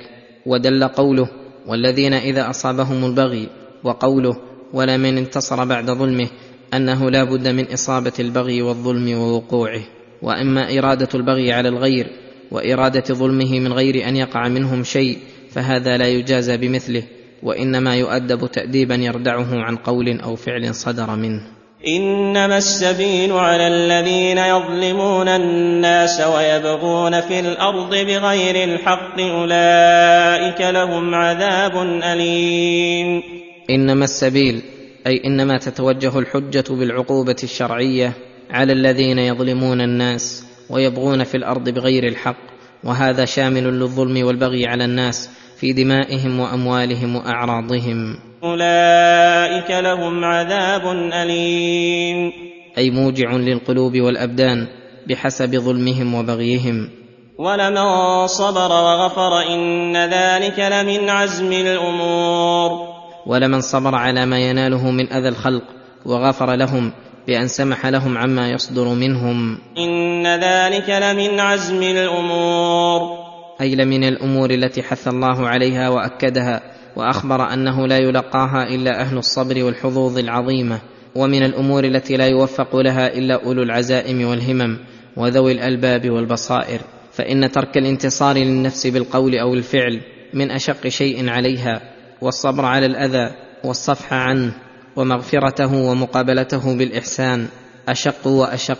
ودل 0.45 0.87
قوله 0.87 1.44
والذين 1.67 2.13
إذا 2.13 2.49
أصابهم 2.49 3.05
البغي 3.05 3.49
وقوله 3.83 4.37
ولمن 4.73 5.17
انتصر 5.17 5.65
بعد 5.65 5.91
ظلمه 5.91 6.27
أنه 6.73 7.09
لا 7.09 7.23
بد 7.23 7.47
من 7.47 7.71
إصابة 7.73 8.13
البغي 8.19 8.61
والظلم 8.61 9.17
ووقوعه 9.17 9.81
وأما 10.21 10.77
إرادة 10.77 11.09
البغي 11.15 11.53
على 11.53 11.69
الغير 11.69 12.07
وإرادة 12.51 13.13
ظلمه 13.13 13.59
من 13.59 13.73
غير 13.73 14.07
أن 14.07 14.15
يقع 14.15 14.47
منهم 14.47 14.83
شيء 14.83 15.17
فهذا 15.51 15.97
لا 15.97 16.07
يجازى 16.07 16.57
بمثله 16.57 17.03
وإنما 17.43 17.95
يؤدب 17.95 18.47
تاديبا 18.51 18.95
يردعه 18.95 19.47
عن 19.51 19.75
قول 19.75 20.21
أو 20.21 20.35
فعل 20.35 20.75
صدر 20.75 21.15
منه. 21.15 21.54
إنما 21.87 22.57
السبيل 22.57 23.31
على 23.31 23.67
الذين 23.67 24.37
يظلمون 24.37 25.27
الناس 25.27 26.21
ويبغون 26.21 27.21
في 27.21 27.39
الأرض 27.39 27.89
بغير 27.89 28.63
الحق 28.63 29.19
أولئك 29.19 30.61
لهم 30.61 31.15
عذاب 31.15 31.77
أليم. 32.03 33.23
إنما 33.69 34.03
السبيل 34.03 34.61
أي 35.07 35.21
إنما 35.25 35.57
تتوجه 35.57 36.19
الحجة 36.19 36.63
بالعقوبة 36.69 37.35
الشرعية 37.43 38.13
على 38.51 38.73
الذين 38.73 39.19
يظلمون 39.19 39.81
الناس 39.81 40.45
ويبغون 40.69 41.23
في 41.23 41.37
الأرض 41.37 41.69
بغير 41.69 42.07
الحق 42.07 42.45
وهذا 42.83 43.25
شامل 43.25 43.63
للظلم 43.63 44.25
والبغي 44.25 44.67
على 44.67 44.85
الناس 44.85 45.29
في 45.59 45.73
دمائهم 45.73 46.39
وأموالهم 46.39 47.15
وأعراضهم. 47.15 48.17
اولئك 48.45 49.71
لهم 49.71 50.25
عذاب 50.25 50.87
اليم. 51.13 52.31
أي 52.77 52.89
موجع 52.89 53.31
للقلوب 53.31 54.01
والأبدان 54.01 54.67
بحسب 55.07 55.55
ظلمهم 55.55 56.15
وبغيهم. 56.15 56.89
ولمن 57.37 58.27
صبر 58.27 58.71
وغفر 58.71 59.53
ان 59.53 59.97
ذلك 59.97 60.59
لمن 60.59 61.09
عزم 61.09 61.51
الأمور. 61.51 62.87
ولمن 63.25 63.61
صبر 63.61 63.95
على 63.95 64.25
ما 64.25 64.39
يناله 64.39 64.91
من 64.91 65.13
اذى 65.13 65.27
الخلق 65.27 65.63
وغفر 66.05 66.55
لهم 66.55 66.91
بان 67.27 67.47
سمح 67.47 67.85
لهم 67.85 68.17
عما 68.17 68.51
يصدر 68.51 68.87
منهم. 68.87 69.57
ان 69.77 70.27
ذلك 70.27 70.89
لمن 70.89 71.39
عزم 71.39 71.83
الأمور. 71.83 73.25
أي 73.61 73.75
لمن 73.75 74.03
الأمور 74.03 74.49
التي 74.49 74.83
حث 74.83 75.07
الله 75.07 75.47
عليها 75.47 75.89
واكدها 75.89 76.74
وأخبر 76.95 77.53
أنه 77.53 77.87
لا 77.87 77.97
يلقاها 77.97 78.67
إلا 78.67 79.01
أهل 79.01 79.17
الصبر 79.17 79.63
والحظوظ 79.63 80.17
العظيمة 80.17 80.79
ومن 81.15 81.43
الأمور 81.43 81.83
التي 81.83 82.17
لا 82.17 82.27
يوفق 82.27 82.75
لها 82.75 83.13
إلا 83.13 83.45
أولو 83.45 83.63
العزائم 83.63 84.27
والهمم 84.27 84.77
وذوي 85.17 85.51
الألباب 85.51 86.09
والبصائر 86.09 86.81
فإن 87.13 87.51
ترك 87.51 87.77
الانتصار 87.77 88.37
للنفس 88.37 88.87
بالقول 88.87 89.37
أو 89.37 89.53
الفعل 89.53 90.01
من 90.33 90.51
أشق 90.51 90.87
شيء 90.87 91.29
عليها 91.29 91.81
والصبر 92.21 92.65
على 92.65 92.85
الأذى 92.85 93.35
والصفح 93.63 94.13
عنه 94.13 94.53
ومغفرته 94.95 95.73
ومقابلته 95.73 96.77
بالإحسان 96.77 97.47
أشق 97.87 98.27
وأشق 98.27 98.79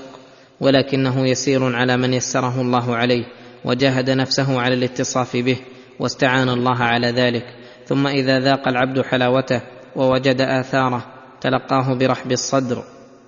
ولكنه 0.61 1.27
يسير 1.27 1.75
على 1.75 1.97
من 1.97 2.13
يسره 2.13 2.61
الله 2.61 2.95
عليه 2.95 3.23
وجاهد 3.65 4.09
نفسه 4.09 4.61
على 4.61 4.75
الاتصاف 4.75 5.37
به 5.37 5.57
واستعان 5.99 6.49
الله 6.49 6.77
على 6.77 7.11
ذلك 7.11 7.45
ثم 7.85 8.07
إذا 8.07 8.39
ذاق 8.39 8.67
العبد 8.67 9.01
حلاوته 9.01 9.61
ووجد 9.95 10.41
آثاره 10.41 11.05
تلقاه 11.41 11.93
برحب 11.93 12.31
الصدر 12.31 12.83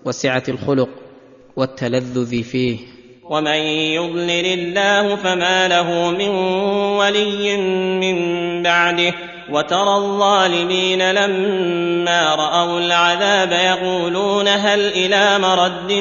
وسعة 0.05 0.43
الخلق 0.49 0.89
والتلذذ 1.55 2.43
فيه. 2.43 2.78
ومن 3.30 3.60
يضلل 3.97 4.45
الله 4.45 5.16
فما 5.16 5.68
له 5.68 6.12
من 6.12 6.30
ولي 6.99 7.58
من 7.99 8.18
بعده 8.64 9.14
وترى 9.49 9.95
الظالمين 9.95 11.12
لما 11.12 12.36
رأوا 12.36 12.80
العذاب 12.80 13.51
يقولون 13.51 14.47
هل 14.47 14.80
إلى 14.80 15.39
مرد 15.39 15.91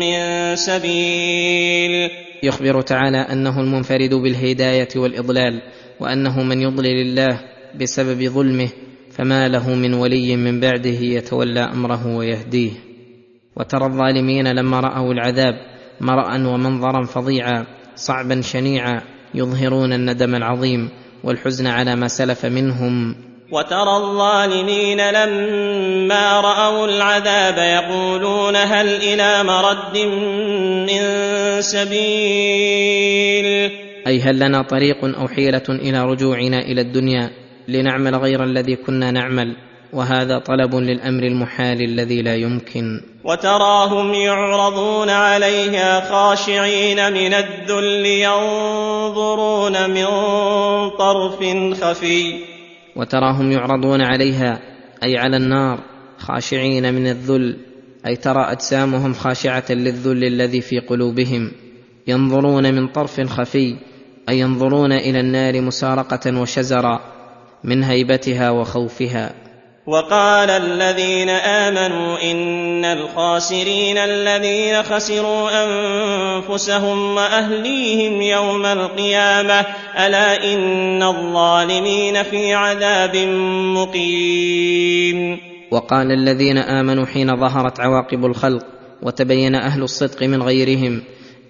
من 0.00 0.16
سبيل؟ 0.56 2.10
يخبر 2.42 2.80
تعالى 2.80 3.18
أنه 3.18 3.60
المنفرد 3.60 4.14
بالهداية 4.14 4.88
والإضلال 4.96 5.62
وأنه 6.00 6.42
من 6.42 6.62
يضلل 6.62 7.00
الله 7.00 7.40
بسبب 7.80 8.28
ظلمه 8.28 8.68
فما 9.10 9.48
له 9.48 9.74
من 9.74 9.94
ولي 9.94 10.36
من 10.36 10.60
بعده 10.60 10.98
يتولى 11.00 11.60
أمره 11.60 12.16
ويهديه. 12.16 12.70
وترى 13.56 13.86
الظالمين 13.86 14.48
لما 14.48 14.80
رأوا 14.80 15.12
العذاب 15.12 15.54
مرا 16.00 16.48
ومنظرا 16.48 17.04
فظيعا 17.04 17.66
صعبا 17.96 18.40
شنيعا 18.40 19.02
يظهرون 19.34 19.92
الندم 19.92 20.34
العظيم 20.34 20.88
والحزن 21.24 21.66
على 21.66 21.96
ما 21.96 22.08
سلف 22.08 22.46
منهم. 22.46 23.14
وترى 23.52 23.96
الظالمين 23.96 25.00
لما 25.10 26.40
رأوا 26.40 26.86
العذاب 26.86 27.58
يقولون 27.58 28.56
هل 28.56 28.88
إلى 28.88 29.44
مرد 29.44 29.98
من 30.88 31.02
سبيل؟ 31.60 33.02
أي 34.06 34.20
هل 34.20 34.38
لنا 34.38 34.62
طريق 34.62 35.04
أو 35.04 35.28
حيلة 35.28 35.62
إلى 35.68 36.04
رجوعنا 36.04 36.58
إلى 36.58 36.80
الدنيا؟ 36.80 37.41
لنعمل 37.68 38.16
غير 38.16 38.44
الذي 38.44 38.76
كنا 38.76 39.10
نعمل 39.10 39.56
وهذا 39.92 40.38
طلب 40.38 40.74
للأمر 40.74 41.22
المحال 41.22 41.82
الذي 41.82 42.22
لا 42.22 42.36
يمكن. 42.36 43.00
وتراهم 43.24 44.14
يعرضون 44.14 45.10
عليها 45.10 46.00
خاشعين 46.00 47.12
من 47.12 47.34
الذل 47.34 48.06
ينظرون 48.06 49.90
من 49.90 50.06
طرف 50.98 51.38
خفي. 51.82 52.34
وتراهم 52.96 53.52
يعرضون 53.52 54.00
عليها 54.02 54.60
أي 55.04 55.18
على 55.18 55.36
النار 55.36 55.78
خاشعين 56.18 56.94
من 56.94 57.06
الذل 57.06 57.56
أي 58.06 58.16
ترى 58.16 58.52
أجسامهم 58.52 59.12
خاشعة 59.12 59.64
للذل 59.70 60.24
الذي 60.24 60.60
في 60.60 60.78
قلوبهم. 60.78 61.52
ينظرون 62.06 62.74
من 62.74 62.88
طرف 62.88 63.20
خفي 63.20 63.76
أي 64.28 64.38
ينظرون 64.38 64.92
إلى 64.92 65.20
النار 65.20 65.60
مسارقة 65.60 66.40
وشزرا. 66.40 67.11
من 67.64 67.82
هيبتها 67.82 68.50
وخوفها. 68.50 69.32
وقال 69.86 70.50
الذين 70.50 71.28
آمنوا 71.28 72.30
إن 72.30 72.84
الخاسرين 72.84 73.98
الذين 73.98 74.82
خسروا 74.82 75.50
أنفسهم 75.64 77.16
وأهليهم 77.16 78.22
يوم 78.22 78.66
القيامة 78.66 79.66
ألا 80.06 80.54
إن 80.54 81.02
الظالمين 81.02 82.22
في 82.22 82.54
عذاب 82.54 83.16
مقيم. 83.76 85.38
وقال 85.70 86.12
الذين 86.12 86.58
آمنوا 86.58 87.06
حين 87.06 87.36
ظهرت 87.36 87.80
عواقب 87.80 88.24
الخلق 88.24 88.66
وتبين 89.02 89.54
أهل 89.54 89.82
الصدق 89.82 90.22
من 90.22 90.42
غيرهم 90.42 91.02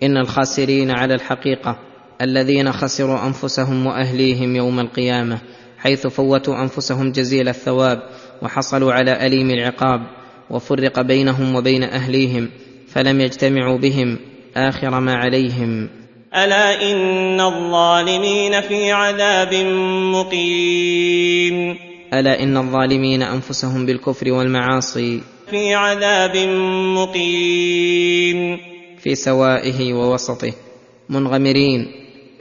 إن 0.02 0.16
الخاسرين 0.16 0.90
على 0.90 1.14
الحقيقة 1.14 1.78
الذين 2.22 2.72
خسروا 2.72 3.26
أنفسهم 3.26 3.86
وأهليهم 3.86 4.56
يوم 4.56 4.80
القيامة. 4.80 5.38
حيث 5.82 6.06
فوتوا 6.06 6.62
أنفسهم 6.62 7.12
جزيل 7.12 7.48
الثواب 7.48 8.02
وحصلوا 8.42 8.92
على 8.92 9.26
أليم 9.26 9.50
العقاب 9.50 10.00
وفرق 10.50 11.00
بينهم 11.00 11.54
وبين 11.54 11.82
أهليهم 11.82 12.48
فلم 12.88 13.20
يجتمعوا 13.20 13.78
بهم 13.78 14.18
آخر 14.56 15.00
ما 15.00 15.14
عليهم. 15.14 15.88
ألا 16.34 16.92
إن 16.92 17.40
الظالمين 17.40 18.60
في 18.60 18.92
عذاب 18.92 19.54
مقيم. 20.14 21.76
ألا 22.14 22.42
إن 22.42 22.56
الظالمين 22.56 23.22
أنفسهم 23.22 23.86
بالكفر 23.86 24.32
والمعاصي 24.32 25.20
في 25.50 25.74
عذاب 25.74 26.36
مقيم. 26.96 28.58
في 28.98 29.14
سوائه 29.14 29.92
ووسطه 29.92 30.52
منغمرين 31.08 31.86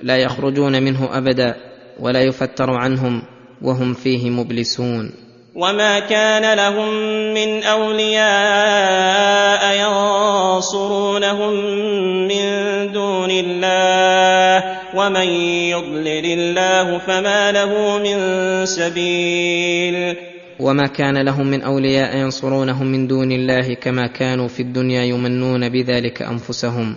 لا 0.01 0.17
يخرجون 0.17 0.83
منه 0.83 1.09
أبدا. 1.17 1.70
ولا 1.99 2.21
يفتر 2.21 2.69
عنهم 2.69 3.21
وهم 3.61 3.93
فيه 3.93 4.29
مبلسون. 4.29 5.11
وما 5.55 5.99
كان 5.99 6.57
لهم 6.57 6.89
من 7.33 7.63
أولياء 7.63 9.61
ينصرونهم 9.77 11.53
من 12.27 12.43
دون 12.91 13.31
الله 13.31 14.63
ومن 14.95 15.27
يضلل 15.69 16.25
الله 16.25 16.97
فما 16.97 17.51
له 17.51 17.97
من 17.97 18.17
سبيل. 18.65 20.15
وما 20.59 20.87
كان 20.87 21.25
لهم 21.25 21.47
من 21.47 21.61
أولياء 21.61 22.17
ينصرونهم 22.17 22.87
من 22.87 23.07
دون 23.07 23.31
الله 23.31 23.73
كما 23.73 24.07
كانوا 24.07 24.47
في 24.47 24.59
الدنيا 24.59 25.03
يمنون 25.03 25.69
بذلك 25.69 26.21
أنفسهم. 26.21 26.95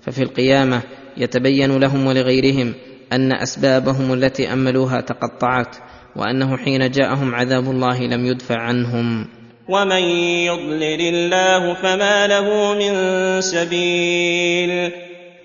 ففي 0.00 0.22
القيامة 0.22 0.82
يتبين 1.16 1.78
لهم 1.78 2.06
ولغيرهم 2.06 2.74
أن 3.12 3.32
أسبابهم 3.32 4.12
التي 4.12 4.52
أملوها 4.52 5.00
تقطعت 5.00 5.76
وأنه 6.16 6.56
حين 6.56 6.90
جاءهم 6.90 7.34
عذاب 7.34 7.70
الله 7.70 8.00
لم 8.00 8.26
يدفع 8.26 8.58
عنهم. 8.58 9.26
ومن 9.68 10.02
يضلل 10.46 11.00
الله 11.00 11.74
فما 11.74 12.26
له 12.26 12.74
من 12.74 12.94
سبيل. 13.40 14.92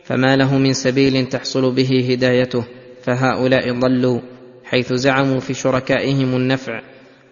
فما 0.03 0.35
له 0.35 0.57
من 0.57 0.73
سبيل 0.73 1.25
تحصل 1.25 1.71
به 1.75 2.07
هدايته 2.11 2.63
فهؤلاء 3.03 3.71
ضلوا 3.79 4.19
حيث 4.65 4.93
زعموا 4.93 5.39
في 5.39 5.53
شركائهم 5.53 6.35
النفع 6.35 6.81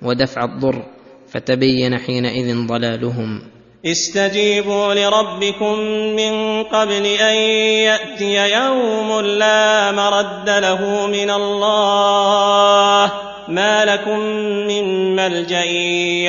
ودفع 0.02 0.44
الضر 0.44 0.86
فتبين 1.28 1.98
حينئذ 1.98 2.68
ضلالهم. 2.68 3.57
استجيبوا 3.92 4.94
لربكم 4.94 5.80
من 6.16 6.64
قبل 6.64 7.06
أن 7.06 7.36
يأتي 7.90 8.54
يوم 8.54 9.22
لا 9.22 9.92
مرد 9.92 10.50
له 10.50 11.08
من 11.08 11.30
الله 11.30 13.12
ما 13.48 13.86
لكم 13.86 14.20
من 14.68 15.16
ملجأ 15.16 15.64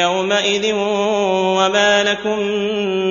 يومئذ 0.02 0.72
وما 1.58 2.04
لكم 2.04 2.38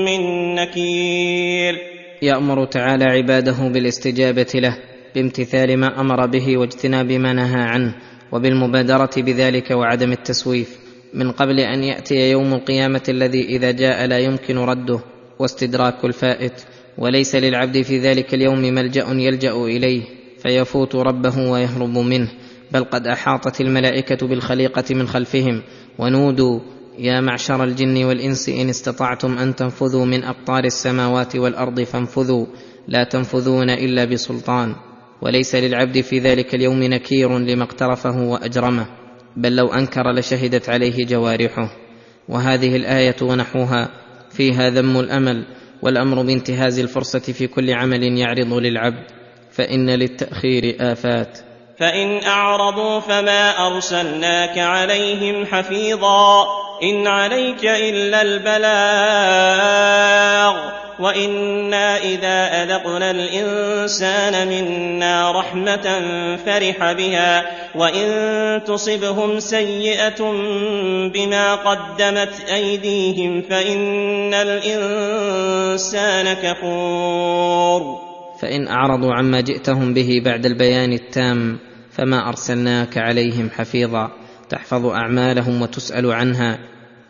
من 0.05 0.55
نكير. 0.55 1.77
يأمر 2.21 2.65
تعالى 2.65 3.05
عباده 3.05 3.67
بالاستجابة 3.73 4.51
له 4.55 4.77
بامتثال 5.15 5.77
ما 5.79 5.99
أمر 6.01 6.25
به 6.25 6.57
واجتناب 6.57 7.11
ما 7.11 7.33
نهى 7.33 7.61
عنه 7.61 7.95
وبالمبادرة 8.31 9.09
بذلك 9.17 9.71
وعدم 9.71 10.11
التسويف. 10.11 10.86
من 11.13 11.31
قبل 11.31 11.59
أن 11.59 11.83
يأتي 11.83 12.31
يوم 12.31 12.53
القيامة 12.53 13.03
الذي 13.09 13.45
إذا 13.45 13.71
جاء 13.71 14.05
لا 14.05 14.19
يمكن 14.19 14.57
رده 14.57 14.99
واستدراك 15.39 16.05
الفائت 16.05 16.53
وليس 16.97 17.35
للعبد 17.35 17.81
في 17.81 17.99
ذلك 17.99 18.33
اليوم 18.33 18.59
ملجأ 18.59 19.05
يلجأ 19.09 19.51
إليه 19.51 20.03
فيفوت 20.39 20.95
ربه 20.95 21.51
ويهرب 21.51 21.97
منه. 21.97 22.31
بل 22.71 22.83
قد 22.83 23.07
أحاطت 23.07 23.61
الملائكة 23.61 24.27
بالخليقة 24.27 24.95
من 24.95 25.07
خلفهم 25.07 25.61
ونودوا 25.99 26.59
يا 26.99 27.21
معشر 27.21 27.63
الجن 27.63 28.03
والإنس 28.03 28.49
إن 28.49 28.69
استطعتم 28.69 29.37
أن 29.37 29.55
تنفذوا 29.55 30.05
من 30.05 30.23
أقطار 30.23 30.63
السماوات 30.63 31.35
والأرض 31.35 31.81
فانفذوا 31.81 32.45
لا 32.87 33.03
تنفذون 33.03 33.69
إلا 33.69 34.05
بسلطان. 34.05 34.75
وليس 35.21 35.55
للعبد 35.55 36.01
في 36.01 36.19
ذلك 36.19 36.55
اليوم 36.55 36.83
نكير 36.83 37.37
لما 37.39 37.63
اقترفه 37.63 38.21
وأجرمه. 38.21 39.06
بل 39.37 39.55
لو 39.55 39.73
أنكر 39.73 40.11
لشهدت 40.11 40.69
عليه 40.69 41.05
جوارحه. 41.05 41.69
وهذه 42.29 42.75
الآية 42.75 43.15
ونحوها 43.21 43.89
فيها 44.31 44.69
ذم 44.69 44.99
الأمل 44.99 45.45
والأمر 45.81 46.21
بانتهاز 46.21 46.79
الفرصة 46.79 47.19
في 47.19 47.47
كل 47.47 47.73
عمل 47.73 48.03
يعرض 48.03 48.53
للعبد. 48.53 49.03
فإن 49.51 49.89
للتأخير 49.89 50.75
آفات. 50.79 51.39
فإن 51.79 52.23
أعرضوا 52.23 52.99
فما 52.99 53.67
أرسلناك 53.67 54.57
عليهم 54.57 55.45
حفيظا. 55.45 56.45
إن 56.83 57.07
عليك 57.07 57.65
إلا 57.65 58.21
البلاغ. 58.21 58.77
وأنا 60.99 61.97
اذا 61.97 62.63
اذقنا 62.63 63.11
الانسان 63.11 64.47
منا 64.47 65.31
رحمه 65.31 66.01
فرح 66.45 66.91
بها 66.91 67.45
وان 67.75 68.63
تصبهم 68.63 69.39
سيئه 69.39 70.31
بما 71.13 71.55
قدمت 71.55 72.45
ايديهم 72.53 73.41
فان 73.41 74.33
الانسان 74.33 76.33
كفور 76.33 77.97
فان 78.41 78.67
اعرضوا 78.67 79.13
عما 79.13 79.41
جئتهم 79.41 79.93
به 79.93 80.21
بعد 80.25 80.45
البيان 80.45 80.93
التام 80.93 81.59
فما 81.91 82.29
ارسلناك 82.29 82.97
عليهم 82.97 83.49
حفيظا 83.49 84.11
تحفظ 84.49 84.85
اعمالهم 84.85 85.61
وتسال 85.61 86.11
عنها 86.11 86.59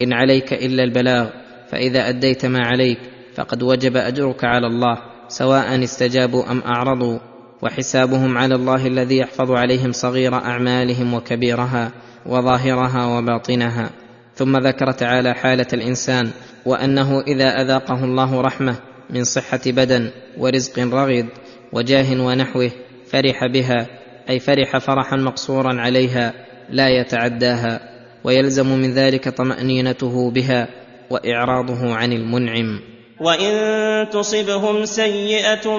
ان 0.01 0.13
عليك 0.13 0.53
الا 0.53 0.83
البلاغ 0.83 1.29
فاذا 1.71 2.09
اديت 2.09 2.45
ما 2.45 2.65
عليك 2.65 2.99
فقد 3.37 3.63
وجب 3.63 3.97
أجرك 3.97 4.43
على 4.43 4.67
الله 4.67 4.97
سواء 5.27 5.83
استجابوا 5.83 6.51
أم 6.51 6.61
أعرضوا 6.61 7.19
وحسابهم 7.61 8.37
على 8.37 8.55
الله 8.55 8.87
الذي 8.87 9.17
يحفظ 9.17 9.51
عليهم 9.51 9.91
صغير 9.91 10.33
أعمالهم 10.33 11.13
وكبيرها 11.13 11.91
وظاهرها 12.25 13.17
وباطنها. 13.17 13.89
ثم 14.35 14.57
ذكر 14.57 14.91
تعالى 14.91 15.33
حالة 15.33 15.67
الإنسان 15.73 16.29
وأنه 16.65 17.21
إذا 17.21 17.61
أذاقه 17.61 18.03
الله 18.03 18.41
رحمة 18.41 18.75
من 19.09 19.23
صحة 19.23 19.61
بدن 19.65 20.11
ورزق 20.37 20.79
رغد 20.79 21.25
وجاه 21.73 22.21
ونحوه 22.21 22.71
فرح 23.11 23.45
بها 23.45 23.87
أي 24.29 24.39
فرح 24.39 24.77
فرحا 24.77 25.15
مقصورا 25.15 25.81
عليها 25.81 26.33
لا 26.69 26.89
يتعداها 26.89 27.79
ويلزم 28.23 28.67
من 28.67 28.93
ذلك 28.93 29.29
طمأنينته 29.29 30.31
بها 30.31 30.67
وإعراضه 31.09 31.95
عن 31.95 32.13
المنعم. 32.13 32.96
وان 33.19 34.09
تصبهم 34.09 34.85
سيئه 34.85 35.77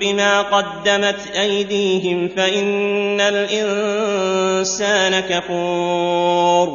بما 0.00 0.42
قدمت 0.42 1.26
ايديهم 1.34 2.28
فان 2.28 3.20
الانسان 3.20 5.20
كفور 5.20 6.68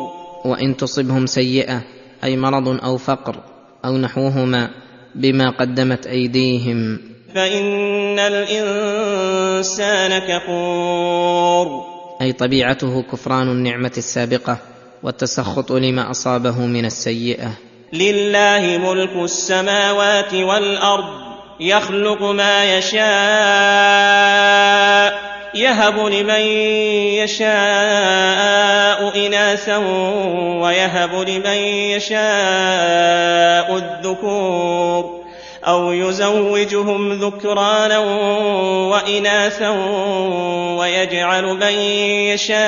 وان 0.45 0.77
تصبهم 0.77 1.25
سيئه 1.25 1.81
أي 2.23 2.37
مرض 2.37 2.83
أو 2.83 2.97
فقر 2.97 3.35
أو 3.85 3.97
نحوهما 3.97 4.69
بما 5.15 5.49
قدمت 5.49 6.07
أيديهم. 6.07 6.99
فان 7.35 8.19
الانسان 8.19 10.19
كفور 10.19 11.83
أي 12.21 12.33
طبيعته 12.33 13.01
كفران 13.01 13.47
النعمة 13.47 13.91
السابقة 13.97 14.57
والتسخط 15.03 15.71
لما 15.71 16.11
أصابه 16.11 16.65
من 16.65 16.85
السيئة. 16.85 17.51
لله 17.93 18.77
ملك 18.77 19.15
السماوات 19.15 20.33
والأرض 20.33 21.05
يخلق 21.59 22.21
ما 22.21 22.77
يشاء 22.77 23.03
يهب 25.55 26.05
لمن 26.05 26.41
يشاء 27.21 27.51
إناثا 29.25 29.77
ويهب 30.61 31.15
لمن 31.15 31.57
يشاء 31.93 33.77
الذكور 33.77 35.23
أو 35.67 35.91
يزوجهم 35.91 37.13
ذكرانا 37.13 37.99
وإناثا 38.89 39.69
ويجعل 40.77 41.43
من 41.43 41.73
يشاء 42.33 42.63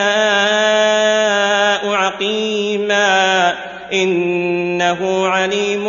عقيما. 1.89 3.55
إنه 3.93 5.27
عليم 5.27 5.88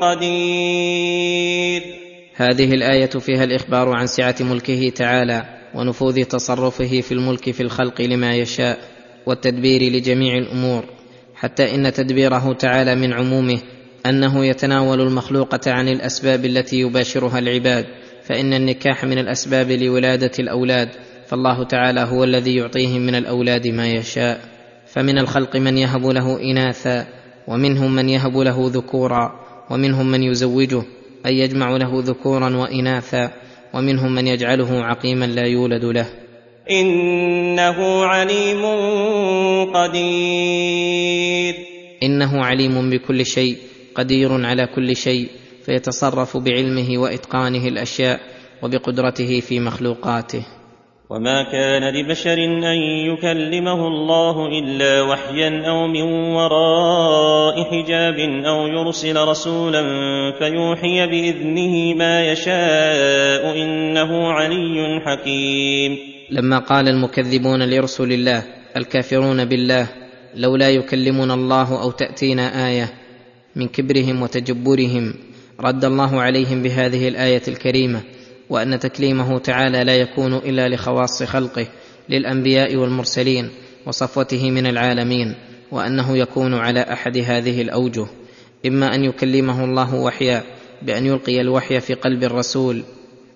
قدير. 0.00 1.82
هذه 2.34 2.74
الآية 2.74 3.06
فيها 3.06 3.44
الإخبار 3.44 3.88
عن 3.88 4.06
سعة 4.06 4.34
ملكه 4.40 4.88
تعالى 4.88 5.44
ونفوذ 5.74 6.24
تصرفه 6.24 7.00
في 7.00 7.12
الملك 7.12 7.50
في 7.50 7.62
الخلق 7.62 8.00
لما 8.00 8.34
يشاء 8.34 8.78
والتدبير 9.26 9.92
لجميع 9.92 10.34
الأمور 10.38 10.84
حتى 11.34 11.74
إن 11.74 11.92
تدبيره 11.92 12.52
تعالى 12.52 12.94
من 12.94 13.12
عمومه 13.12 13.58
أنه 14.06 14.46
يتناول 14.46 15.00
المخلوقة 15.00 15.72
عن 15.72 15.88
الأسباب 15.88 16.44
التي 16.44 16.80
يباشرها 16.80 17.38
العباد 17.38 17.86
فإن 18.24 18.54
النكاح 18.54 19.04
من 19.04 19.18
الأسباب 19.18 19.70
لولادة 19.70 20.30
الأولاد 20.38 20.88
فالله 21.26 21.64
تعالى 21.64 22.00
هو 22.00 22.24
الذي 22.24 22.56
يعطيهم 22.56 23.00
من 23.06 23.14
الأولاد 23.14 23.68
ما 23.68 23.88
يشاء. 23.88 24.40
فمن 24.92 25.18
الخلق 25.18 25.56
من 25.56 25.78
يهب 25.78 26.06
له 26.06 26.40
إناثا 26.42 27.06
ومنهم 27.48 27.94
من 27.94 28.08
يهب 28.08 28.36
له 28.38 28.70
ذكورا 28.74 29.32
ومنهم 29.70 30.10
من 30.10 30.22
يزوجه 30.22 30.82
أي 31.26 31.38
يجمع 31.38 31.76
له 31.76 31.90
ذكورا 31.94 32.56
وإناثا 32.56 33.30
ومنهم 33.74 34.14
من 34.14 34.26
يجعله 34.26 34.84
عقيما 34.84 35.24
لا 35.24 35.46
يولد 35.46 35.84
له. 35.84 36.06
إنه 36.70 38.04
عليم 38.04 38.62
قدير. 39.74 41.54
إنه 42.02 42.44
عليم 42.44 42.90
بكل 42.90 43.26
شيء 43.26 43.56
قدير 43.94 44.46
على 44.46 44.66
كل 44.66 44.96
شيء 44.96 45.28
فيتصرف 45.66 46.36
بعلمه 46.36 46.98
وإتقانه 46.98 47.68
الأشياء 47.68 48.20
وبقدرته 48.62 49.40
في 49.40 49.60
مخلوقاته. 49.60 50.59
وما 51.10 51.42
كان 51.42 51.94
لبشر 51.94 52.44
ان 52.44 52.78
يكلمه 53.10 53.86
الله 53.88 54.46
الا 54.58 55.02
وحيا 55.02 55.62
أو 55.68 55.86
من 55.86 56.02
وراء 56.32 57.64
حجاب 57.64 58.18
أو 58.46 58.66
يرسل 58.66 59.16
رسولا 59.16 59.82
فيوحي 60.38 61.06
باذنه 61.06 61.94
ما 61.94 62.32
يشاء 62.32 63.62
انه 63.62 64.32
علي 64.32 65.00
حكيم. 65.06 65.98
لما 66.30 66.58
قال 66.58 66.88
المكذبون 66.88 67.62
لرسل 67.62 68.12
الله 68.12 68.42
الكافرون 68.76 69.44
بالله 69.44 69.88
لولا 70.36 70.68
يكلمنا 70.70 71.34
الله 71.34 71.82
أو 71.82 71.90
تاتينا 71.90 72.68
إيه 72.68 72.92
من 73.56 73.68
كبرهم 73.68 74.22
وتجبرهم 74.22 75.14
رد 75.60 75.84
الله 75.84 76.20
عليهم 76.20 76.62
بهذه 76.62 77.08
الايه 77.08 77.42
الكريمه 77.48 78.00
وأن 78.50 78.78
تكليمه 78.78 79.38
تعالى 79.38 79.84
لا 79.84 79.96
يكون 79.96 80.34
إلا 80.34 80.68
لخواص 80.68 81.22
خلقه 81.22 81.66
للأنبياء 82.08 82.76
والمرسلين 82.76 83.50
وصفوته 83.86 84.50
من 84.50 84.66
العالمين 84.66 85.34
وأنه 85.70 86.16
يكون 86.18 86.54
على 86.54 86.80
أحد 86.80 87.18
هذه 87.18 87.62
الأوجه. 87.62 88.06
إما 88.66 88.94
أن 88.94 89.04
يكلمه 89.04 89.64
الله 89.64 89.94
وحيا 89.94 90.42
بأن 90.82 91.06
يلقي 91.06 91.40
الوحي 91.40 91.80
في 91.80 91.94
قلب 91.94 92.24
الرسول 92.24 92.82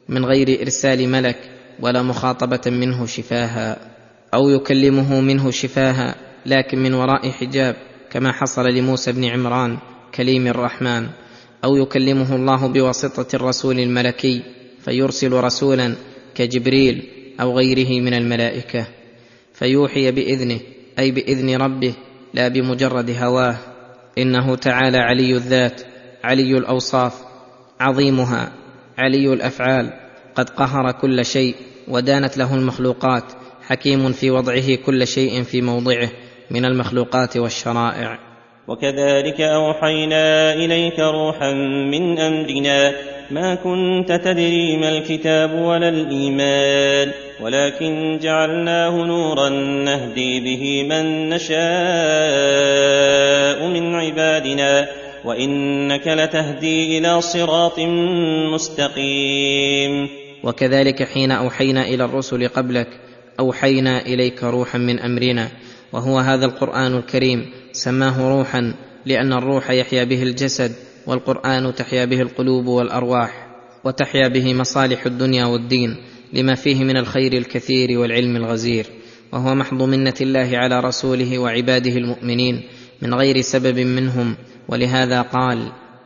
من 0.08 0.24
غير 0.24 0.60
إرسال 0.62 1.08
ملك 1.08 1.36
ولا 1.80 2.02
مخاطبة 2.02 2.60
منه 2.66 3.06
شفاها 3.06 3.76
أو 4.34 4.48
يكلمه 4.48 5.20
منه 5.20 5.50
شفاها 5.50 6.14
لكن 6.46 6.78
من 6.78 6.94
وراء 6.94 7.30
حجاب 7.30 7.76
كما 8.10 8.32
حصل 8.32 8.66
لموسى 8.66 9.12
بن 9.12 9.24
عمران 9.24 9.78
كليم 10.14 10.46
الرحمن 10.46 11.06
أو 11.64 11.76
يكلمه 11.76 12.36
الله 12.36 12.66
بواسطة 12.66 13.36
الرسول 13.36 13.80
الملكي. 13.80 14.42
فيرسل 14.84 15.32
رسولا 15.32 15.94
كجبريل 16.34 17.02
أو 17.40 17.58
غيره 17.58 18.00
من 18.00 18.14
الملائكة 18.14 18.86
فيوحي 19.54 20.10
بإذنه 20.10 20.60
أي 20.98 21.10
بإذن 21.10 21.56
ربه 21.56 21.94
لا 22.34 22.48
بمجرد 22.48 23.10
هواه. 23.10 23.56
إنه 24.18 24.54
تعالى 24.54 24.98
علي 24.98 25.32
الذات 25.32 25.82
علي 26.24 26.58
الأوصاف 26.58 27.14
عظيمها 27.80 28.52
علي 28.98 29.32
الأفعال. 29.32 29.92
قد 30.34 30.50
قهر 30.50 30.92
كل 30.92 31.24
شيء 31.24 31.54
ودانت 31.88 32.36
له 32.36 32.54
المخلوقات. 32.54 33.24
حكيم 33.62 34.12
في 34.12 34.30
وضعه 34.30 34.74
كل 34.74 35.06
شيء 35.06 35.42
في 35.42 35.62
موضعه 35.62 36.10
من 36.50 36.64
المخلوقات 36.64 37.36
والشرائع. 37.36 38.18
وكذلك 38.68 39.40
أوحينا 39.40 40.54
إليك 40.54 40.98
روحا 40.98 41.52
من 41.90 42.18
أمرنا 42.18 42.92
ما 43.30 43.54
كنت 43.54 44.12
تدري 44.12 44.76
ما 44.76 44.88
الكتاب 44.88 45.54
ولا 45.54 45.88
الايمان 45.88 47.12
ولكن 47.40 48.18
جعلناه 48.22 49.04
نورا 49.04 49.48
نهدي 49.84 50.40
به 50.40 50.82
من 50.88 51.28
نشاء 51.28 51.58
من 53.68 53.94
عبادنا 53.94 54.88
وانك 55.24 56.08
لتهدي 56.08 56.98
إلى 56.98 57.20
صراط 57.20 57.80
مستقيم. 58.54 60.08
وكذلك 60.44 61.02
حين 61.02 61.30
اوحينا 61.30 61.82
إلى 61.82 62.04
الرسل 62.04 62.48
قبلك 62.48 62.88
اوحينا 63.40 64.06
اليك 64.06 64.44
روحا 64.44 64.78
من 64.78 65.00
امرنا 65.00 65.48
وهو 65.92 66.18
هذا 66.18 66.46
القران 66.46 66.96
الكريم. 66.96 67.46
سماه 67.72 68.38
روحا 68.38 68.74
لأن 69.06 69.32
الروح 69.32 69.70
يحيا 69.70 70.04
به 70.04 70.22
الجسد. 70.22 70.72
والقرآن 71.06 71.74
تحيا 71.74 72.04
به 72.04 72.20
القلوب 72.20 72.66
والأرواح 72.66 73.46
وتحيا 73.84 74.28
به 74.28 74.54
مصالح 74.54 75.06
الدنيا 75.06 75.44
والدين 75.44 75.96
لما 76.32 76.54
فيه 76.54 76.84
من 76.84 76.96
الخير 76.96 77.32
الكثير 77.32 77.98
والعلم 77.98 78.36
الغزير. 78.36 78.86
وهو 79.32 79.54
محض 79.54 79.82
منة 79.82 80.14
الله 80.20 80.50
على 80.58 80.80
رسوله 80.80 81.38
وعباده 81.38 81.90
المؤمنين 81.90 82.62
من 83.02 83.14
غير 83.14 83.40
سبب 83.40 83.78
منهم. 83.78 84.36
ولهذا 84.68 85.22
قال 85.22 85.58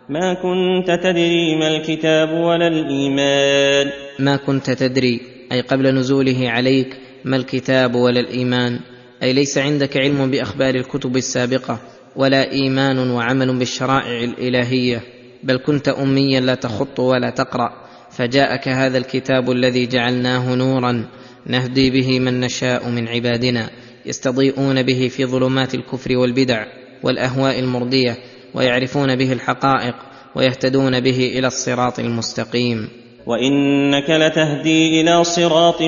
ما 0.09 0.35
كنت 0.35 0.91
تدري 1.03 1.57
ما 1.57 1.69
الكتاب 1.77 2.29
ولا 2.29 2.69
الإيمان. 2.69 3.91
ما 4.19 4.37
كنت 4.37 4.71
تدري 4.71 5.21
أي 5.53 5.61
قبل 5.61 5.95
نزوله 5.95 6.51
عليك 6.51 6.97
ما 7.25 7.37
الكتاب 7.37 7.95
ولا 7.95 8.21
الإيمان. 8.21 8.81
أي 9.23 9.33
ليس 9.33 9.59
عندك 9.59 9.97
علم 9.97 10.31
بأخبار 10.31 10.75
الكتب 10.75 11.17
السابقة. 11.17 11.81
ولا 12.19 12.53
إيمان 12.53 13.11
وعمل 13.11 13.59
بالشرائع 13.59 14.25
الإلهية 14.25 15.03
بل 15.43 15.57
كنت 15.57 15.89
أميا 15.89 16.41
لا 16.41 16.55
تخط 16.55 17.01
ولا 17.01 17.31
تقرأ 17.31 17.71
فجاءك 18.11 18.69
هذا 18.69 18.99
الكتاب 18.99 19.51
الذي 19.51 19.87
جعلناه 19.87 20.55
نورا 20.55 21.05
نهدي 21.47 21.91
به 21.91 22.21
من 22.21 22.41
نشاء 22.41 22.89
من 22.89 23.09
عبادنا 23.09 23.71
يستضيئون 24.07 24.83
به 24.83 25.09
في 25.09 25.25
ظلمات 25.25 25.75
الكفر 25.75 26.17
والبدع 26.17 26.65
والأهواء 27.03 27.59
المرضية 27.59 28.17
ويعرفون 28.55 29.17
به 29.17 29.33
الحقائق 29.33 29.95
ويهتدون 30.35 31.01
به 31.01 31.33
إلى 31.39 31.47
الصراط 31.47 31.99
المستقيم. 31.99 32.89
وإنك 33.27 34.11
لتهدي 34.11 35.01
إلى 35.01 35.25
صراط 35.25 35.83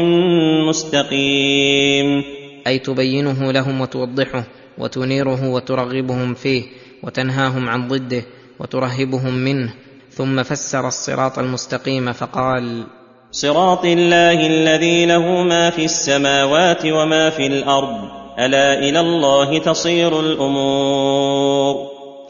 مستقيم. 0.68 2.22
أي 2.66 2.78
تبينه 2.78 3.52
لهم 3.52 3.80
وتوضحه 3.80 4.59
وتنيره 4.78 5.48
وترغبهم 5.48 6.34
فيه 6.34 6.64
وتنهاهم 7.02 7.68
عن 7.68 7.88
ضده 7.88 8.22
وترهبهم 8.60 9.34
منه 9.34 9.74
ثم 10.10 10.42
فسر 10.42 10.88
الصراط 10.88 11.38
المستقيم 11.38 12.12
فقال 12.12 12.84
صراط 13.30 13.84
الله 13.84 14.46
الذي 14.46 15.06
له 15.06 15.42
ما 15.42 15.70
في 15.70 15.84
السماوات 15.84 16.86
وما 16.86 17.30
في 17.30 17.46
الأرض 17.46 18.20
ألا 18.38 18.78
إلى 18.78 19.00
الله 19.00 19.58
تصير 19.58 20.20
الأمور؟ 20.20 21.76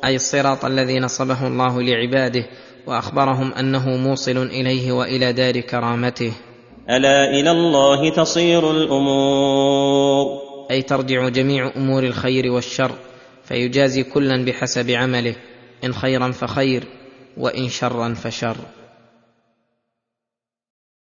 أي 0.04 0.16
الصراط 0.16 0.64
الذي 0.64 0.98
نصبه 0.98 1.46
الله 1.46 1.82
لعباده 1.82 2.46
وأخبرهم 2.86 3.52
أنه 3.52 3.88
موصل 3.88 4.36
إليه 4.36 4.92
وإلى 4.92 5.32
دار 5.32 5.60
كرامته. 5.60 6.32
ألا 6.90 7.30
إلى 7.30 7.50
الله 7.50 8.10
تصير 8.10 8.70
الأمور؟ 8.70 10.49
أي 10.70 10.82
ترجع 10.82 11.28
جميع 11.28 11.72
أمور 11.76 12.04
الخير 12.04 12.50
والشر 12.50 12.92
فيجازي 13.44 14.02
كلا 14.02 14.44
بحسب 14.44 14.90
عمله 14.90 15.34
إن 15.84 15.94
خيرا 15.94 16.30
فخير 16.30 16.84
وإن 17.36 17.68
شرا 17.68 18.14
فشر. 18.14 18.56